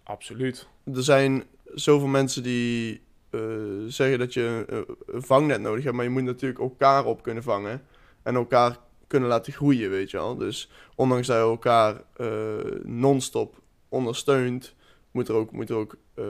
Absoluut. 0.04 0.68
Er 0.94 1.04
zijn 1.04 1.44
zoveel 1.66 2.08
mensen 2.08 2.44
die 2.44 3.02
eh, 3.30 3.40
zeggen 3.88 4.20
dat 4.20 4.34
je 4.34 4.66
een, 4.68 4.98
een 5.06 5.24
vangnet 5.24 5.62
nodig 5.62 5.84
hebt, 5.84 5.96
maar 5.96 6.06
je 6.06 6.12
moet 6.12 6.24
natuurlijk 6.24 6.60
elkaar 6.60 7.06
op 7.06 7.24
kunnen 7.24 7.44
vangen 7.44 7.82
en 8.24 8.36
elkaar 8.36 8.78
kunnen 9.08 9.30
laten 9.30 9.54
groeien, 9.54 9.90
weet 9.90 10.12
je 10.12 10.18
wel. 10.18 10.36
Dus 10.36 10.72
ondanks 10.96 11.28
dat 11.28 11.38
je 11.38 11.42
elkaar 11.42 12.02
eh, 12.14 12.82
non-stop 12.84 13.62
ondersteunt, 13.90 14.76
moet 15.12 15.28
er 15.28 15.36
ook, 15.36 15.52
moet 15.52 15.70
er 15.70 15.76
ook 15.76 15.98
eh, 16.14 16.26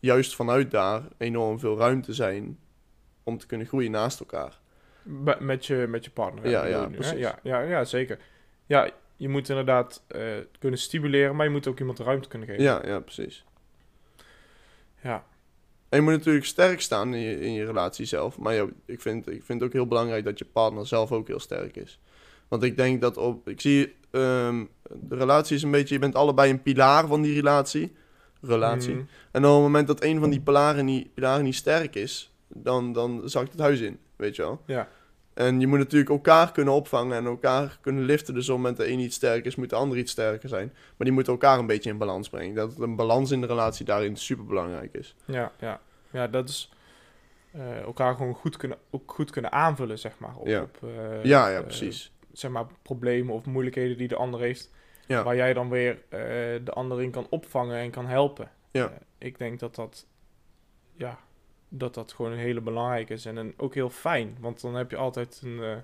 juist 0.00 0.34
vanuit 0.34 0.70
daar 0.70 1.02
enorm 1.16 1.58
veel 1.58 1.78
ruimte 1.78 2.14
zijn 2.14 2.58
om 3.22 3.38
te 3.38 3.46
kunnen 3.46 3.66
groeien 3.66 3.90
naast 3.90 4.20
elkaar. 4.20 4.60
Met, 5.38 5.66
je, 5.66 5.86
met 5.88 6.04
je 6.04 6.10
partner. 6.10 6.48
Ja, 6.48 6.66
ja, 6.66 6.82
je 6.82 6.88
nu. 7.12 7.18
Ja, 7.18 7.38
ja, 7.42 7.60
ja, 7.60 7.84
zeker. 7.84 8.18
Ja, 8.66 8.90
je 9.16 9.28
moet 9.28 9.48
inderdaad 9.48 10.02
eh, 10.06 10.22
kunnen 10.58 10.78
stimuleren, 10.78 11.36
maar 11.36 11.46
je 11.46 11.52
moet 11.52 11.66
ook 11.66 11.78
iemand 11.78 11.96
de 11.96 12.04
ruimte 12.04 12.28
kunnen 12.28 12.48
geven. 12.48 12.62
Ja, 12.62 12.82
ja, 12.86 13.00
precies. 13.00 13.44
Ja. 15.02 15.24
En 15.88 15.98
je 15.98 16.04
moet 16.04 16.12
natuurlijk 16.12 16.44
sterk 16.44 16.80
staan 16.80 17.14
in 17.14 17.20
je, 17.20 17.40
in 17.40 17.52
je 17.52 17.64
relatie 17.64 18.06
zelf. 18.06 18.38
Maar 18.38 18.54
ja, 18.54 18.66
ik, 18.86 19.00
vind, 19.00 19.28
ik 19.30 19.44
vind 19.44 19.60
het 19.60 19.68
ook 19.68 19.72
heel 19.72 19.86
belangrijk 19.86 20.24
dat 20.24 20.38
je 20.38 20.44
partner 20.44 20.86
zelf 20.86 21.12
ook 21.12 21.26
heel 21.26 21.40
sterk 21.40 21.76
is. 21.76 22.00
Want 22.48 22.62
ik 22.62 22.76
denk 22.76 23.00
dat 23.00 23.16
op. 23.16 23.48
Ik 23.48 23.60
zie 23.60 23.96
ehm, 24.10 24.64
de 25.00 25.16
relatie 25.16 25.56
is 25.56 25.62
een 25.62 25.70
beetje, 25.70 25.94
je 25.94 26.00
bent 26.00 26.14
allebei 26.14 26.50
een 26.50 26.62
pilaar 26.62 27.06
van 27.06 27.22
die 27.22 27.34
relatie. 27.34 27.96
Relatie. 28.40 28.94
Mm, 28.94 29.08
En 29.30 29.44
op 29.44 29.52
het 29.52 29.62
moment 29.62 29.86
dat 29.86 30.02
een 30.02 30.20
van 30.20 30.30
die 30.30 30.40
pilaren 30.40 30.84
niet, 30.84 31.14
pilaren 31.14 31.44
niet 31.44 31.54
sterk 31.54 31.94
is, 31.94 32.32
dan, 32.48 32.92
dan 32.92 33.22
zakt 33.24 33.52
het 33.52 33.60
huis 33.60 33.80
in, 33.80 33.98
weet 34.18 34.36
je 34.36 34.42
wel. 34.42 34.62
ja. 34.66 34.88
En 35.34 35.60
je 35.60 35.66
moet 35.66 35.78
natuurlijk 35.78 36.10
elkaar 36.10 36.52
kunnen 36.52 36.74
opvangen 36.74 37.16
en 37.16 37.24
elkaar 37.24 37.78
kunnen 37.80 38.04
liften. 38.04 38.34
Dus 38.34 38.42
op 38.48 38.54
het 38.54 38.56
moment 38.56 38.76
dat 38.76 38.86
de 38.86 38.92
een 38.92 38.98
iets 38.98 39.16
sterk 39.16 39.44
is, 39.44 39.56
moet 39.56 39.70
de 39.70 39.76
ander 39.76 39.98
iets 39.98 40.12
sterker 40.12 40.48
zijn. 40.48 40.66
Maar 40.74 41.06
die 41.06 41.12
moeten 41.12 41.32
elkaar 41.32 41.58
een 41.58 41.66
beetje 41.66 41.90
in 41.90 41.98
balans 41.98 42.28
brengen. 42.28 42.54
Dat 42.54 42.78
een 42.78 42.96
balans 42.96 43.30
in 43.30 43.40
de 43.40 43.46
relatie 43.46 43.84
daarin 43.84 44.16
super 44.16 44.44
belangrijk 44.44 44.94
is. 44.94 45.14
Ja, 45.24 45.52
ja. 45.60 45.80
ja, 46.10 46.26
dat 46.26 46.48
is 46.48 46.72
eh, 47.52 47.78
elkaar 47.80 48.14
gewoon 48.14 48.34
goed 48.34 48.56
kunnen, 48.56 48.78
ook 48.90 49.12
goed 49.12 49.30
kunnen 49.30 49.52
aanvullen, 49.52 49.98
zeg 49.98 50.18
maar. 50.18 50.36
Op, 50.36 50.46
Ja. 50.46 50.62
op, 50.62 50.78
eh, 50.82 51.24
ja, 51.24 51.48
ja, 51.48 51.58
eh, 51.58 51.62
precies. 51.64 52.12
zeg 52.32 52.50
maar 52.50 52.66
problemen 52.82 53.34
of 53.34 53.44
moeilijkheden 53.46 53.96
die 53.96 54.08
de 54.08 54.16
ander 54.16 54.40
heeft. 54.40 54.70
Ja. 55.06 55.22
Waar 55.22 55.36
jij 55.36 55.52
dan 55.54 55.68
weer 55.68 55.92
eh, 56.08 56.18
de 56.64 56.72
ander 56.74 57.02
in 57.02 57.10
kan 57.10 57.26
opvangen 57.30 57.76
en 57.76 57.90
kan 57.90 58.06
helpen. 58.06 58.50
Ja. 58.70 58.84
Eh, 58.84 58.90
ik 59.18 59.38
denk 59.38 59.60
dat 59.60 59.74
dat, 59.74 60.06
ja, 60.94 61.18
dat 61.68 61.94
dat 61.94 62.12
gewoon 62.12 62.32
een 62.32 62.38
hele 62.38 62.60
belangrijke 62.60 63.12
is. 63.12 63.24
En 63.26 63.36
een, 63.36 63.54
ook 63.56 63.74
heel 63.74 63.90
fijn, 63.90 64.36
want 64.40 64.60
dan 64.60 64.74
heb 64.74 64.90
je 64.90 64.96
altijd 64.96 65.40
een... 65.44 65.62
eh, 65.62 65.76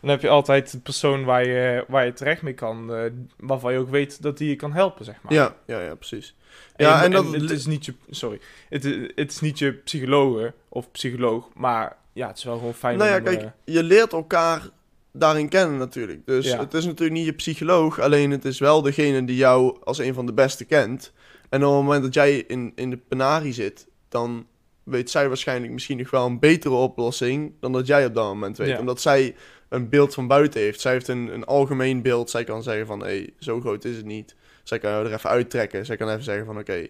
dan 0.00 0.10
heb 0.10 0.20
je 0.20 0.28
altijd 0.28 0.72
een 0.72 0.82
persoon 0.82 1.24
waar 1.24 1.46
je, 1.46 1.84
waar 1.88 2.04
je 2.04 2.12
terecht 2.12 2.42
mee 2.42 2.54
kan, 2.54 2.94
eh, 2.94 3.10
waarvan 3.36 3.72
je 3.72 3.78
ook 3.78 3.90
weet 3.90 4.22
dat 4.22 4.38
die 4.38 4.48
je 4.48 4.56
kan 4.56 4.72
helpen, 4.72 5.04
zeg 5.04 5.22
maar. 5.22 5.32
Ja, 5.32 5.56
ja, 5.66 5.80
ja, 5.80 5.94
precies. 5.94 6.34
En, 6.76 6.86
Ja, 6.86 6.98
je- 6.98 7.04
en 7.04 7.10
dat- 7.10 7.32
het 7.32 7.50
is 7.50 7.66
niet 7.66 7.84
je, 7.84 7.94
sorry, 8.10 8.40
het, 8.68 8.82
het 9.14 9.30
is 9.30 9.40
niet 9.40 9.58
je 9.58 9.72
psycholoog 9.72 10.50
of 10.68 10.90
psycholoog, 10.90 11.48
maar 11.54 11.96
ja, 12.12 12.26
het 12.28 12.36
is 12.38 12.44
wel 12.44 12.56
gewoon 12.58 12.74
fijn 12.74 12.98
Nou 12.98 13.10
ja, 13.10 13.16
om, 13.16 13.22
kijk, 13.24 13.42
eh, 13.42 13.48
je 13.64 13.82
leert 13.82 14.12
elkaar 14.12 14.68
daarin 15.12 15.48
kennen 15.48 15.78
natuurlijk. 15.78 16.26
Dus 16.26 16.46
Ja. 16.46 16.58
het 16.58 16.74
is 16.74 16.84
natuurlijk 16.84 17.12
niet 17.18 17.26
je 17.26 17.32
psycholoog, 17.32 18.00
alleen 18.00 18.30
het 18.30 18.44
is 18.44 18.58
wel 18.58 18.82
degene 18.82 19.24
die 19.24 19.36
jou 19.36 19.76
als 19.84 19.98
een 19.98 20.14
van 20.14 20.26
de 20.26 20.32
beste 20.32 20.64
kent. 20.64 21.12
En 21.52 21.64
op 21.64 21.72
het 21.74 21.82
moment 21.82 22.02
dat 22.02 22.14
jij 22.14 22.36
in, 22.36 22.72
in 22.74 22.90
de 22.90 22.96
penarie 22.96 23.52
zit, 23.52 23.86
dan 24.08 24.46
weet 24.82 25.10
zij 25.10 25.28
waarschijnlijk 25.28 25.72
misschien 25.72 25.98
nog 25.98 26.10
wel 26.10 26.26
een 26.26 26.38
betere 26.38 26.74
oplossing 26.74 27.52
dan 27.60 27.72
dat 27.72 27.86
jij 27.86 28.06
op 28.06 28.14
dat 28.14 28.24
moment 28.24 28.56
weet. 28.56 28.68
Ja. 28.68 28.78
Omdat 28.78 29.00
zij 29.00 29.34
een 29.68 29.88
beeld 29.88 30.14
van 30.14 30.26
buiten 30.26 30.60
heeft. 30.60 30.80
Zij 30.80 30.92
heeft 30.92 31.08
een, 31.08 31.34
een 31.34 31.44
algemeen 31.44 32.02
beeld. 32.02 32.30
Zij 32.30 32.44
kan 32.44 32.62
zeggen 32.62 32.86
van, 32.86 33.00
hé, 33.00 33.06
hey, 33.06 33.30
zo 33.38 33.60
groot 33.60 33.84
is 33.84 33.96
het 33.96 34.04
niet. 34.04 34.34
Zij 34.62 34.78
kan 34.78 34.90
jou 34.90 35.06
er 35.06 35.12
even 35.12 35.30
uittrekken. 35.30 35.86
Zij 35.86 35.96
kan 35.96 36.08
even 36.08 36.22
zeggen 36.22 36.46
van, 36.46 36.58
oké, 36.58 36.86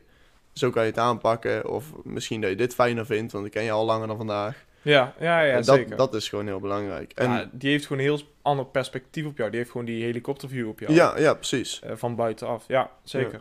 zo 0.53 0.71
kan 0.71 0.83
je 0.83 0.89
het 0.89 0.99
aanpakken. 0.99 1.69
Of 1.69 1.85
misschien 2.05 2.41
dat 2.41 2.51
je 2.51 2.57
dit 2.57 2.75
fijner 2.75 3.07
vindt, 3.07 3.33
want 3.33 3.47
ik 3.47 3.53
ken 3.53 3.63
je 3.65 3.71
al 3.71 3.85
langer 3.85 4.07
dan 4.07 4.17
vandaag. 4.17 4.65
ja, 4.83 5.15
ja, 5.21 5.43
ja, 5.43 5.57
En 5.57 5.65
zeker. 5.65 5.89
dat, 5.89 5.99
dat 5.99 6.15
is 6.15 6.29
gewoon 6.29 6.47
heel 6.47 6.61
belangrijk. 6.61 7.13
En, 7.15 7.31
ja, 7.31 7.49
die 7.53 7.71
heeft 7.71 7.87
gewoon 7.87 8.03
een 8.03 8.09
heel 8.09 8.21
ander 8.43 8.67
perspectief 8.67 9.27
op 9.27 9.37
jou. 9.37 9.49
Die 9.51 9.59
heeft 9.59 9.71
gewoon 9.71 9.87
die 9.87 10.05
helikopterview 10.05 10.69
op 10.69 10.81
jou. 10.81 10.93
ja, 10.93 11.19
ja, 11.19 11.35
precies. 11.35 11.81
eh, 11.83 11.93
van 11.97 12.15
buitenaf. 12.15 12.65
Ja, 12.69 12.91
zeker. 13.05 13.41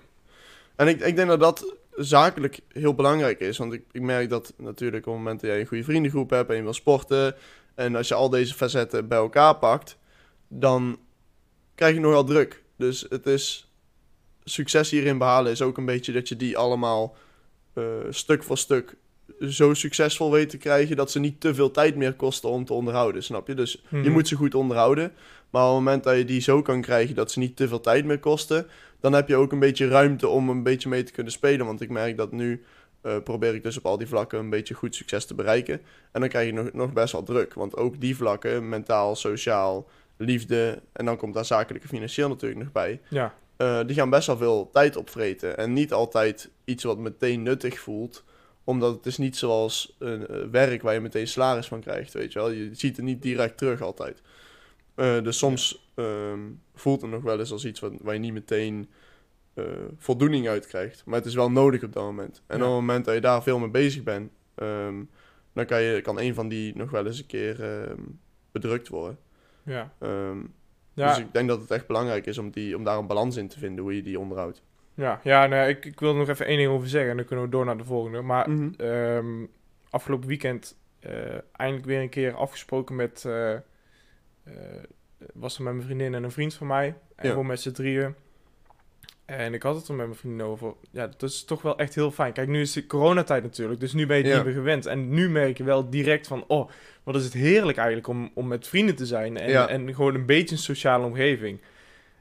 En 0.81 0.87
ik, 0.87 0.99
ik 0.99 1.15
denk 1.15 1.27
dat 1.27 1.39
dat 1.39 1.75
zakelijk 1.95 2.59
heel 2.67 2.93
belangrijk 2.93 3.39
is. 3.39 3.57
Want 3.57 3.73
ik, 3.73 3.83
ik 3.91 4.01
merk 4.01 4.29
dat 4.29 4.53
natuurlijk 4.57 5.05
op 5.05 5.13
het 5.13 5.21
moment 5.21 5.41
dat 5.41 5.49
jij 5.49 5.59
een 5.59 5.65
goede 5.67 5.83
vriendengroep 5.83 6.29
hebt 6.29 6.49
en 6.49 6.55
je 6.55 6.61
wil 6.61 6.73
sporten. 6.73 7.35
En 7.75 7.95
als 7.95 8.07
je 8.07 8.13
al 8.13 8.29
deze 8.29 8.53
facetten 8.53 9.07
bij 9.07 9.17
elkaar 9.17 9.55
pakt, 9.57 9.97
dan 10.47 10.99
krijg 11.75 11.93
je 11.93 11.99
nogal 11.99 12.23
druk. 12.23 12.63
Dus 12.77 13.05
het 13.09 13.25
is 13.25 13.71
succes 14.43 14.89
hierin 14.89 15.17
behalen 15.17 15.51
is 15.51 15.61
ook 15.61 15.77
een 15.77 15.85
beetje 15.85 16.11
dat 16.11 16.27
je 16.29 16.35
die 16.35 16.57
allemaal 16.57 17.15
eh, 17.73 17.83
stuk 18.09 18.43
voor 18.43 18.57
stuk 18.57 18.95
zo 19.49 19.73
succesvol 19.73 20.31
weet 20.31 20.49
te 20.49 20.57
krijgen 20.57 20.95
dat 20.95 21.11
ze 21.11 21.19
niet 21.19 21.41
te 21.41 21.53
veel 21.55 21.71
tijd 21.71 21.95
meer 21.95 22.13
kosten 22.13 22.49
om 22.49 22.65
te 22.65 22.73
onderhouden, 22.73 23.23
snap 23.23 23.47
je? 23.47 23.53
Dus 23.53 23.71
je 23.89 23.97
Mhm. 23.97 24.11
moet 24.11 24.27
ze 24.27 24.35
goed 24.35 24.55
onderhouden. 24.55 25.13
Maar 25.49 25.61
op 25.63 25.69
het 25.69 25.77
moment 25.77 26.03
dat 26.03 26.17
je 26.17 26.25
die 26.25 26.41
zo 26.41 26.61
kan 26.61 26.81
krijgen 26.81 27.15
dat 27.15 27.31
ze 27.31 27.39
niet 27.39 27.55
te 27.55 27.67
veel 27.67 27.79
tijd 27.79 28.05
meer 28.05 28.19
kosten, 28.19 28.67
dan 29.01 29.13
heb 29.13 29.27
je 29.27 29.35
ook 29.35 29.51
een 29.51 29.59
beetje 29.59 29.87
ruimte 29.87 30.27
om 30.27 30.49
een 30.49 30.63
beetje 30.63 30.89
mee 30.89 31.03
te 31.03 31.11
kunnen 31.11 31.33
spelen. 31.33 31.65
Want 31.65 31.81
ik 31.81 31.89
merk 31.89 32.17
dat 32.17 32.31
nu 32.31 32.63
eh, 33.01 33.17
probeer 33.23 33.55
ik 33.55 33.63
dus 33.63 33.77
op 33.77 33.85
al 33.85 33.97
die 33.97 34.07
vlakken 34.07 34.39
een 34.39 34.49
beetje 34.49 34.73
goed 34.73 34.95
succes 34.95 35.25
te 35.25 35.35
bereiken. 35.35 35.81
En 36.11 36.19
dan 36.19 36.29
krijg 36.29 36.47
je 36.47 36.53
nog, 36.53 36.73
nog 36.73 36.93
best 36.93 37.11
wel 37.11 37.23
druk. 37.23 37.53
Want 37.53 37.75
ook 37.77 37.99
die 37.99 38.15
vlakken, 38.15 38.69
mentaal, 38.69 39.15
sociaal, 39.15 39.89
liefde, 40.17 40.81
en 40.93 41.05
dan 41.05 41.17
komt 41.17 41.33
daar 41.33 41.45
zakelijk 41.45 41.83
en 41.83 41.89
financieel 41.89 42.29
natuurlijk 42.29 42.61
nog 42.61 42.71
bij. 42.71 43.01
Ja, 43.09 43.33
eh, 43.61 43.79
die 43.85 43.95
gaan 43.95 44.09
best 44.09 44.27
wel 44.27 44.37
veel 44.37 44.69
tijd 44.73 44.95
opvreten. 44.95 45.57
En 45.57 45.73
niet 45.73 45.93
altijd 45.93 46.49
iets 46.65 46.83
wat 46.83 46.97
meteen 46.97 47.43
nuttig 47.43 47.79
voelt. 47.79 48.23
Omdat 48.63 48.95
het 48.95 49.05
is 49.05 49.17
niet 49.17 49.37
zoals 49.37 49.95
een 49.99 50.27
eh, 50.27 50.37
werk 50.51 50.81
waar 50.81 50.93
je 50.93 50.99
meteen 50.99 51.27
salaris 51.27 51.67
van 51.67 51.81
krijgt, 51.81 52.13
weet 52.13 52.33
je 52.33 52.39
wel. 52.39 52.49
Je 52.49 52.69
ziet 52.73 52.95
het 52.95 53.05
niet 53.05 53.21
direct 53.21 53.57
terug 53.57 53.81
altijd. 53.81 54.21
Eh, 54.95 55.21
dus 55.23 55.37
soms 55.37 55.91
ehm, 55.95 56.39
voelt 56.75 57.01
het 57.01 57.11
nog 57.11 57.23
wel 57.23 57.39
eens 57.39 57.51
als 57.51 57.65
iets 57.65 57.79
wat, 57.79 57.91
waar 58.01 58.13
je 58.13 58.19
niet 58.19 58.33
meteen 58.33 58.89
eh, 59.53 59.63
voldoening 59.97 60.47
uit 60.47 60.67
krijgt. 60.67 61.05
Maar 61.05 61.15
het 61.17 61.25
is 61.25 61.35
wel 61.35 61.51
nodig 61.51 61.83
op 61.83 61.93
dat 61.93 62.03
moment. 62.03 62.41
En 62.47 62.57
Ja. 62.57 62.63
op 62.63 62.69
het 62.71 62.79
moment 62.79 63.05
dat 63.05 63.13
je 63.13 63.21
daar 63.21 63.43
veel 63.43 63.59
mee 63.59 63.69
bezig 63.69 64.03
bent, 64.03 64.31
ehm, 64.55 64.95
dan 65.53 65.65
kan, 65.65 65.81
je, 65.81 66.01
kan 66.01 66.19
een 66.19 66.33
van 66.33 66.47
die 66.47 66.75
nog 66.77 66.91
wel 66.91 67.05
eens 67.05 67.19
een 67.19 67.25
keer 67.25 67.63
ehm, 67.63 68.01
bedrukt 68.51 68.87
worden. 68.87 69.17
ja. 69.63 69.91
Ja, 70.93 71.07
Dus 71.07 71.17
ik 71.17 71.33
denk 71.33 71.47
dat 71.47 71.61
het 71.61 71.71
echt 71.71 71.87
belangrijk 71.87 72.25
is 72.25 72.37
om, 72.37 72.49
die, 72.51 72.77
om 72.77 72.83
daar 72.83 72.97
een 72.97 73.07
balans 73.07 73.35
in 73.35 73.47
te 73.47 73.59
vinden, 73.59 73.83
hoe 73.83 73.95
je 73.95 74.01
die 74.01 74.19
onderhoudt. 74.19 74.63
ja, 74.93 75.19
ja 75.23 75.47
nou, 75.47 75.69
ik, 75.69 75.85
ik 75.85 75.99
wil 75.99 76.09
er 76.09 76.15
nog 76.15 76.29
even 76.29 76.45
één 76.45 76.57
ding 76.57 76.69
over 76.69 76.87
zeggen 76.89 77.09
en 77.11 77.17
dan 77.17 77.25
kunnen 77.25 77.45
we 77.45 77.51
door 77.51 77.65
naar 77.65 77.77
de 77.77 77.83
volgende. 77.85 78.21
Maar 78.21 78.49
Mhm. 78.49 79.45
afgelopen 79.89 80.27
weekend 80.27 80.77
eh, 80.99 81.13
eindelijk 81.51 81.85
weer 81.87 82.01
een 82.01 82.09
keer 82.09 82.33
afgesproken 82.33 82.95
met... 82.95 83.25
eh, 84.43 84.53
was 85.33 85.57
er 85.57 85.63
met 85.63 85.73
mijn 85.73 85.85
vriendin 85.85 86.13
en 86.13 86.23
een 86.23 86.31
vriend 86.31 86.53
van 86.53 86.67
mij. 86.67 86.87
En 87.15 87.25
Ja. 87.25 87.29
gewoon 87.29 87.45
met 87.45 87.61
z'n 87.61 87.71
drieën. 87.71 88.15
En 89.25 89.53
ik 89.53 89.63
had 89.63 89.75
het 89.75 89.87
er 89.87 89.93
met 89.93 90.05
mijn 90.05 90.17
vriendin 90.19 90.45
over. 90.45 90.73
Ja, 90.91 91.07
dat 91.07 91.29
is 91.29 91.43
toch 91.43 91.61
wel 91.61 91.77
echt 91.77 91.95
heel 91.95 92.11
fijn. 92.11 92.33
Kijk, 92.33 92.47
nu 92.47 92.61
is 92.61 92.73
de 92.73 92.85
coronatijd 92.87 93.43
natuurlijk, 93.43 93.79
dus 93.79 93.93
nu 93.93 94.05
ben 94.05 94.17
je 94.17 94.23
het 94.23 94.31
Ja. 94.31 94.37
niet 94.37 94.45
meer 94.45 94.55
gewend. 94.55 94.85
En 94.85 95.09
nu 95.09 95.29
merk 95.29 95.57
je 95.57 95.63
wel 95.63 95.89
direct 95.89 96.27
van, 96.27 96.43
oh, 96.47 96.69
wat 97.03 97.15
is 97.15 97.23
het 97.23 97.33
heerlijk 97.33 97.77
eigenlijk 97.77 98.07
om, 98.07 98.31
om 98.33 98.47
met 98.47 98.67
vrienden 98.67 98.95
te 98.95 99.05
zijn. 99.05 99.37
En, 99.37 99.49
Ja. 99.49 99.67
en 99.67 99.95
gewoon 99.95 100.15
een 100.15 100.25
beetje 100.25 100.55
een 100.55 100.61
sociale 100.61 101.05
omgeving. 101.05 101.59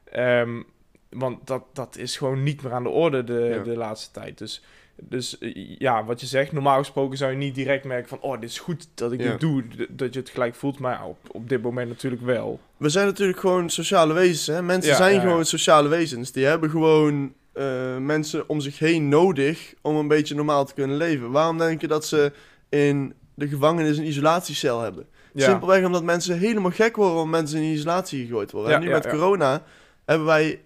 Ehm, 0.05 0.63
want 1.09 1.47
dat, 1.47 1.65
dat 1.73 1.97
is 1.97 2.17
gewoon 2.17 2.43
niet 2.43 2.63
meer 2.63 2.73
aan 2.73 2.83
de 2.83 2.89
orde 2.89 3.25
de, 3.25 3.51
Ja. 3.57 3.63
de 3.63 3.77
laatste 3.77 4.21
tijd. 4.21 4.39
Dus, 4.39 4.65
dus 5.01 5.39
eh, 5.39 5.77
ja, 5.79 6.05
wat 6.05 6.21
je 6.21 6.27
zegt, 6.27 6.53
normaal 6.53 6.79
gesproken 6.79 7.19
zou 7.19 7.31
je 7.31 7.37
niet 7.37 7.55
direct 7.55 7.85
merken 7.85 8.09
van, 8.09 8.21
oh, 8.21 8.41
dit 8.41 8.51
is 8.51 8.59
goed 8.59 8.89
dat 8.95 9.13
ik 9.13 9.21
Ja. 9.23 9.31
dit 9.31 9.41
doe. 9.41 9.65
Dat 9.89 10.15
je 10.15 10.21
het 10.21 10.29
gelijk 10.29 10.55
voelt, 10.55 10.79
maar 10.79 11.05
op, 11.05 11.19
op 11.33 11.49
dit 11.49 11.63
moment 11.63 11.89
natuurlijk 11.89 12.23
wel. 12.23 12.61
We 12.77 12.89
zijn 12.89 13.07
natuurlijk 13.07 13.41
gewoon 13.41 13.71
sociale 13.71 14.13
wezens. 14.13 14.47
Hè? 14.47 14.63
Mensen 14.63 14.91
Ja, 14.91 14.97
zijn 14.97 15.15
ja, 15.15 15.21
gewoon 15.21 15.45
sociale 15.45 15.89
wezens. 15.89 16.33
Die 16.33 16.45
hebben 16.45 16.71
gewoon 16.71 17.33
eh, 17.53 17.97
mensen 17.97 18.49
om 18.49 18.61
zich 18.61 18.79
heen 18.79 19.09
nodig 19.09 19.75
om 19.83 19.97
een 19.97 20.09
beetje 20.09 20.35
normaal 20.35 20.65
te 20.65 20.75
kunnen 20.75 20.97
leven. 20.97 21.31
Waarom 21.31 21.59
denk 21.59 21.81
je 21.81 21.89
dat 21.89 22.07
ze 22.07 22.33
in 22.69 23.15
de 23.35 23.49
gevangenis 23.49 23.99
een 23.99 24.07
isolatiecel 24.07 24.81
hebben? 24.81 25.07
Ja. 25.33 25.49
Simpelweg 25.49 25.85
omdat 25.85 26.03
mensen 26.03 26.39
helemaal 26.39 26.71
gek 26.71 26.97
worden 26.97 27.21
om 27.21 27.31
mensen 27.31 27.59
in 27.59 27.73
isolatie 27.73 28.27
gegooid 28.27 28.51
worden. 28.53 28.75
En 28.75 28.81
nu 28.81 28.91
met 28.91 29.09
corona 29.09 29.63
hebben 30.05 30.27
wij 30.27 30.61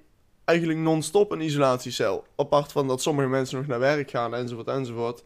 eigenlijk 0.44 0.78
non-stop 0.78 1.30
een 1.30 1.40
isolatiecel. 1.40 2.24
Apart 2.37 2.72
van 2.72 2.88
dat 2.88 3.02
sommige 3.02 3.28
mensen 3.28 3.57
nog 3.59 3.66
naar 3.66 3.78
werk 3.78 4.11
gaan 4.11 4.35
enzovoort 4.35 4.68
enzovoort. 4.68 5.22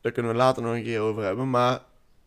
Daar 0.00 0.12
kunnen 0.12 0.32
we 0.32 0.38
later 0.38 0.62
nog 0.62 0.74
een 0.74 0.82
keer 0.82 1.00
over 1.00 1.22
hebben. 1.22 1.50
Maar 1.50 1.80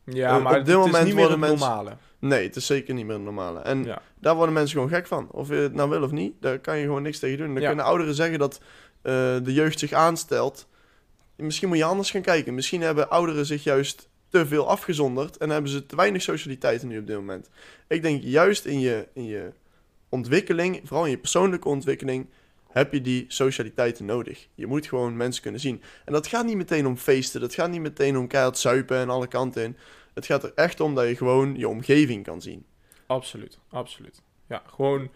Ja, 0.03 0.39
maar 0.39 0.59
op 0.59 0.65
dit 0.65 0.67
het 0.67 0.67
is 0.67 0.73
moment 0.73 1.05
niet 1.05 1.13
meer 1.15 1.29
het 1.29 1.31
worden 1.33 1.39
mensen- 1.39 1.67
normale. 1.67 1.97
nee, 2.19 2.43
het 2.47 2.55
is 2.55 2.65
zeker 2.65 2.93
niet 2.93 3.05
meer 3.05 3.15
het 3.15 3.23
normale. 3.23 3.59
En 3.59 3.83
Ja. 3.83 4.01
daar 4.19 4.35
worden 4.35 4.53
mensen 4.53 4.73
gewoon 4.75 4.89
gek 4.93 5.07
van. 5.07 5.27
Of 5.31 5.47
je 5.47 5.53
het 5.53 5.73
nou 5.73 5.89
wil 5.89 6.03
of 6.03 6.11
niet, 6.11 6.33
daar 6.39 6.59
kan 6.59 6.77
je 6.77 6.83
gewoon 6.83 7.01
niks 7.01 7.19
tegen 7.19 7.37
doen. 7.37 7.53
Dan 7.53 7.61
Ja. 7.61 7.67
kunnen 7.67 7.85
ouderen 7.85 8.13
zeggen 8.13 8.39
dat 8.39 8.61
eh, 9.01 9.13
de 9.43 9.53
jeugd 9.53 9.79
zich 9.79 9.91
aanstelt. 9.91 10.67
Misschien 11.35 11.67
moet 11.67 11.77
je 11.77 11.83
anders 11.83 12.11
gaan 12.11 12.21
kijken. 12.21 12.53
Misschien 12.53 12.81
hebben 12.81 13.09
ouderen 13.09 13.45
zich 13.45 13.63
juist 13.63 14.09
te 14.29 14.45
veel 14.47 14.67
afgezonderd 14.67 15.37
en 15.37 15.49
hebben 15.49 15.71
ze 15.71 15.85
te 15.85 15.95
weinig 15.95 16.21
socialiteiten 16.21 16.87
nu 16.87 16.99
op 16.99 17.07
dit 17.07 17.15
moment. 17.15 17.49
Ik 17.87 18.01
denk 18.01 18.23
juist 18.23 18.65
in 18.65 18.79
je, 18.79 19.07
in 19.13 19.25
je 19.25 19.49
ontwikkeling, 20.09 20.79
vooral 20.83 21.05
in 21.05 21.11
je 21.11 21.17
persoonlijke 21.17 21.67
ontwikkeling, 21.67 22.29
heb 22.69 22.93
je 22.93 23.01
die 23.01 23.25
socialiteiten 23.27 24.05
nodig. 24.05 24.47
Je 24.55 24.67
moet 24.67 24.87
gewoon 24.87 25.17
mensen 25.17 25.41
kunnen 25.41 25.61
zien. 25.61 25.81
En 26.05 26.13
dat 26.13 26.27
gaat 26.27 26.45
niet 26.45 26.55
meteen 26.57 26.87
om 26.87 26.97
feesten, 26.97 27.41
dat 27.41 27.53
gaat 27.53 27.69
niet 27.69 27.81
meteen 27.81 28.17
om 28.17 28.27
keihard 28.27 28.57
zuipen 28.57 28.97
en 28.97 29.09
alle 29.09 29.27
kanten 29.27 29.63
in. 29.63 29.77
Het 30.13 30.25
gaat 30.25 30.43
er 30.43 30.51
echt 30.55 30.79
om 30.79 30.95
dat 30.95 31.07
je 31.07 31.15
gewoon 31.15 31.55
je 31.55 31.67
omgeving 31.67 32.23
kan 32.23 32.41
zien. 32.41 32.65
Absoluut, 33.07 33.59
absoluut. 33.69 34.21
Ja, 34.47 34.63
gewoon 34.65 35.09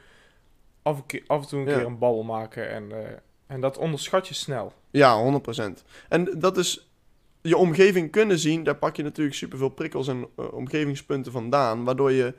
af, 0.82 1.03
af 1.27 1.41
en 1.41 1.47
toe 1.47 1.60
een 1.60 1.67
Ja. 1.67 1.77
keer 1.77 1.86
een 1.86 1.97
babbel 1.97 2.23
maken 2.23 2.69
en, 2.69 2.91
eh, 2.91 3.12
en 3.47 3.62
dat 3.62 3.77
onderschat 3.77 4.27
je 4.27 4.34
snel. 4.34 4.73
Ja, 4.91 5.17
100%. 5.17 5.84
En 6.10 6.39
dat 6.39 6.58
is 6.58 6.88
je 7.41 7.58
omgeving 7.58 8.12
kunnen 8.12 8.39
zien. 8.39 8.63
Daar 8.63 8.75
pak 8.75 8.95
je 8.95 9.03
natuurlijk 9.03 9.36
superveel 9.36 9.69
prikkels 9.69 10.08
en 10.08 10.27
eh, 10.38 10.53
omgevingspunten 10.53 11.32
vandaan. 11.32 11.84
Waardoor 11.84 12.12
je 12.12 12.34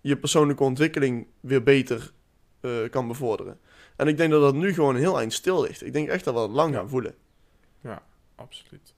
je 0.00 0.16
persoonlijke 0.16 0.62
ontwikkeling 0.62 1.26
weer 1.40 1.62
beter 1.62 2.12
eh, 2.60 2.70
kan 2.90 3.08
bevorderen. 3.08 3.60
En 3.96 4.08
ik 4.08 4.16
denk 4.16 4.30
dat 4.30 4.40
dat 4.40 4.54
nu 4.54 4.74
gewoon 4.74 4.94
een 4.94 5.00
heel 5.00 5.18
eind 5.18 5.32
stil 5.32 5.62
ligt. 5.62 5.82
Ik 5.84 5.92
denk 5.92 6.08
echt 6.08 6.24
dat 6.24 6.34
we 6.34 6.40
dat 6.40 6.50
lang 6.50 6.72
Ja. 6.72 6.78
gaan 6.78 6.88
voelen. 6.88 7.14
Absoluut. 8.34 8.94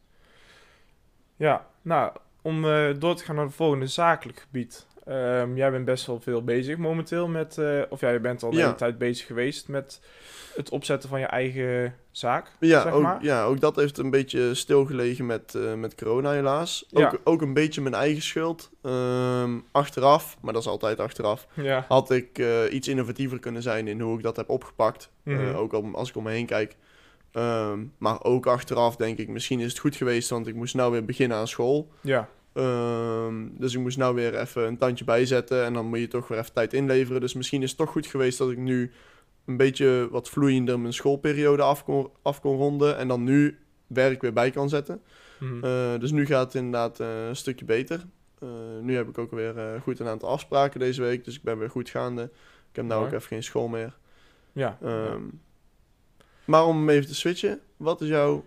Ja, 1.37 1.67
nou, 1.83 2.13
om 2.43 2.65
eh, 2.65 2.95
door 2.99 3.15
te 3.17 3.25
gaan 3.25 3.35
naar 3.35 3.45
het 3.45 3.55
volgende 3.55 3.87
zakelijk 3.87 4.39
gebied. 4.39 4.87
Ehm, 5.09 5.57
jij 5.57 5.71
bent 5.71 5.85
best 5.85 6.07
wel 6.07 6.21
veel 6.21 6.45
bezig 6.45 6.77
momenteel 6.77 7.29
met, 7.29 7.59
eh, 7.59 7.81
of 7.89 8.01
jij 8.01 8.21
bent 8.21 8.43
al 8.43 8.51
de 8.51 8.57
Ja. 8.57 8.63
hele 8.65 8.75
tijd 8.77 8.99
bezig 8.99 9.27
geweest 9.27 9.69
met 9.69 10.01
het 10.57 10.71
opzetten 10.71 11.09
van 11.09 11.21
je 11.21 11.27
eigen 11.27 11.95
zaak. 12.11 12.51
Ja, 12.61 12.83
zeg 12.83 12.93
ook, 12.93 13.03
maar. 13.03 13.25
ja, 13.25 13.45
ook 13.45 13.61
dat 13.61 13.77
heeft 13.77 13.99
een 13.99 14.11
beetje 14.11 14.55
stilgelegen 14.55 15.27
met, 15.27 15.55
eh, 15.55 15.75
met 15.75 15.95
corona 15.95 16.31
helaas. 16.33 16.87
Ook, 16.93 17.01
Ja. 17.01 17.13
ook 17.25 17.43
een 17.43 17.55
beetje 17.55 17.81
mijn 17.81 17.95
eigen 17.95 18.23
schuld. 18.23 18.71
Ehm, 18.83 19.59
achteraf, 19.73 20.37
maar 20.41 20.53
dat 20.53 20.63
is 20.63 20.69
altijd 20.69 21.01
achteraf, 21.01 21.47
Ja. 21.55 21.85
had 21.89 22.11
ik 22.11 22.39
eh, 22.39 22.73
iets 22.73 22.89
innovatiever 22.89 23.39
kunnen 23.39 23.63
zijn 23.63 23.89
in 23.89 24.01
hoe 24.01 24.17
ik 24.17 24.23
dat 24.23 24.37
heb 24.37 24.49
opgepakt. 24.49 25.11
Mhm. 25.23 25.55
ook 25.55 25.73
al, 25.73 25.89
als 25.95 26.09
ik 26.09 26.17
om 26.17 26.23
me 26.23 26.31
heen 26.31 26.47
kijk. 26.47 26.77
Ehm, 27.33 27.79
maar 27.99 28.23
ook 28.25 28.47
achteraf 28.47 28.97
denk 28.97 29.19
ik, 29.19 29.29
misschien 29.29 29.61
is 29.61 29.69
het 29.71 29.79
goed 29.79 29.97
geweest, 29.97 30.31
want 30.31 30.47
ik 30.47 30.55
moest 30.55 30.75
nou 30.75 30.93
weer 30.93 31.05
beginnen 31.05 31.37
aan 31.37 31.49
school. 31.49 31.89
Ja. 32.01 32.29
Ehm, 32.59 33.49
dus 33.59 33.75
ik 33.75 33.81
moest 33.81 33.97
nou 33.97 34.15
weer 34.15 34.41
even 34.41 34.67
een 34.67 34.79
tandje 34.79 35.05
bijzetten 35.05 35.65
en 35.65 35.73
dan 35.73 35.87
moet 35.87 35.99
je 35.99 36.09
toch 36.09 36.29
weer 36.29 36.39
even 36.39 36.53
tijd 36.53 36.73
inleveren. 36.73 37.21
Dus 37.21 37.35
misschien 37.35 37.63
is 37.63 37.69
het 37.69 37.79
toch 37.79 37.91
goed 37.91 38.07
geweest 38.07 38.39
dat 38.39 38.51
ik 38.51 38.59
nu 38.59 38.91
een 39.45 39.57
beetje 39.57 40.09
wat 40.11 40.29
vloeiender 40.29 40.81
mijn 40.81 40.93
schoolperiode 40.93 41.63
af 41.63 41.85
kon, 41.85 42.11
af 42.23 42.41
kon 42.41 42.57
ronden 42.57 42.97
en 42.97 43.09
dan 43.09 43.25
nu 43.25 43.59
werk 43.87 44.23
weer 44.23 44.33
bij 44.33 44.51
kan 44.51 44.69
zetten. 44.69 45.03
Mhm. 45.39 45.65
Eh, 45.65 45.99
dus 45.99 46.11
nu 46.11 46.27
gaat 46.27 46.45
het 46.45 46.55
inderdaad 46.55 47.01
eh, 47.01 47.27
een 47.29 47.37
stukje 47.37 47.65
beter. 47.65 48.05
Eh, 48.39 48.49
nu 48.81 48.97
heb 48.97 49.09
ik 49.09 49.19
ook 49.19 49.31
weer 49.31 49.81
goed 49.83 49.99
een 49.99 50.07
aantal 50.07 50.29
afspraken 50.29 50.81
deze 50.81 51.03
week, 51.03 51.25
dus 51.25 51.37
ik 51.37 51.43
ben 51.43 51.59
weer 51.59 51.71
goed 51.71 51.91
gaande. 51.91 52.23
Ik 52.71 52.77
heb 52.77 52.85
nou 52.85 53.01
Mooi. 53.01 53.13
ook 53.13 53.17
even 53.19 53.29
geen 53.29 53.43
school 53.43 53.69
meer. 53.69 53.97
ja. 54.53 54.79
Ehm, 54.83 55.23
maar 56.45 56.67
om 56.67 56.89
even 56.89 57.09
te 57.09 57.15
switchen, 57.15 57.61
wat 57.77 58.01
is 58.01 58.09
jouw 58.09 58.45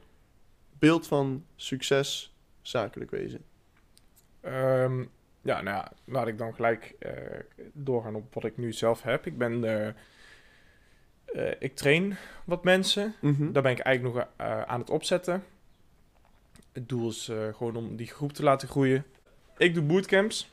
beeld 0.80 1.08
van 1.08 1.46
succes 1.56 2.36
zakelijk 2.62 3.12
wezen? 3.12 3.42
Ehm, 4.42 5.04
ja, 5.42 5.62
nou 5.62 5.78
ja, 5.78 5.92
laat 6.06 6.28
ik 6.28 6.38
dan 6.38 6.54
gelijk 6.54 6.96
eh, 7.00 7.14
doorgaan 7.74 8.16
op 8.16 8.34
wat 8.34 8.44
ik 8.44 8.58
nu 8.58 8.74
zelf 8.74 9.02
heb. 9.02 9.26
Ik 9.26 9.38
ben, 9.38 9.64
eh, 9.64 9.88
eh, 11.26 11.56
ik 11.60 11.76
train 11.76 12.16
wat 12.46 12.64
mensen. 12.64 13.16
Mhm. 13.20 13.52
Daar 13.52 13.64
ben 13.64 13.72
ik 13.72 13.80
eigenlijk 13.80 14.16
nog 14.16 14.28
aan 14.68 14.80
het 14.80 14.90
opzetten. 14.90 15.44
Het 16.72 16.90
doel 16.90 17.10
is 17.10 17.32
gewoon 17.52 17.76
om 17.76 17.96
die 17.96 18.08
groep 18.08 18.34
te 18.34 18.44
laten 18.44 18.68
groeien. 18.68 19.06
Ik 19.58 19.74
doe 19.74 19.84
bootcamps. 19.84 20.52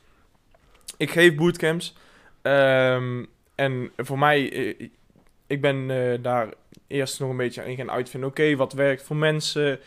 Ik 0.97 1.11
geef 1.11 1.35
bootcamps. 1.35 1.95
Ehm, 2.41 3.25
en 3.55 3.91
voor 3.97 4.19
mij, 4.19 4.41
ik 5.47 5.61
ben 5.61 5.87
daar 6.21 6.53
eerst 6.87 7.19
nog 7.19 7.29
een 7.29 7.37
beetje 7.37 7.65
in 7.65 7.75
gaan 7.75 7.91
uitvinden. 7.91 8.29
Oké, 8.29 8.55
wat 8.55 8.73
werkt 8.73 9.03
voor 9.03 9.15
mensen? 9.15 9.79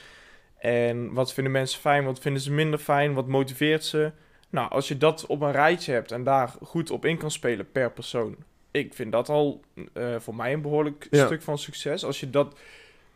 En 0.63 1.13
wat 1.13 1.33
vinden 1.33 1.53
mensen 1.53 1.81
fijn? 1.81 2.05
Wat 2.05 2.19
vinden 2.19 2.43
ze 2.43 2.53
minder 2.53 2.79
fijn? 2.79 3.15
Wat 3.15 3.27
motiveert 3.29 3.85
ze? 3.85 4.11
Nou, 4.51 4.71
als 4.71 4.89
je 4.89 4.97
dat 4.99 5.27
op 5.27 5.41
een 5.41 5.53
rijtje 5.53 5.93
hebt 5.93 6.13
en 6.13 6.25
daar 6.25 6.55
goed 6.63 6.91
op 6.91 7.05
in 7.05 7.19
kan 7.19 7.31
spelen 7.31 7.71
per 7.73 7.91
persoon. 7.93 8.37
Ik 8.71 8.95
vind 8.95 9.13
dat 9.13 9.29
al 9.29 9.61
eh, 9.93 10.15
voor 10.19 10.35
mij 10.35 10.53
een 10.53 10.63
behoorlijk 10.63 11.07
Ja. 11.11 11.27
stuk 11.27 11.43
van 11.43 11.59
succes. 11.59 12.05
Als 12.05 12.21
je 12.21 12.31
dat 12.31 12.59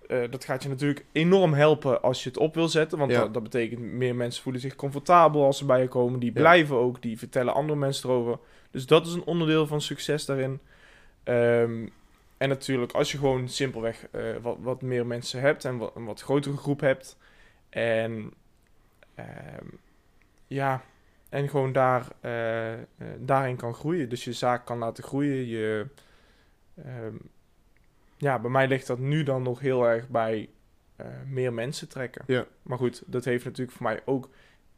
eh, 0.09 0.18
dat 0.30 0.44
gaat 0.44 0.62
je 0.62 0.68
natuurlijk 0.68 1.04
enorm 1.12 1.52
helpen 1.54 2.02
als 2.02 2.22
je 2.22 2.28
het 2.28 2.38
op 2.38 2.54
wil 2.54 2.68
zetten. 2.68 2.98
Want 2.98 3.11
Ja. 3.11 3.20
dat, 3.20 3.35
dat 3.35 3.42
betekent 3.42 3.80
meer 3.80 4.14
mensen 4.14 4.42
voelen 4.42 4.61
zich 4.61 4.76
comfortabel 4.76 5.44
als 5.44 5.59
ze 5.59 5.64
bij 5.64 5.80
je 5.80 5.88
komen. 5.88 6.20
Die 6.20 6.32
Ja. 6.35 6.40
blijven 6.40 6.76
ook, 6.76 7.02
die 7.02 7.18
vertellen 7.18 7.54
andere 7.54 7.78
mensen 7.78 8.11
erover. 8.11 8.38
Dus 8.70 8.87
dat 8.87 9.06
is 9.06 9.12
een 9.12 9.24
onderdeel 9.24 9.66
van 9.66 9.80
succes 9.80 10.24
daarin. 10.24 10.61
Ehm, 11.24 11.87
en 12.37 12.48
natuurlijk, 12.48 12.92
als 12.92 13.12
je 13.12 13.18
gewoon 13.18 13.48
simpelweg 13.48 14.06
eh, 14.11 14.22
wat, 14.42 14.56
wat 14.61 14.82
meer 14.82 15.06
mensen 15.06 15.40
hebt 15.40 15.64
en 15.64 15.76
wat, 15.78 15.92
een 15.96 16.04
wat 16.04 16.20
grotere 16.22 16.56
groep 16.56 16.80
hebt. 16.80 17.16
En 17.76 18.32
ehm, 19.14 19.66
ja, 20.46 20.82
en 21.28 21.48
gewoon 21.48 21.72
daar, 21.72 22.06
eh, 22.20 22.72
eh, 22.72 22.78
daarin 23.18 23.56
kan 23.56 23.74
groeien. 23.74 24.08
Dus 24.08 24.24
je 24.24 24.32
zaak 24.32 24.66
kan 24.66 24.78
laten 24.78 25.04
groeien. 25.04 25.46
Je, 25.46 25.86
ehm, 26.84 27.14
ja, 28.16 28.38
bij 28.38 28.50
mij 28.50 28.68
ligt 28.68 28.86
dat 28.86 28.98
nu 28.98 29.22
dan 29.22 29.42
nog 29.42 29.60
heel 29.60 29.84
erg 29.88 30.08
bij 30.08 30.48
eh, 30.96 31.06
meer 31.26 31.52
mensen 31.52 31.88
trekken. 31.88 32.24
Ja. 32.26 32.46
Maar 32.62 32.78
goed, 32.78 33.02
dat 33.06 33.24
heeft 33.24 33.44
natuurlijk 33.44 33.76
voor 33.76 33.86
mij 33.86 34.00
ook 34.04 34.28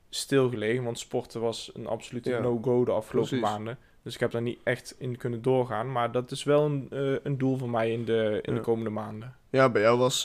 stilgelegen. 0.08 0.84
Want 0.84 0.98
sporten 0.98 1.40
was 1.40 1.70
een 1.74 1.86
absolute 1.86 2.30
Ja, 2.30 2.38
no-go 2.40 2.84
de 2.84 2.90
afgelopen 2.92 3.28
precies. 3.30 3.48
maanden. 3.48 3.78
Dus 4.02 4.14
ik 4.14 4.20
heb 4.20 4.30
daar 4.30 4.42
niet 4.42 4.58
echt 4.64 4.94
in 4.98 5.16
kunnen 5.16 5.42
doorgaan. 5.42 5.92
Maar 5.92 6.12
dat 6.12 6.30
is 6.30 6.44
wel 6.44 6.64
een, 6.64 6.88
een 7.22 7.38
doel 7.38 7.58
voor 7.58 7.70
mij 7.70 7.92
in 7.92 8.04
de, 8.04 8.38
in 8.42 8.52
Ja. 8.52 8.58
de 8.58 8.64
komende 8.64 8.90
maanden. 8.90 9.34
Ja, 9.50 9.70
bij 9.70 9.82
jou 9.82 9.98
was 9.98 10.24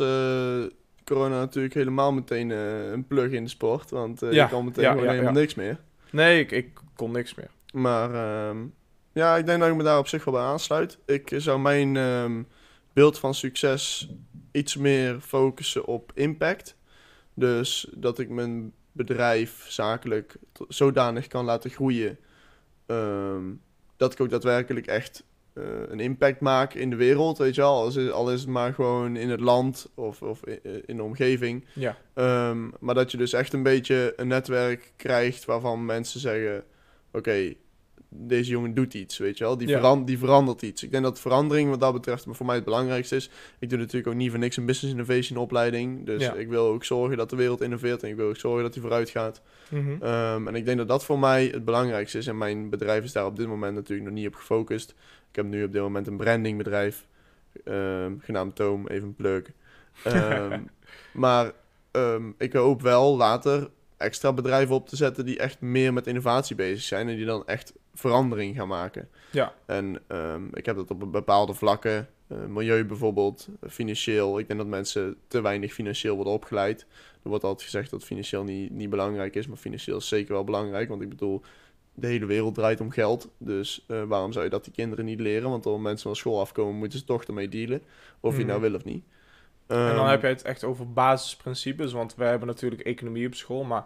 corona 1.06 1.40
natuurlijk 1.40 1.74
helemaal 1.74 2.14
meteen 2.14 2.52
eh, 2.52 2.92
een 2.92 3.08
plug 3.08 3.32
in 3.32 3.44
de 3.44 3.50
sport. 3.50 3.90
Want 3.90 4.22
eh, 4.22 4.32
Ja, 4.32 4.44
je 4.44 4.50
kan 4.50 4.66
meteen 4.66 4.84
ja, 4.84 4.90
gewoon 4.90 5.06
ja, 5.06 5.12
helemaal 5.12 5.34
ja. 5.34 5.40
niks 5.40 5.56
meer. 5.56 5.80
Nee, 6.10 6.40
ik, 6.40 6.52
ik 6.52 6.70
kon 6.96 7.12
niks 7.12 7.36
meer. 7.36 7.50
Maar 7.74 8.14
ehm, 8.14 8.58
ja, 9.14 9.38
ik 9.38 9.46
denk 9.46 9.60
dat 9.60 9.70
ik 9.70 9.76
me 9.76 9.84
daar 9.84 9.98
op 9.98 10.08
zich 10.08 10.24
wel 10.24 10.34
bij 10.34 10.44
aansluit. 10.44 10.98
Ik 11.06 11.34
zou 11.38 11.60
mijn 11.60 11.98
ehm, 11.98 12.44
beeld 12.94 13.20
van 13.20 13.34
succes 13.34 14.10
iets 14.52 14.76
meer 14.78 15.20
focussen 15.20 15.86
op 15.86 16.12
impact. 16.16 16.76
Dus 17.34 17.88
dat 17.96 18.20
ik 18.20 18.30
mijn 18.30 18.74
bedrijf 18.92 19.66
zakelijk 19.68 20.36
zodanig 20.68 21.28
kan 21.28 21.46
laten 21.46 21.70
groeien. 21.70 22.18
ehm, 22.86 23.44
dat 23.98 24.14
ik 24.14 24.20
ook 24.22 24.30
daadwerkelijk 24.30 24.88
echt 24.88 25.24
eh, 25.54 25.64
een 25.88 26.00
impact 26.00 26.40
maak 26.40 26.74
in 26.74 26.90
de 26.90 26.96
wereld, 26.96 27.38
weet 27.38 27.56
je 27.56 27.62
wel. 27.62 27.74
Al 27.74 27.88
is, 27.88 28.12
al 28.12 28.32
is 28.32 28.40
het 28.40 28.50
maar 28.50 28.74
gewoon 28.74 29.16
in 29.16 29.30
het 29.30 29.40
land 29.40 29.90
of, 29.96 30.22
of 30.22 30.44
in 30.86 30.98
de 30.98 31.04
omgeving. 31.04 31.66
Ja, 31.74 31.98
Ehm, 32.14 32.70
maar 32.80 32.96
dat 32.96 33.12
je 33.12 33.18
dus 33.18 33.34
echt 33.34 33.54
een 33.54 33.64
beetje 33.64 34.14
een 34.16 34.28
netwerk 34.28 34.92
krijgt 34.96 35.46
waarvan 35.46 35.86
mensen 35.86 36.20
zeggen: 36.20 36.64
Oké, 37.12 37.54
deze 38.16 38.50
jongen 38.52 38.74
doet 38.74 38.94
iets, 38.94 39.18
weet 39.18 39.38
je 39.38 39.44
wel. 39.44 39.58
Die, 39.58 39.68
Ja. 39.68 39.96
die 39.96 40.18
verandert 40.18 40.62
iets. 40.62 40.84
Ik 40.84 40.92
denk 40.92 41.04
dat 41.04 41.20
verandering 41.20 41.70
wat 41.70 41.80
dat 41.80 41.94
betreft 41.94 42.26
voor 42.30 42.46
mij 42.46 42.56
het 42.56 42.64
belangrijkste 42.64 43.16
is. 43.16 43.30
Ik 43.60 43.70
doe 43.70 43.78
natuurlijk 43.80 44.08
ook 44.08 44.14
niet 44.14 44.30
voor 44.30 44.40
niks 44.40 44.58
een 44.58 44.66
business 44.66 44.96
innovation 44.96 45.38
opleiding. 45.40 46.06
Dus 46.06 46.22
Ja. 46.24 46.34
ik 46.34 46.48
wil 46.50 46.66
ook 46.66 46.84
zorgen 46.86 47.18
dat 47.18 47.30
de 47.30 47.36
wereld 47.36 47.62
innoveert 47.62 48.04
en 48.04 48.10
ik 48.10 48.16
wil 48.16 48.28
ook 48.30 48.38
zorgen 48.38 48.64
dat 48.64 48.74
die 48.74 48.82
vooruit 48.82 49.10
gaat. 49.10 49.42
Mhm. 49.70 49.92
Ehm, 50.04 50.48
en 50.48 50.56
ik 50.56 50.66
denk 50.66 50.78
dat 50.78 50.88
dat 50.88 51.06
voor 51.06 51.20
mij 51.20 51.46
het 51.46 51.66
belangrijkste 51.66 52.18
is. 52.18 52.28
En 52.28 52.38
mijn 52.38 52.70
bedrijf 52.70 53.04
is 53.04 53.12
daar 53.12 53.26
op 53.26 53.36
dit 53.38 53.48
moment 53.48 53.76
natuurlijk 53.76 54.10
nog 54.10 54.18
niet 54.18 54.28
op 54.28 54.36
gefocust. 54.36 54.96
Ik 55.34 55.40
heb 55.40 55.46
nu 55.46 55.64
op 55.64 55.72
dit 55.72 55.82
moment 55.82 56.08
een 56.08 56.18
brandingbedrijf, 56.18 57.08
ehm, 57.64 58.14
genaamd 58.20 58.56
Toom, 58.56 58.88
even 58.88 59.16
plug. 59.16 59.44
Ehm, 60.04 60.62
maar 61.12 61.52
ehm, 61.92 62.32
ik 62.38 62.54
hoop 62.54 62.82
wel 62.82 63.18
later 63.18 63.70
extra 63.98 64.34
bedrijven 64.34 64.76
op 64.76 64.88
te 64.88 64.96
zetten 64.96 65.26
die 65.26 65.40
echt 65.40 65.62
meer 65.62 65.94
met 65.94 66.08
innovatie 66.08 66.56
bezig 66.56 66.84
zijn 66.84 67.10
en 67.10 67.16
die 67.16 67.26
dan 67.26 67.48
echt 67.48 67.74
verandering 67.94 68.56
gaan 68.56 68.68
maken. 68.68 69.10
Ja. 69.32 69.54
En 69.66 70.02
ik 70.54 70.66
heb 70.66 70.76
dat 70.76 70.92
op 70.92 71.12
bepaalde 71.12 71.54
vlakken, 71.54 72.08
eh, 72.28 72.46
milieu 72.46 72.86
bijvoorbeeld, 72.86 73.48
financieel. 73.70 74.40
Ik 74.40 74.48
denk 74.48 74.60
dat 74.60 74.70
mensen 74.70 75.16
te 75.28 75.42
weinig 75.42 75.74
financieel 75.74 76.16
worden 76.16 76.34
opgeleid. 76.34 76.86
Er 77.24 77.30
wordt 77.30 77.44
altijd 77.44 77.70
gezegd 77.70 77.90
dat 77.90 78.04
financieel 78.04 78.44
niet, 78.44 78.72
niet 78.72 78.90
belangrijk 78.90 79.36
is, 79.36 79.48
maar 79.48 79.58
financieel 79.58 79.98
is 79.98 80.08
zeker 80.08 80.34
wel 80.34 80.44
belangrijk. 80.44 80.90
Want 80.90 81.02
ik 81.02 81.10
bedoel, 81.10 81.42
de 81.94 82.08
hele 82.08 82.26
wereld 82.26 82.56
draait 82.56 82.82
om 82.82 82.92
geld. 82.92 83.30
Dus 83.38 83.86
eh, 83.88 84.04
waarom 84.04 84.32
zou 84.32 84.44
je 84.44 84.50
dat 84.52 84.64
die 84.64 84.74
kinderen 84.74 85.06
niet 85.06 85.20
leren? 85.20 85.50
Want 85.50 85.66
als 85.66 85.82
mensen 85.82 86.08
van 86.08 86.16
school 86.16 86.40
afkomen, 86.40 86.76
moeten 86.76 87.00
ze 87.00 87.06
toch 87.06 87.24
ermee 87.24 87.50
dealen. 87.50 87.82
Of 88.20 88.38
je 88.38 88.46
nou 88.46 88.60
Mhm. 88.60 88.70
wil 88.70 88.78
of 88.80 88.84
niet. 88.86 89.04
En 89.68 89.78
dan 89.78 89.98
Ehm, 89.98 90.08
heb 90.08 90.22
je 90.22 90.28
het 90.28 90.42
echt 90.42 90.64
over 90.64 90.94
basisprincipes, 90.94 91.92
want 91.94 92.16
we 92.16 92.24
hebben 92.24 92.48
natuurlijk 92.48 92.82
economie 92.82 93.28
op 93.28 93.34
school, 93.34 93.64
maar 93.64 93.86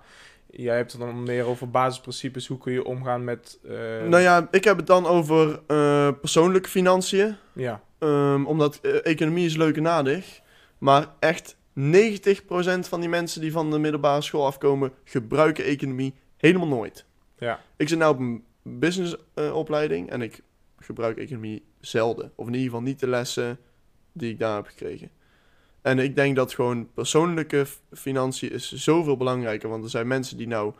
jij 0.49 0.75
hebt 0.75 0.91
het 0.91 1.01
dan 1.01 1.23
meer 1.23 1.45
over 1.45 1.69
basisprincipes. 1.69 2.47
Hoe 2.47 2.57
kun 2.57 2.73
je 2.73 2.85
omgaan 2.85 3.23
met... 3.23 3.59
eh, 3.67 3.71
Nou 4.07 4.21
ja, 4.21 4.47
ik 4.51 4.63
heb 4.63 4.77
het 4.77 4.87
dan 4.87 5.05
over 5.05 5.59
eh, 5.67 6.09
persoonlijke 6.21 6.69
financiën. 6.69 7.35
ja, 7.53 7.81
Ehm, 7.99 8.45
omdat 8.45 8.79
economie 9.03 9.45
is 9.45 9.55
leuk 9.55 9.77
en 9.77 9.87
aardig. 9.87 10.39
Maar 10.77 11.07
echt 11.19 11.55
90% 11.73 12.87
van 12.87 12.99
die 12.99 13.09
mensen 13.09 13.41
die 13.41 13.51
van 13.51 13.71
de 13.71 13.79
middelbare 13.79 14.21
school 14.21 14.45
afkomen, 14.45 14.91
gebruiken 15.03 15.63
economie 15.63 16.13
helemaal 16.37 16.67
nooit. 16.67 17.05
Ja, 17.37 17.59
Ik 17.75 17.89
zit 17.89 17.97
nou 17.97 18.13
op 18.13 18.19
een 18.19 18.43
businessopleiding 18.63 20.09
en 20.09 20.21
ik 20.21 20.41
gebruik 20.79 21.17
economie 21.17 21.63
zelden. 21.79 22.31
Of 22.35 22.47
in 22.47 22.53
ieder 22.53 22.69
geval 22.69 22.85
niet 22.85 22.99
de 22.99 23.07
lessen 23.07 23.59
die 24.11 24.31
ik 24.31 24.39
daar 24.39 24.55
heb 24.55 24.65
gekregen. 24.65 25.09
En 25.81 25.99
ik 25.99 26.15
denk 26.15 26.35
dat 26.35 26.53
gewoon 26.53 26.89
persoonlijke 26.93 27.65
financiën 27.93 28.51
is 28.51 28.71
zoveel 28.71 29.17
belangrijker. 29.17 29.69
Want 29.69 29.83
er 29.83 29.89
zijn 29.89 30.07
mensen 30.07 30.37
die 30.37 30.47
nou 30.47 30.73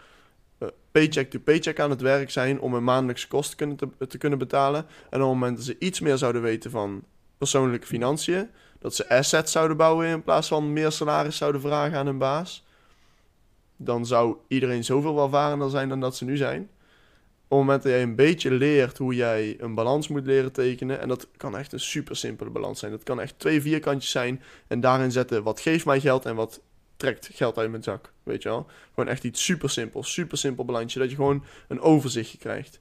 eh, 0.58 0.67
paycheck 0.91 1.30
to 1.30 1.39
paycheck 1.39 1.80
aan 1.80 1.89
het 1.89 2.02
werk 2.02 2.30
zijn 2.30 2.60
om 2.60 2.74
hun 2.74 2.84
maandelijkse 2.84 3.28
kosten 3.28 3.76
te, 3.76 3.89
te 4.08 4.17
kunnen 4.17 4.39
betalen. 4.39 4.86
En 4.86 4.88
op 5.08 5.12
het 5.12 5.20
moment 5.20 5.58
dat 5.58 5.65
ze 5.65 5.76
iets 5.80 6.00
meer 6.00 6.17
zouden 6.17 6.41
weten 6.41 6.72
van 6.72 7.04
persoonlijke 7.38 7.88
financiën, 7.88 8.50
dat 8.80 8.96
ze 8.96 9.10
assets 9.10 9.52
zouden 9.52 9.78
bouwen 9.78 10.08
in 10.08 10.24
plaats 10.24 10.48
van 10.48 10.74
meer 10.74 10.91
salaris 10.91 11.38
zouden 11.38 11.62
vragen 11.62 11.98
aan 11.98 12.06
hun 12.06 12.17
baas, 12.17 12.65
dan 13.78 14.06
zou 14.06 14.38
iedereen 14.48 14.84
zoveel 14.84 15.16
welvarender 15.16 15.70
zijn 15.70 15.90
dan 15.90 16.00
dat 16.00 16.16
ze 16.16 16.26
nu 16.26 16.38
zijn. 16.38 16.62
Op 16.62 17.58
het 17.58 17.66
moment 17.66 17.84
dat 17.84 17.92
jij 17.92 18.02
een 18.02 18.16
beetje 18.16 18.52
leert 18.52 18.98
hoe 18.98 19.16
jij 19.16 19.56
een 19.60 19.76
balans 19.76 20.08
moet 20.08 20.26
leren 20.26 20.52
tekenen, 20.52 21.00
en 21.00 21.08
dat 21.08 21.28
kan 21.38 21.58
echt 21.58 21.74
een 21.74 21.80
super 21.80 22.16
simpele 22.16 22.50
balans 22.50 22.80
zijn. 22.80 22.92
Dat 22.92 23.04
kan 23.04 23.22
echt 23.22 23.40
twee 23.40 23.62
vierkantjes 23.62 24.12
zijn 24.12 24.42
en 24.68 24.80
daarin 24.80 25.12
zetten 25.12 25.44
wat 25.44 25.60
geeft 25.60 25.86
mij 25.86 26.00
geld 26.00 26.26
en 26.26 26.36
wat 26.36 26.62
trekt 26.98 27.30
geld 27.34 27.58
uit 27.58 27.70
mijn 27.70 27.84
zak. 27.84 28.12
Weet 28.24 28.44
je 28.44 28.50
wel? 28.50 28.68
Gewoon 28.94 29.10
echt 29.10 29.24
iets 29.24 29.44
super 29.44 29.70
simpels, 29.70 30.13
super 30.13 30.38
simpel 30.38 30.66
balansje, 30.66 31.00
dat 31.00 31.10
je 31.10 31.16
gewoon 31.16 31.44
een 31.68 31.80
overzichtje 31.80 32.38
krijgt. 32.38 32.80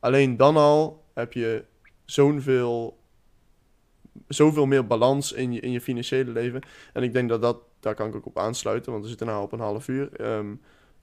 Alleen 0.00 0.36
dan 0.36 0.56
al 0.56 1.04
heb 1.14 1.32
je 1.32 1.64
zo'n 2.04 2.40
veel, 2.40 2.98
zoveel 4.28 4.66
meer 4.66 4.86
balans 4.86 5.32
in 5.32 5.52
je, 5.52 5.60
in 5.60 5.70
je 5.70 5.80
financiële 5.80 6.30
leven. 6.30 6.60
En 6.92 7.02
ik 7.02 7.12
denk 7.12 7.28
dat 7.28 7.42
dat, 7.42 7.58
daar 7.86 7.94
kan 7.94 8.08
ik 8.08 8.14
ook 8.14 8.26
op 8.26 8.38
aansluiten, 8.38 8.90
want 8.92 9.02
we 9.04 9.08
zitten 9.08 9.26
nu 9.26 9.32
op 9.32 9.52
een 9.52 9.60
half 9.60 9.88
uur. 9.88 10.08
Ehm, 10.12 10.54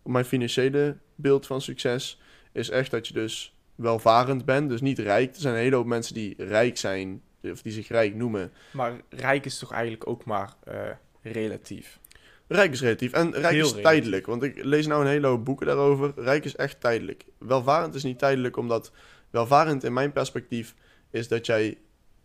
mijn 0.04 0.26
financiële 0.26 0.98
beeld 1.16 1.46
van 1.46 1.62
succes 1.62 2.22
is 2.52 2.70
echt 2.70 2.92
dat 2.92 3.08
je 3.08 3.14
dus 3.14 3.58
welvarend 3.76 4.46
bent, 4.46 4.70
dus 4.70 4.82
niet 4.82 5.00
rijk. 5.00 5.36
Er 5.36 5.42
zijn 5.42 5.54
een 5.54 5.60
hele 5.60 5.76
hoop 5.76 5.86
mensen 5.86 6.14
die 6.14 6.34
rijk 6.38 6.78
zijn, 6.78 7.22
of 7.42 7.62
die 7.62 7.72
zich 7.72 7.88
rijk 7.88 8.16
noemen. 8.16 8.52
Maar 8.72 8.94
rijk 9.10 9.46
is 9.46 9.60
toch 9.60 9.72
eigenlijk 9.72 10.08
ook 10.08 10.26
maar 10.26 10.54
eh, 10.64 10.90
relatief? 11.22 12.00
Rijk 12.48 12.72
is 12.72 12.82
relatief. 12.82 13.12
En 13.12 13.32
rijk 13.32 13.54
Heel 13.54 13.66
is 13.66 13.70
relatief. 13.70 13.82
tijdelijk. 13.82 14.26
Want 14.26 14.44
ik 14.44 14.64
lees 14.64 14.88
nou 14.88 15.02
een 15.02 15.08
hele 15.08 15.28
hoop 15.28 15.46
boeken 15.46 15.66
daarover. 15.66 16.14
Rijk 16.16 16.46
is 16.46 16.56
echt 16.56 16.82
tijdelijk. 16.82 17.26
Welvarend 17.38 17.96
is 17.96 18.04
niet 18.04 18.20
tijdelijk, 18.20 18.58
omdat 18.58 18.92
welvarend 19.30 19.84
in 19.84 19.94
mijn 19.94 20.12
perspectief 20.12 20.76
is 21.12 21.28
dat 21.28 21.46
jij 21.46 21.78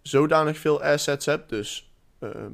zodanig 0.03 0.59
veel 0.59 0.83
assets 0.83 1.27
hebt. 1.27 1.49
Dus 1.49 1.93
ehm, 2.19 2.53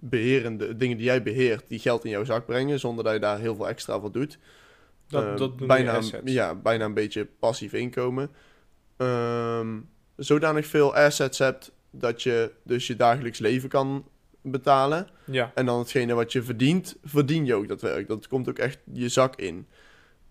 beherende 0.00 0.76
dingen 0.76 0.96
die 0.96 1.06
jij 1.06 1.22
beheert, 1.22 1.64
die 1.68 1.78
geld 1.78 2.04
in 2.04 2.10
jouw 2.10 2.24
zak 2.24 2.46
brengen, 2.46 2.80
zonder 2.80 3.04
dat 3.04 3.12
je 3.12 3.20
daar 3.20 3.38
heel 3.38 3.54
veel 3.54 3.68
extra 3.68 4.00
voor 4.00 4.12
doet. 4.12 4.38
Dat, 5.08 5.24
Ehm, 5.24 5.36
dat 5.36 5.56
bijna. 5.66 6.00
Ja, 6.24 6.54
bijna 6.54 6.84
een 6.84 6.94
beetje 6.94 7.26
passief 7.38 7.72
inkomen. 7.72 8.30
Ehm, 8.96 9.78
zodanig 10.16 10.66
veel 10.66 10.94
assets 10.94 11.38
hebt 11.38 11.72
dat 11.90 12.22
je 12.22 12.50
dus 12.62 12.86
je 12.86 12.96
dagelijks 12.96 13.38
leven 13.38 13.68
kan 13.68 14.08
betalen. 14.42 15.08
Ja, 15.24 15.52
En 15.54 15.66
dan 15.66 15.78
hetgene 15.78 16.14
wat 16.14 16.32
je 16.32 16.42
verdient, 16.42 16.96
verdien 17.04 17.46
je 17.46 17.54
ook 17.54 17.68
dat 17.68 17.80
werk. 17.80 18.08
Dat 18.08 18.28
komt 18.28 18.48
ook 18.48 18.58
echt 18.58 18.78
je 18.92 19.08
zak 19.08 19.36
in. 19.36 19.66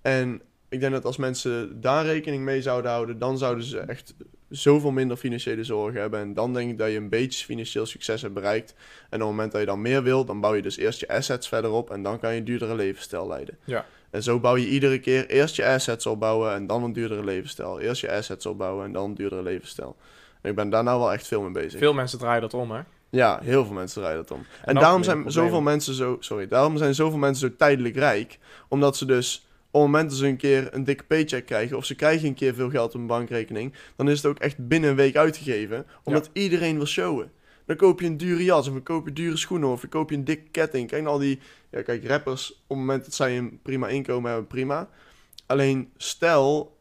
En 0.02 0.42
ik 0.70 0.80
denk 0.80 0.94
dat 0.94 1.06
als 1.06 1.18
mensen 1.18 1.82
daar 1.82 2.06
rekening 2.06 2.44
mee 2.44 2.62
zouden 2.62 2.92
houden, 2.92 3.20
dan 3.20 3.38
zouden 3.38 3.64
ze 3.64 3.80
echt 3.80 4.14
zoveel 4.50 4.92
minder 4.92 5.18
financiële 5.18 5.64
zorgen 5.64 6.02
hebben. 6.02 6.20
En 6.20 6.34
dan 6.34 6.54
denk 6.54 6.70
ik 6.72 6.78
dat 6.78 6.90
je 6.90 6.98
een 6.98 7.10
beetje 7.10 7.46
financieel 7.46 7.86
succes 7.86 8.22
hebt 8.22 8.34
bereikt. 8.34 8.74
En 8.78 9.06
op 9.06 9.12
het 9.12 9.20
moment 9.20 9.52
dat 9.52 9.62
je 9.62 9.68
dan 9.68 9.82
meer 9.82 10.04
wil, 10.04 10.26
dan 10.26 10.40
bouw 10.40 10.54
je 10.54 10.62
dus 10.62 10.78
eerst 10.78 11.00
je 11.00 11.08
assets 11.08 11.48
verder 11.48 11.72
op 11.72 11.92
en 11.92 12.04
dan 12.04 12.20
kan 12.20 12.34
je 12.34 12.40
een 12.40 12.46
duurdere 12.46 12.76
levensstijl 12.76 13.28
leiden. 13.28 13.58
Ja. 13.64 13.86
En 14.10 14.24
zo 14.24 14.40
bouw 14.40 14.56
je 14.56 14.68
iedere 14.68 15.00
keer 15.00 15.30
eerst 15.30 15.56
je 15.56 15.66
assets 15.66 16.06
opbouwen 16.06 16.54
en 16.54 16.68
dan 16.68 16.84
een 16.84 16.94
duurdere 16.94 17.24
levensstijl. 17.24 17.80
Eerst 17.80 18.02
je 18.02 18.12
assets 18.12 18.46
opbouwen 18.46 18.86
en 18.86 18.92
dan 18.92 19.04
een 19.04 19.16
duurdere 19.16 19.44
levensstijl. 19.44 19.96
En 20.42 20.50
ik 20.50 20.56
ben 20.56 20.70
daar 20.70 20.84
nou 20.84 21.00
wel 21.00 21.14
echt 21.14 21.28
veel 21.28 21.42
mee 21.42 21.52
bezig. 21.52 21.80
veel 21.80 21.94
mensen 21.94 22.20
draaien 22.20 22.42
dat 22.42 22.54
om, 22.54 22.72
hè? 22.72 22.82
Ja, 23.10 23.40
heel 23.44 23.66
veel 23.66 23.74
mensen 23.74 24.02
draaien 24.02 24.18
dat 24.18 24.32
om. 24.32 24.46
En, 24.66 24.74
dan 24.74 24.84
daarom 24.84 25.04
zijn 25.04 25.32
zoveel 25.32 25.62
mensen 25.62 25.94
zo, 25.94 26.18
sorry, 26.20 26.48
daarom 26.48 26.78
zijn 26.78 26.96
zoveel 26.96 27.18
mensen 27.18 27.50
zo 27.50 27.56
tijdelijk 27.56 27.96
rijk, 27.96 28.40
omdat 28.68 28.98
ze 28.98 29.06
dus 29.06 29.47
op 29.78 29.84
het 29.84 29.92
moment 29.92 30.10
dat 30.10 30.20
ze 30.20 30.28
een 30.28 30.38
keer 30.38 30.74
een 30.74 30.84
dikke 30.84 31.04
paycheck 31.04 31.46
krijgen 31.46 31.78
of 31.78 31.86
ze 31.86 31.96
krijgen 31.96 32.28
een 32.28 32.34
keer 32.34 32.54
veel 32.54 32.70
geld 32.70 32.96
op 32.96 33.02
een 33.02 33.08
bankrekening, 33.08 33.74
dan 33.96 34.10
is 34.10 34.18
het 34.18 34.26
ook 34.26 34.40
echt 34.40 34.68
binnen 34.68 34.90
een 34.90 34.96
week 34.96 35.16
uitgegeven, 35.16 35.86
omdat 36.04 36.30
iedereen 36.34 36.76
wil 36.76 36.86
showen. 36.86 37.32
Dan 37.66 37.76
koop 37.76 38.00
je 38.00 38.06
een 38.06 38.18
dure 38.18 38.44
jas 38.44 38.68
of 38.68 38.74
dan 38.74 38.84
koop 38.84 39.08
je 39.08 39.14
dure 39.14 39.38
schoenen 39.38 39.70
of 39.70 39.82
dan 39.82 39.90
koop 39.90 40.10
je 40.10 40.16
een 40.16 40.24
dikke 40.24 40.50
ketting. 40.52 40.90
Kijk 40.90 41.04
naar 41.04 41.12
al 41.12 41.18
die, 41.18 41.40
ja 41.72 41.82
kijk, 41.82 42.08
rappers 42.08 42.52
op 42.52 42.58
het 42.68 42.78
moment 42.78 43.06
dat 43.06 43.14
zij 43.14 43.38
een 43.38 43.60
prima 43.62 43.88
inkomen 43.88 44.30
hebben, 44.30 44.48
prima. 44.48 44.90
Alleen 45.46 45.92
stel, 45.98 46.78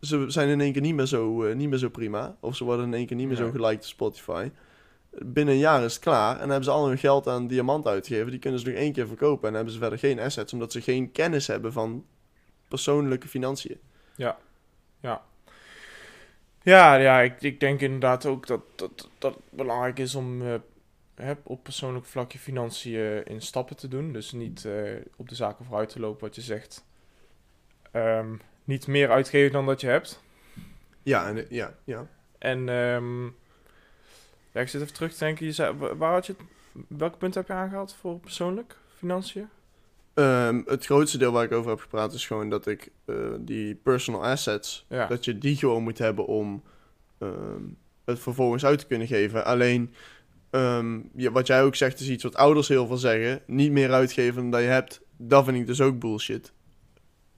ze 0.00 0.24
zijn 0.28 0.48
in 0.48 0.60
één 0.60 0.72
keer 0.72 0.82
niet 0.82 0.94
meer 0.94 1.06
zo, 1.06 1.44
eh, 1.44 1.54
niet 1.54 1.68
meer 1.68 1.78
zo 1.78 1.88
prima 1.88 2.36
of 2.40 2.56
ze 2.56 2.64
worden 2.64 2.86
in 2.86 2.94
één 2.94 3.06
keer 3.06 3.16
niet 3.16 3.26
meer 3.26 3.36
zo 3.36 3.50
geliked 3.50 3.78
op 3.78 3.84
Spotify 3.84 4.50
binnen 5.10 5.54
een 5.54 5.60
jaar 5.60 5.84
is 5.84 5.92
het 5.92 6.02
klaar. 6.02 6.32
En 6.32 6.38
dan 6.38 6.48
hebben 6.48 6.64
ze 6.64 6.70
al 6.70 6.88
hun 6.88 6.98
geld 6.98 7.26
aan 7.26 7.46
diamant 7.46 7.86
uitgegeven. 7.86 8.30
Die 8.30 8.40
kunnen 8.40 8.60
ze 8.60 8.66
nog 8.68 8.76
één 8.76 8.92
keer 8.92 9.06
verkopen. 9.06 9.36
En 9.36 9.46
dan 9.46 9.54
hebben 9.54 9.72
ze 9.72 9.78
verder 9.78 9.98
geen 9.98 10.20
assets. 10.20 10.52
Omdat 10.52 10.72
ze 10.72 10.80
geen 10.80 11.12
kennis 11.12 11.46
hebben 11.46 11.72
van 11.72 12.04
persoonlijke 12.68 13.28
financiën. 13.28 13.80
Ja, 16.62 16.96
ja 16.96 17.20
ik, 17.20 17.42
ik 17.42 17.60
denk 17.60 17.80
inderdaad 17.80 18.26
ook 18.26 18.46
dat, 18.46 18.60
dat, 18.74 19.08
dat 19.18 19.34
het 19.34 19.42
belangrijk 19.50 19.98
is 19.98 20.14
om 20.14 20.42
hè, 21.14 21.32
op 21.42 21.62
persoonlijk 21.62 22.06
vlak 22.06 22.32
je 22.32 22.38
financiën 22.38 23.24
in 23.24 23.40
stappen 23.40 23.76
te 23.76 23.88
doen. 23.88 24.12
Dus 24.12 24.32
niet 24.32 24.64
eh, 24.64 24.96
op 25.16 25.28
de 25.28 25.34
zaken 25.34 25.64
vooruit 25.64 25.88
te 25.88 26.00
lopen 26.00 26.20
wat 26.20 26.34
je 26.34 26.40
zegt. 26.40 26.84
Ehm, 27.90 28.36
niet 28.64 28.86
meer 28.86 29.10
uitgeven 29.10 29.52
dan 29.52 29.66
dat 29.66 29.80
je 29.80 29.86
hebt. 29.86 30.22
Ja, 31.02 31.26
en, 31.28 31.36
eh, 31.36 31.50
ja, 31.50 31.74
ja. 31.84 32.06
En 32.38 32.66
ja, 34.52 34.60
ik 34.60 34.68
zit 34.68 34.82
even 34.82 34.94
terug 34.94 35.12
te 35.12 35.18
denken. 35.18 35.46
Je 35.46 35.52
zei, 35.52 35.76
wa- 35.76 35.96
waar 35.96 36.12
had 36.12 36.26
je, 36.26 36.34
welke 36.88 37.18
punten 37.18 37.40
heb 37.40 37.50
je 37.50 37.56
aangehaald 37.56 37.94
voor 37.94 38.18
persoonlijk 38.18 38.76
financiën? 38.96 39.48
Ehm, 40.18 40.60
het 40.66 40.84
grootste 40.84 41.18
deel 41.18 41.32
waar 41.32 41.44
ik 41.44 41.52
over 41.52 41.70
heb 41.70 41.80
gepraat 41.80 42.12
is 42.12 42.26
gewoon 42.26 42.48
dat 42.50 42.66
ik 42.66 42.88
eh, 43.04 43.14
die 43.40 43.74
personal 43.74 44.24
assets, 44.24 44.86
Ja. 44.88 45.06
dat 45.06 45.24
je 45.24 45.38
die 45.38 45.56
gewoon 45.56 45.82
moet 45.82 45.98
hebben 45.98 46.26
om 46.26 46.62
ehm, 47.18 47.62
het 48.04 48.18
vervolgens 48.18 48.64
uit 48.64 48.78
te 48.78 48.86
kunnen 48.86 49.06
geven. 49.06 49.44
Alleen, 49.44 49.94
ehm, 50.50 51.00
ja, 51.16 51.30
wat 51.30 51.46
jij 51.46 51.62
ook 51.62 51.74
zegt 51.74 52.00
is 52.00 52.08
iets 52.08 52.22
wat 52.22 52.34
ouders 52.36 52.68
heel 52.68 52.86
veel 52.86 52.96
zeggen. 52.96 53.40
Niet 53.46 53.72
meer 53.72 53.92
uitgeven 53.92 54.34
dan 54.42 54.50
dat 54.50 54.60
je 54.60 54.66
hebt. 54.66 55.00
Dat 55.16 55.44
vind 55.44 55.56
ik 55.56 55.66
dus 55.66 55.80
ook 55.80 55.98
bullshit. 55.98 56.52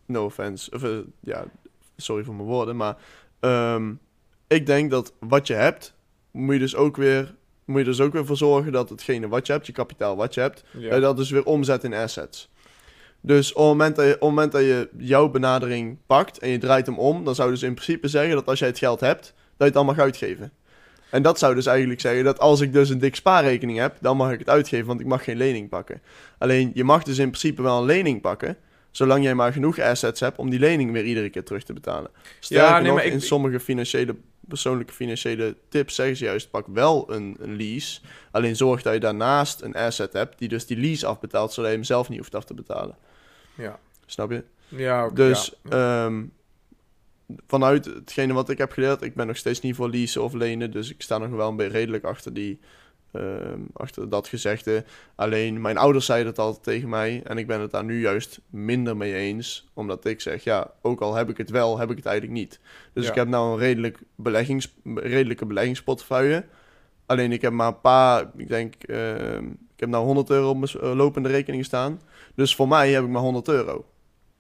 No 0.06 0.24
offense. 0.24 0.70
Of, 0.70 0.82
eh, 0.82 0.98
ja, 1.20 1.44
sorry 1.96 2.24
voor 2.24 2.34
mijn 2.34 2.48
woorden, 2.48 2.76
maar 2.76 2.96
ik 4.46 4.66
denk 4.66 4.90
dat 4.90 5.12
wat 5.20 5.46
je 5.46 5.54
hebt, 5.54 5.94
moet 6.30 6.54
je 6.54 6.60
dus 6.60 6.76
ook 6.76 6.96
weer, 6.96 7.34
moet 7.64 7.78
je 7.78 7.84
dus 7.84 8.00
ook 8.00 8.12
weer 8.12 8.26
voor 8.26 8.36
zorgen 8.36 8.72
dat 8.72 8.88
hetgene 8.88 9.28
wat 9.28 9.46
je 9.46 9.52
hebt, 9.52 9.66
je 9.66 9.72
kapitaal 9.72 10.16
wat 10.16 10.34
je 10.34 10.40
hebt, 10.40 10.64
Ja. 10.72 10.80
dat 10.82 10.94
je 10.94 11.00
dat 11.00 11.16
dus 11.16 11.30
weer 11.30 11.44
omzet 11.44 11.84
in 11.84 11.94
assets. 11.94 12.50
Dus 13.20 13.52
op 13.52 13.58
het, 13.58 13.66
moment 13.66 13.96
dat 13.96 14.04
je, 14.06 14.14
op 14.14 14.20
het 14.20 14.28
moment 14.28 14.52
dat 14.52 14.60
je 14.62 14.88
jouw 14.98 15.28
benadering 15.28 15.98
pakt 16.06 16.38
en 16.38 16.48
je 16.48 16.58
draait 16.58 16.86
hem 16.86 16.98
om, 16.98 17.24
dan 17.24 17.34
zou 17.34 17.48
je 17.48 17.54
dus 17.54 17.62
in 17.62 17.74
principe 17.74 18.08
zeggen 18.08 18.34
dat 18.34 18.46
als 18.46 18.58
jij 18.58 18.68
het 18.68 18.78
geld 18.78 19.00
hebt, 19.00 19.22
dat 19.22 19.34
je 19.56 19.64
het 19.64 19.74
dan 19.74 19.86
mag 19.86 19.98
uitgeven. 19.98 20.52
En 21.10 21.22
dat 21.22 21.38
zou 21.38 21.54
dus 21.54 21.66
eigenlijk 21.66 22.00
zeggen 22.00 22.24
dat 22.24 22.38
als 22.38 22.60
ik 22.60 22.72
dus 22.72 22.88
een 22.88 22.98
dik 22.98 23.14
spaarrekening 23.14 23.78
heb, 23.78 23.96
dan 24.00 24.16
mag 24.16 24.32
ik 24.32 24.38
het 24.38 24.48
uitgeven, 24.48 24.86
want 24.86 25.00
ik 25.00 25.06
mag 25.06 25.24
geen 25.24 25.36
lening 25.36 25.68
pakken. 25.68 26.02
Alleen 26.38 26.70
je 26.74 26.84
mag 26.84 27.02
dus 27.02 27.18
in 27.18 27.28
principe 27.28 27.62
wel 27.62 27.78
een 27.78 27.84
lening 27.84 28.20
pakken, 28.20 28.56
zolang 28.90 29.24
jij 29.24 29.34
maar 29.34 29.52
genoeg 29.52 29.78
assets 29.78 30.20
hebt 30.20 30.38
om 30.38 30.50
die 30.50 30.58
lening 30.58 30.92
weer 30.92 31.04
iedere 31.04 31.28
keer 31.30 31.44
terug 31.44 31.62
te 31.62 31.72
betalen. 31.72 32.10
Sterker 32.40 32.82
nee, 32.82 32.90
nog, 32.90 33.00
ik- 33.00 33.12
in 33.12 33.20
sommige 33.20 33.60
financiële, 33.60 34.16
persoonlijke 34.40 34.92
financiële 34.92 35.56
tips 35.68 35.94
zeggen 35.94 36.16
ze 36.16 36.24
juist, 36.24 36.50
pak 36.50 36.66
wel 36.66 37.12
een, 37.12 37.36
een 37.40 37.56
lease. 37.56 38.00
Alleen 38.30 38.56
zorg 38.56 38.82
dat 38.82 38.92
je 38.92 39.00
daarnaast 39.00 39.60
een 39.62 39.74
asset 39.74 40.12
hebt 40.12 40.38
die 40.38 40.48
dus 40.48 40.66
die 40.66 40.76
lease 40.76 41.06
afbetaalt, 41.06 41.52
zodat 41.52 41.70
je 41.70 41.76
hem 41.76 41.86
zelf 41.86 42.08
niet 42.08 42.18
hoeft 42.18 42.34
af 42.34 42.44
te 42.44 42.54
betalen. 42.54 42.96
Ja. 43.54 43.78
Snap 44.06 44.30
je? 44.30 44.44
Ja, 44.68 45.04
oké, 45.04 45.14
Dus 45.14 45.54
ja. 45.68 46.04
ehm, 46.06 46.22
vanuit 47.46 47.84
hetgene 47.84 48.32
wat 48.32 48.48
ik 48.48 48.58
heb 48.58 48.72
geleerd, 48.72 49.02
ik 49.02 49.14
ben 49.14 49.26
nog 49.26 49.36
steeds 49.36 49.60
niet 49.60 49.74
voor 49.74 49.90
leasen 49.90 50.22
of 50.22 50.32
lenen, 50.32 50.70
dus 50.70 50.90
ik 50.90 51.02
sta 51.02 51.18
nog 51.18 51.30
wel 51.30 51.48
een 51.48 51.56
beetje 51.56 51.72
redelijk 51.72 52.04
achter 52.04 52.34
die, 52.34 52.58
ehm, 53.12 53.60
achter 53.72 54.08
dat 54.08 54.28
gezegde. 54.28 54.84
Alleen 55.14 55.60
mijn 55.60 55.76
ouders 55.78 56.06
zeiden 56.06 56.28
het 56.28 56.38
altijd 56.38 56.62
tegen 56.64 56.88
mij 56.88 57.22
en 57.24 57.38
ik 57.38 57.46
ben 57.46 57.60
het 57.60 57.70
daar 57.70 57.84
nu 57.84 58.00
juist 58.00 58.40
minder 58.50 58.96
mee 58.96 59.14
eens, 59.14 59.68
omdat 59.74 60.04
ik 60.04 60.20
zeg, 60.20 60.44
ja, 60.44 60.70
ook 60.82 61.00
al 61.00 61.14
heb 61.14 61.28
ik 61.30 61.36
het 61.36 61.50
wel, 61.50 61.78
heb 61.78 61.90
ik 61.90 61.96
het 61.96 62.06
eigenlijk 62.06 62.38
niet. 62.38 62.60
Dus 62.92 63.04
Ja. 63.04 63.10
ik 63.10 63.16
heb 63.16 63.28
nou 63.28 63.52
een 63.52 63.58
redelijk 63.58 63.98
beleggings, 64.14 64.74
redelijke 64.94 65.46
beleggingsportefeuille. 65.46 66.44
Alleen 67.06 67.32
ik 67.32 67.42
heb 67.42 67.52
maar 67.52 67.68
een 67.68 67.80
paar, 67.80 68.30
ik 68.36 68.48
denk, 68.48 68.74
ehm, 68.74 69.44
ik 69.46 69.80
heb 69.80 69.88
nou 69.88 70.04
100 70.04 70.30
euro 70.30 70.48
op 70.48 70.58
mijn 70.58 70.72
eh, 70.80 70.94
lopende 70.96 71.28
rekening 71.28 71.64
staan. 71.64 72.00
Dus 72.34 72.54
voor 72.54 72.68
mij 72.68 72.92
heb 72.92 73.02
ik 73.04 73.08
maar 73.10 73.22
100 73.22 73.48
euro. 73.48 73.84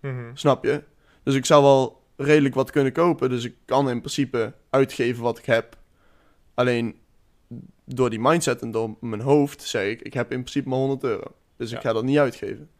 Mhm. 0.00 0.30
Snap 0.34 0.64
je? 0.64 0.82
Dus 1.22 1.34
ik 1.34 1.46
zou 1.46 1.62
wel 1.62 2.02
redelijk 2.16 2.54
wat 2.54 2.70
kunnen 2.70 2.92
kopen. 2.92 3.28
Dus 3.30 3.44
ik 3.44 3.54
kan 3.64 3.90
in 3.90 3.98
principe 3.98 4.52
uitgeven 4.70 5.22
wat 5.22 5.38
ik 5.38 5.44
heb. 5.44 5.76
Alleen 6.54 6.98
door 7.84 8.10
die 8.10 8.20
mindset 8.20 8.62
en 8.62 8.70
door 8.70 8.96
mijn 9.00 9.20
hoofd 9.20 9.62
zeg 9.62 9.90
ik, 9.90 10.00
ik 10.00 10.14
heb 10.14 10.32
in 10.32 10.40
principe 10.40 10.68
maar 10.68 10.78
100 10.78 11.02
euro. 11.04 11.34
Dus 11.56 11.72
ik 11.72 11.80
ga 11.80 11.92
dat 11.92 12.04
niet 12.04 12.18
uitgeven. 12.18 12.70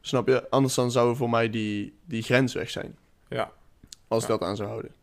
Snap 0.00 0.28
je? 0.28 0.50
Anders 0.50 0.74
dan 0.74 0.90
zou 0.90 1.16
voor 1.16 1.30
mij 1.30 1.50
die, 1.50 1.98
die 2.04 2.22
grens 2.22 2.54
weg 2.54 2.70
zijn. 2.70 2.98
Ja. 3.28 3.52
Als 4.08 4.22
ik 4.22 4.28
Ja. 4.30 4.36
dat 4.36 4.48
aan 4.48 4.56
zou 4.56 4.68
houden. 4.68 4.94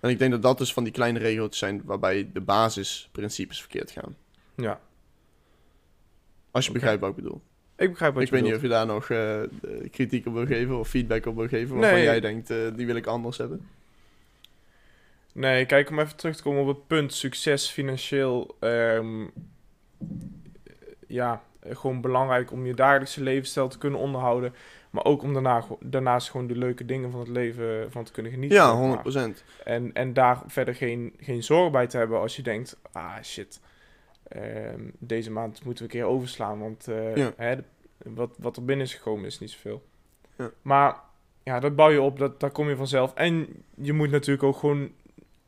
En 0.00 0.10
ik 0.10 0.18
denk 0.18 0.30
dat 0.30 0.42
dat 0.42 0.58
dus 0.58 0.72
van 0.72 0.84
die 0.84 0.92
kleine 0.92 1.18
regeltjes 1.18 1.58
zijn 1.58 1.82
waarbij 1.84 2.30
de 2.32 2.40
basisprincipes 2.40 3.60
verkeerd 3.60 3.90
gaan. 3.90 4.16
ja. 4.54 4.80
Als 6.50 6.66
je 6.66 6.72
begrijpt 6.72 7.00
wat 7.00 7.10
ik 7.10 7.16
bedoel. 7.16 7.42
Ik 7.78 7.90
begrijp 7.90 8.14
wat 8.14 8.22
ik 8.22 8.28
je 8.28 8.34
weet 8.34 8.44
niet 8.44 8.54
of 8.54 8.60
bedoelt. 8.60 8.80
je 8.80 8.86
daar 8.86 8.94
nog 8.94 9.10
eh, 9.10 9.42
eh, 9.42 9.90
kritiek 9.90 10.26
op 10.26 10.32
wil 10.32 10.46
geven 10.46 10.78
of 10.78 10.88
feedback 10.88 11.26
op 11.26 11.36
wil 11.36 11.48
geven. 11.48 11.70
Nee. 11.74 11.80
Waarvan 11.80 12.02
jij 12.02 12.20
denkt, 12.20 12.50
eh, 12.50 12.56
die 12.74 12.86
wil 12.86 12.96
ik 12.96 13.06
anders 13.06 13.38
hebben. 13.38 13.68
Nee, 15.32 15.66
kijk, 15.66 15.90
om 15.90 15.98
even 15.98 16.16
terug 16.16 16.36
te 16.36 16.42
komen 16.42 16.60
op 16.60 16.68
het 16.68 16.86
punt 16.86 17.14
succes 17.14 17.70
financieel. 17.70 18.56
ehm, 18.60 19.24
ja, 21.06 21.42
eh, 21.60 21.76
gewoon 21.76 22.00
belangrijk 22.00 22.52
om 22.52 22.66
je 22.66 22.74
dagelijkse 22.74 23.22
levensstijl 23.22 23.68
te 23.68 23.78
kunnen 23.78 24.00
onderhouden. 24.00 24.54
Maar 24.90 25.04
ook 25.04 25.22
om 25.22 25.32
daarna, 25.32 25.64
daarnaast 25.80 26.30
gewoon 26.30 26.46
de 26.46 26.56
leuke 26.56 26.84
dingen 26.84 27.10
van 27.10 27.20
het 27.20 27.28
leven 27.28 27.92
van 27.92 28.04
te 28.04 28.12
kunnen 28.12 28.32
genieten. 28.32 28.58
Ja, 28.58 28.76
zeg 28.76 29.14
maar. 29.14 29.32
100%. 29.32 29.44
En, 29.64 29.90
en 29.92 30.12
daar 30.12 30.42
verder 30.46 30.74
geen, 30.74 31.14
geen 31.20 31.42
zorgen 31.42 31.72
bij 31.72 31.86
te 31.86 31.96
hebben 31.96 32.20
als 32.20 32.36
je 32.36 32.42
denkt, 32.42 32.76
ah 32.92 33.22
shit, 33.22 33.60
deze 34.98 35.30
maand 35.30 35.64
moeten 35.64 35.86
we 35.86 35.92
een 35.92 35.98
keer 36.00 36.08
overslaan, 36.08 36.58
want 36.58 36.88
eh, 36.88 37.16
Ja. 37.16 37.32
hè, 37.36 37.56
wat, 37.98 38.36
wat 38.38 38.56
er 38.56 38.64
binnen 38.64 38.86
is 38.86 38.94
gekomen 38.94 39.24
is 39.24 39.38
niet 39.38 39.50
zoveel. 39.50 39.82
Ja. 40.36 40.50
Maar 40.62 40.96
ja, 41.42 41.60
dat 41.60 41.76
bouw 41.76 41.90
je 41.90 42.00
op, 42.00 42.18
dat, 42.18 42.40
daar 42.40 42.50
kom 42.50 42.68
je 42.68 42.76
vanzelf. 42.76 43.14
En 43.14 43.48
je 43.74 43.92
moet 43.92 44.10
natuurlijk 44.10 44.42
ook 44.42 44.56
gewoon 44.56 44.90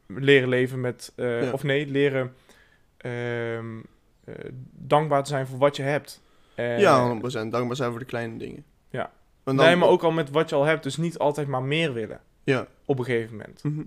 leren 0.06 0.48
leven 0.48 0.80
met, 0.80 1.12
eh, 1.16 1.42
Ja. 1.42 1.52
of 1.52 1.62
nee, 1.62 1.86
leren 1.86 2.34
ehm, 2.96 3.78
eh, 4.24 4.34
dankbaar 4.72 5.22
te 5.22 5.28
zijn 5.30 5.46
voor 5.46 5.58
wat 5.58 5.76
je 5.76 5.82
hebt. 5.82 6.22
Ja, 6.56 7.02
100% 7.08 7.52
dankbaar 7.52 7.76
zijn 7.76 7.90
voor 7.90 7.98
de 7.98 8.04
kleine 8.04 8.36
dingen. 8.36 8.64
Ja. 8.90 9.12
Dan, 9.44 9.54
nee, 9.56 9.76
maar 9.76 9.88
ook 9.88 10.02
al 10.02 10.10
met 10.10 10.30
wat 10.30 10.48
je 10.48 10.54
al 10.54 10.64
hebt, 10.64 10.82
dus 10.82 10.96
niet 10.96 11.18
altijd 11.18 11.46
maar 11.48 11.62
meer 11.62 11.92
willen 11.92 12.20
Ja. 12.44 12.66
op 12.84 12.98
een 12.98 13.04
gegeven 13.04 13.36
moment. 13.36 13.62
Mhm. 13.64 13.82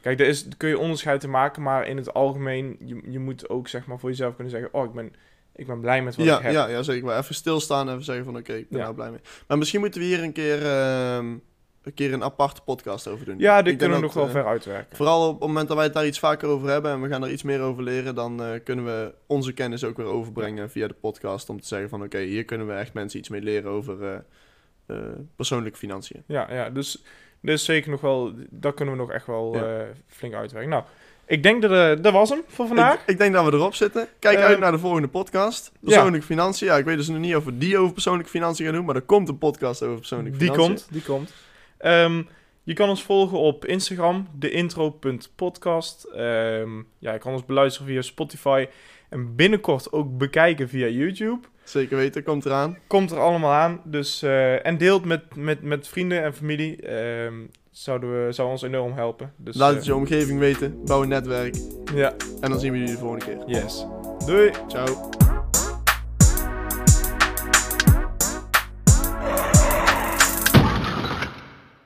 Kijk, 0.00 0.18
daar 0.18 0.26
is, 0.26 0.48
kun 0.56 0.68
je 0.68 0.78
onderscheid 0.78 1.20
te 1.20 1.28
maken, 1.28 1.62
maar 1.62 1.86
in 1.86 1.96
het 1.96 2.14
algemeen, 2.14 2.76
je, 2.84 3.00
je 3.10 3.18
moet 3.18 3.48
ook 3.48 3.68
zeg 3.68 3.86
maar 3.86 3.98
voor 3.98 4.08
jezelf 4.08 4.34
kunnen 4.34 4.52
zeggen, 4.52 4.74
oh, 4.74 4.84
ik 4.84 4.92
ben, 4.92 5.12
ik 5.54 5.66
ben 5.66 5.80
blij 5.80 6.02
met 6.02 6.16
wat 6.16 6.26
ik 6.26 6.32
heb. 6.42 6.52
ja, 6.52 6.68
ja, 6.68 6.82
zeker. 6.82 7.04
Maar 7.04 7.18
even 7.18 7.34
stilstaan 7.34 7.86
en 7.86 7.92
even 7.92 8.04
zeggen 8.04 8.24
van 8.24 8.36
oké, 8.36 8.52
ik 8.52 8.68
ben 8.68 8.78
Ja. 8.78 8.84
nou 8.84 8.94
blij 8.96 9.10
mee. 9.10 9.20
Maar 9.48 9.58
misschien 9.58 9.80
moeten 9.80 10.00
we 10.00 10.06
hier 10.06 10.22
een 10.22 10.32
keer, 10.32 10.66
ehm, 10.66 11.26
een, 11.82 11.94
keer 11.94 12.12
een 12.12 12.22
aparte 12.24 12.60
podcast 12.62 13.08
over 13.08 13.24
doen. 13.26 13.38
Ja, 13.38 13.64
Ik 13.64 13.78
kunnen 13.78 13.96
we 13.96 14.02
nog 14.02 14.14
wel 14.14 14.24
eh, 14.26 14.30
ver 14.30 14.46
uitwerken. 14.46 14.96
Vooral 14.96 15.28
op 15.28 15.38
het 15.38 15.48
moment 15.48 15.68
dat 15.68 15.76
wij 15.76 15.86
het 15.86 15.94
daar 15.94 16.06
iets 16.06 16.18
vaker 16.18 16.48
over 16.48 16.68
hebben 16.68 16.90
en 16.92 17.00
we 17.02 17.08
gaan 17.08 17.22
er 17.24 17.30
iets 17.30 17.42
meer 17.42 17.60
over 17.60 17.82
leren, 17.82 18.14
dan 18.14 18.42
eh, 18.42 18.48
kunnen 18.64 18.84
we 18.84 19.14
onze 19.26 19.52
kennis 19.52 19.84
ook 19.84 19.96
weer 19.96 20.06
overbrengen 20.06 20.70
via 20.70 20.88
de 20.88 20.94
podcast. 20.94 21.48
Om 21.48 21.60
te 21.60 21.66
zeggen 21.66 21.88
van 21.88 22.02
oké, 22.02 22.18
hier 22.18 22.44
kunnen 22.44 22.66
we 22.66 22.72
echt 22.72 22.92
mensen 22.94 23.18
iets 23.18 23.28
mee 23.28 23.42
leren 23.42 23.70
over 23.70 24.24
eh, 24.86 24.96
persoonlijke 25.36 25.78
financiën. 25.78 26.22
Ja, 26.26 26.52
ja 26.52 26.70
dus, 26.70 27.04
dus 27.40 27.64
zeker 27.64 27.90
nog 27.90 28.00
wel, 28.00 28.32
dat 28.50 28.74
kunnen 28.74 28.94
we 28.94 29.00
nog 29.00 29.10
echt 29.10 29.26
wel 29.26 29.54
Ja. 29.56 29.78
eh, 29.78 29.84
flink 30.06 30.34
uitwerken. 30.34 30.70
Nou, 30.70 30.82
ik 31.26 31.42
denk 31.42 31.62
dat 31.62 31.70
eh, 31.70 32.02
dat 32.02 32.12
was 32.12 32.28
hem 32.30 32.42
voor 32.46 32.66
vandaag. 32.66 32.94
Ik, 32.94 33.00
ik 33.06 33.18
denk 33.18 33.34
dat 33.34 33.44
we 33.44 33.52
erop 33.52 33.74
zitten. 33.74 34.08
Kijk 34.18 34.38
Eh, 34.38 34.44
uit 34.44 34.58
naar 34.58 34.72
de 34.72 34.78
volgende 34.78 35.08
podcast. 35.08 35.72
Persoonlijke 35.80 36.26
financiën. 36.26 36.66
Ja, 36.66 36.76
ik 36.76 36.84
weet 36.84 36.96
dus 36.96 37.08
nog 37.08 37.18
niet 37.18 37.36
of 37.36 37.44
we 37.44 37.58
die 37.58 37.78
over 37.78 37.92
persoonlijke 37.92 38.30
financiën 38.30 38.64
gaan 38.64 38.74
doen, 38.74 38.84
maar 38.84 38.94
er 38.94 39.02
komt 39.02 39.28
een 39.28 39.38
podcast 39.38 39.82
over 39.82 39.96
persoonlijke 39.98 40.38
die 40.38 40.50
financiën. 40.50 40.74
komt, 40.74 40.88
die 40.92 41.02
komt. 41.02 41.32
Ehm, 41.78 42.22
je 42.62 42.74
kan 42.74 42.88
ons 42.88 43.02
volgen 43.02 43.38
op 43.38 43.64
Instagram, 43.64 44.28
deintro.podcast. 44.32 46.04
Ehm 46.04 46.70
ja, 46.98 47.12
je 47.12 47.18
kan 47.18 47.32
ons 47.32 47.44
beluisteren 47.44 47.88
via 47.88 48.02
Spotify. 48.02 48.66
En 49.10 49.36
binnenkort 49.36 49.92
ook 49.92 50.18
bekijken 50.18 50.68
via 50.68 50.86
YouTube. 50.86 51.40
Zeker 51.64 51.96
weten, 51.96 52.22
komt 52.22 52.44
eraan. 52.44 52.78
Komt 52.86 53.10
er 53.10 53.18
allemaal 53.18 53.52
aan. 53.52 53.80
Dus, 53.84 54.22
eh, 54.22 54.66
en 54.66 54.78
deelt 54.78 55.04
met, 55.04 55.36
met, 55.36 55.62
met 55.62 55.88
vrienden 55.88 56.22
en 56.22 56.34
familie. 56.34 56.82
Ehm 56.82 57.34
zouden 57.70 58.26
we, 58.26 58.32
zou 58.32 58.50
ons 58.50 58.62
enorm 58.62 58.92
helpen. 58.92 59.32
Dus, 59.36 59.56
Laat 59.56 59.70
eh, 59.70 59.76
het 59.76 59.84
je 59.84 59.94
omgeving 59.94 60.38
weten. 60.38 60.84
Bouw 60.84 61.02
een 61.02 61.08
netwerk. 61.08 61.56
Ja, 61.94 62.14
En 62.40 62.50
dan 62.50 62.60
zien 62.60 62.72
we 62.72 62.78
jullie 62.78 62.92
de 62.94 63.00
volgende 63.00 63.24
keer. 63.24 63.38
yes. 63.46 63.86
Doei! 64.26 64.50
Ciao. 64.68 65.29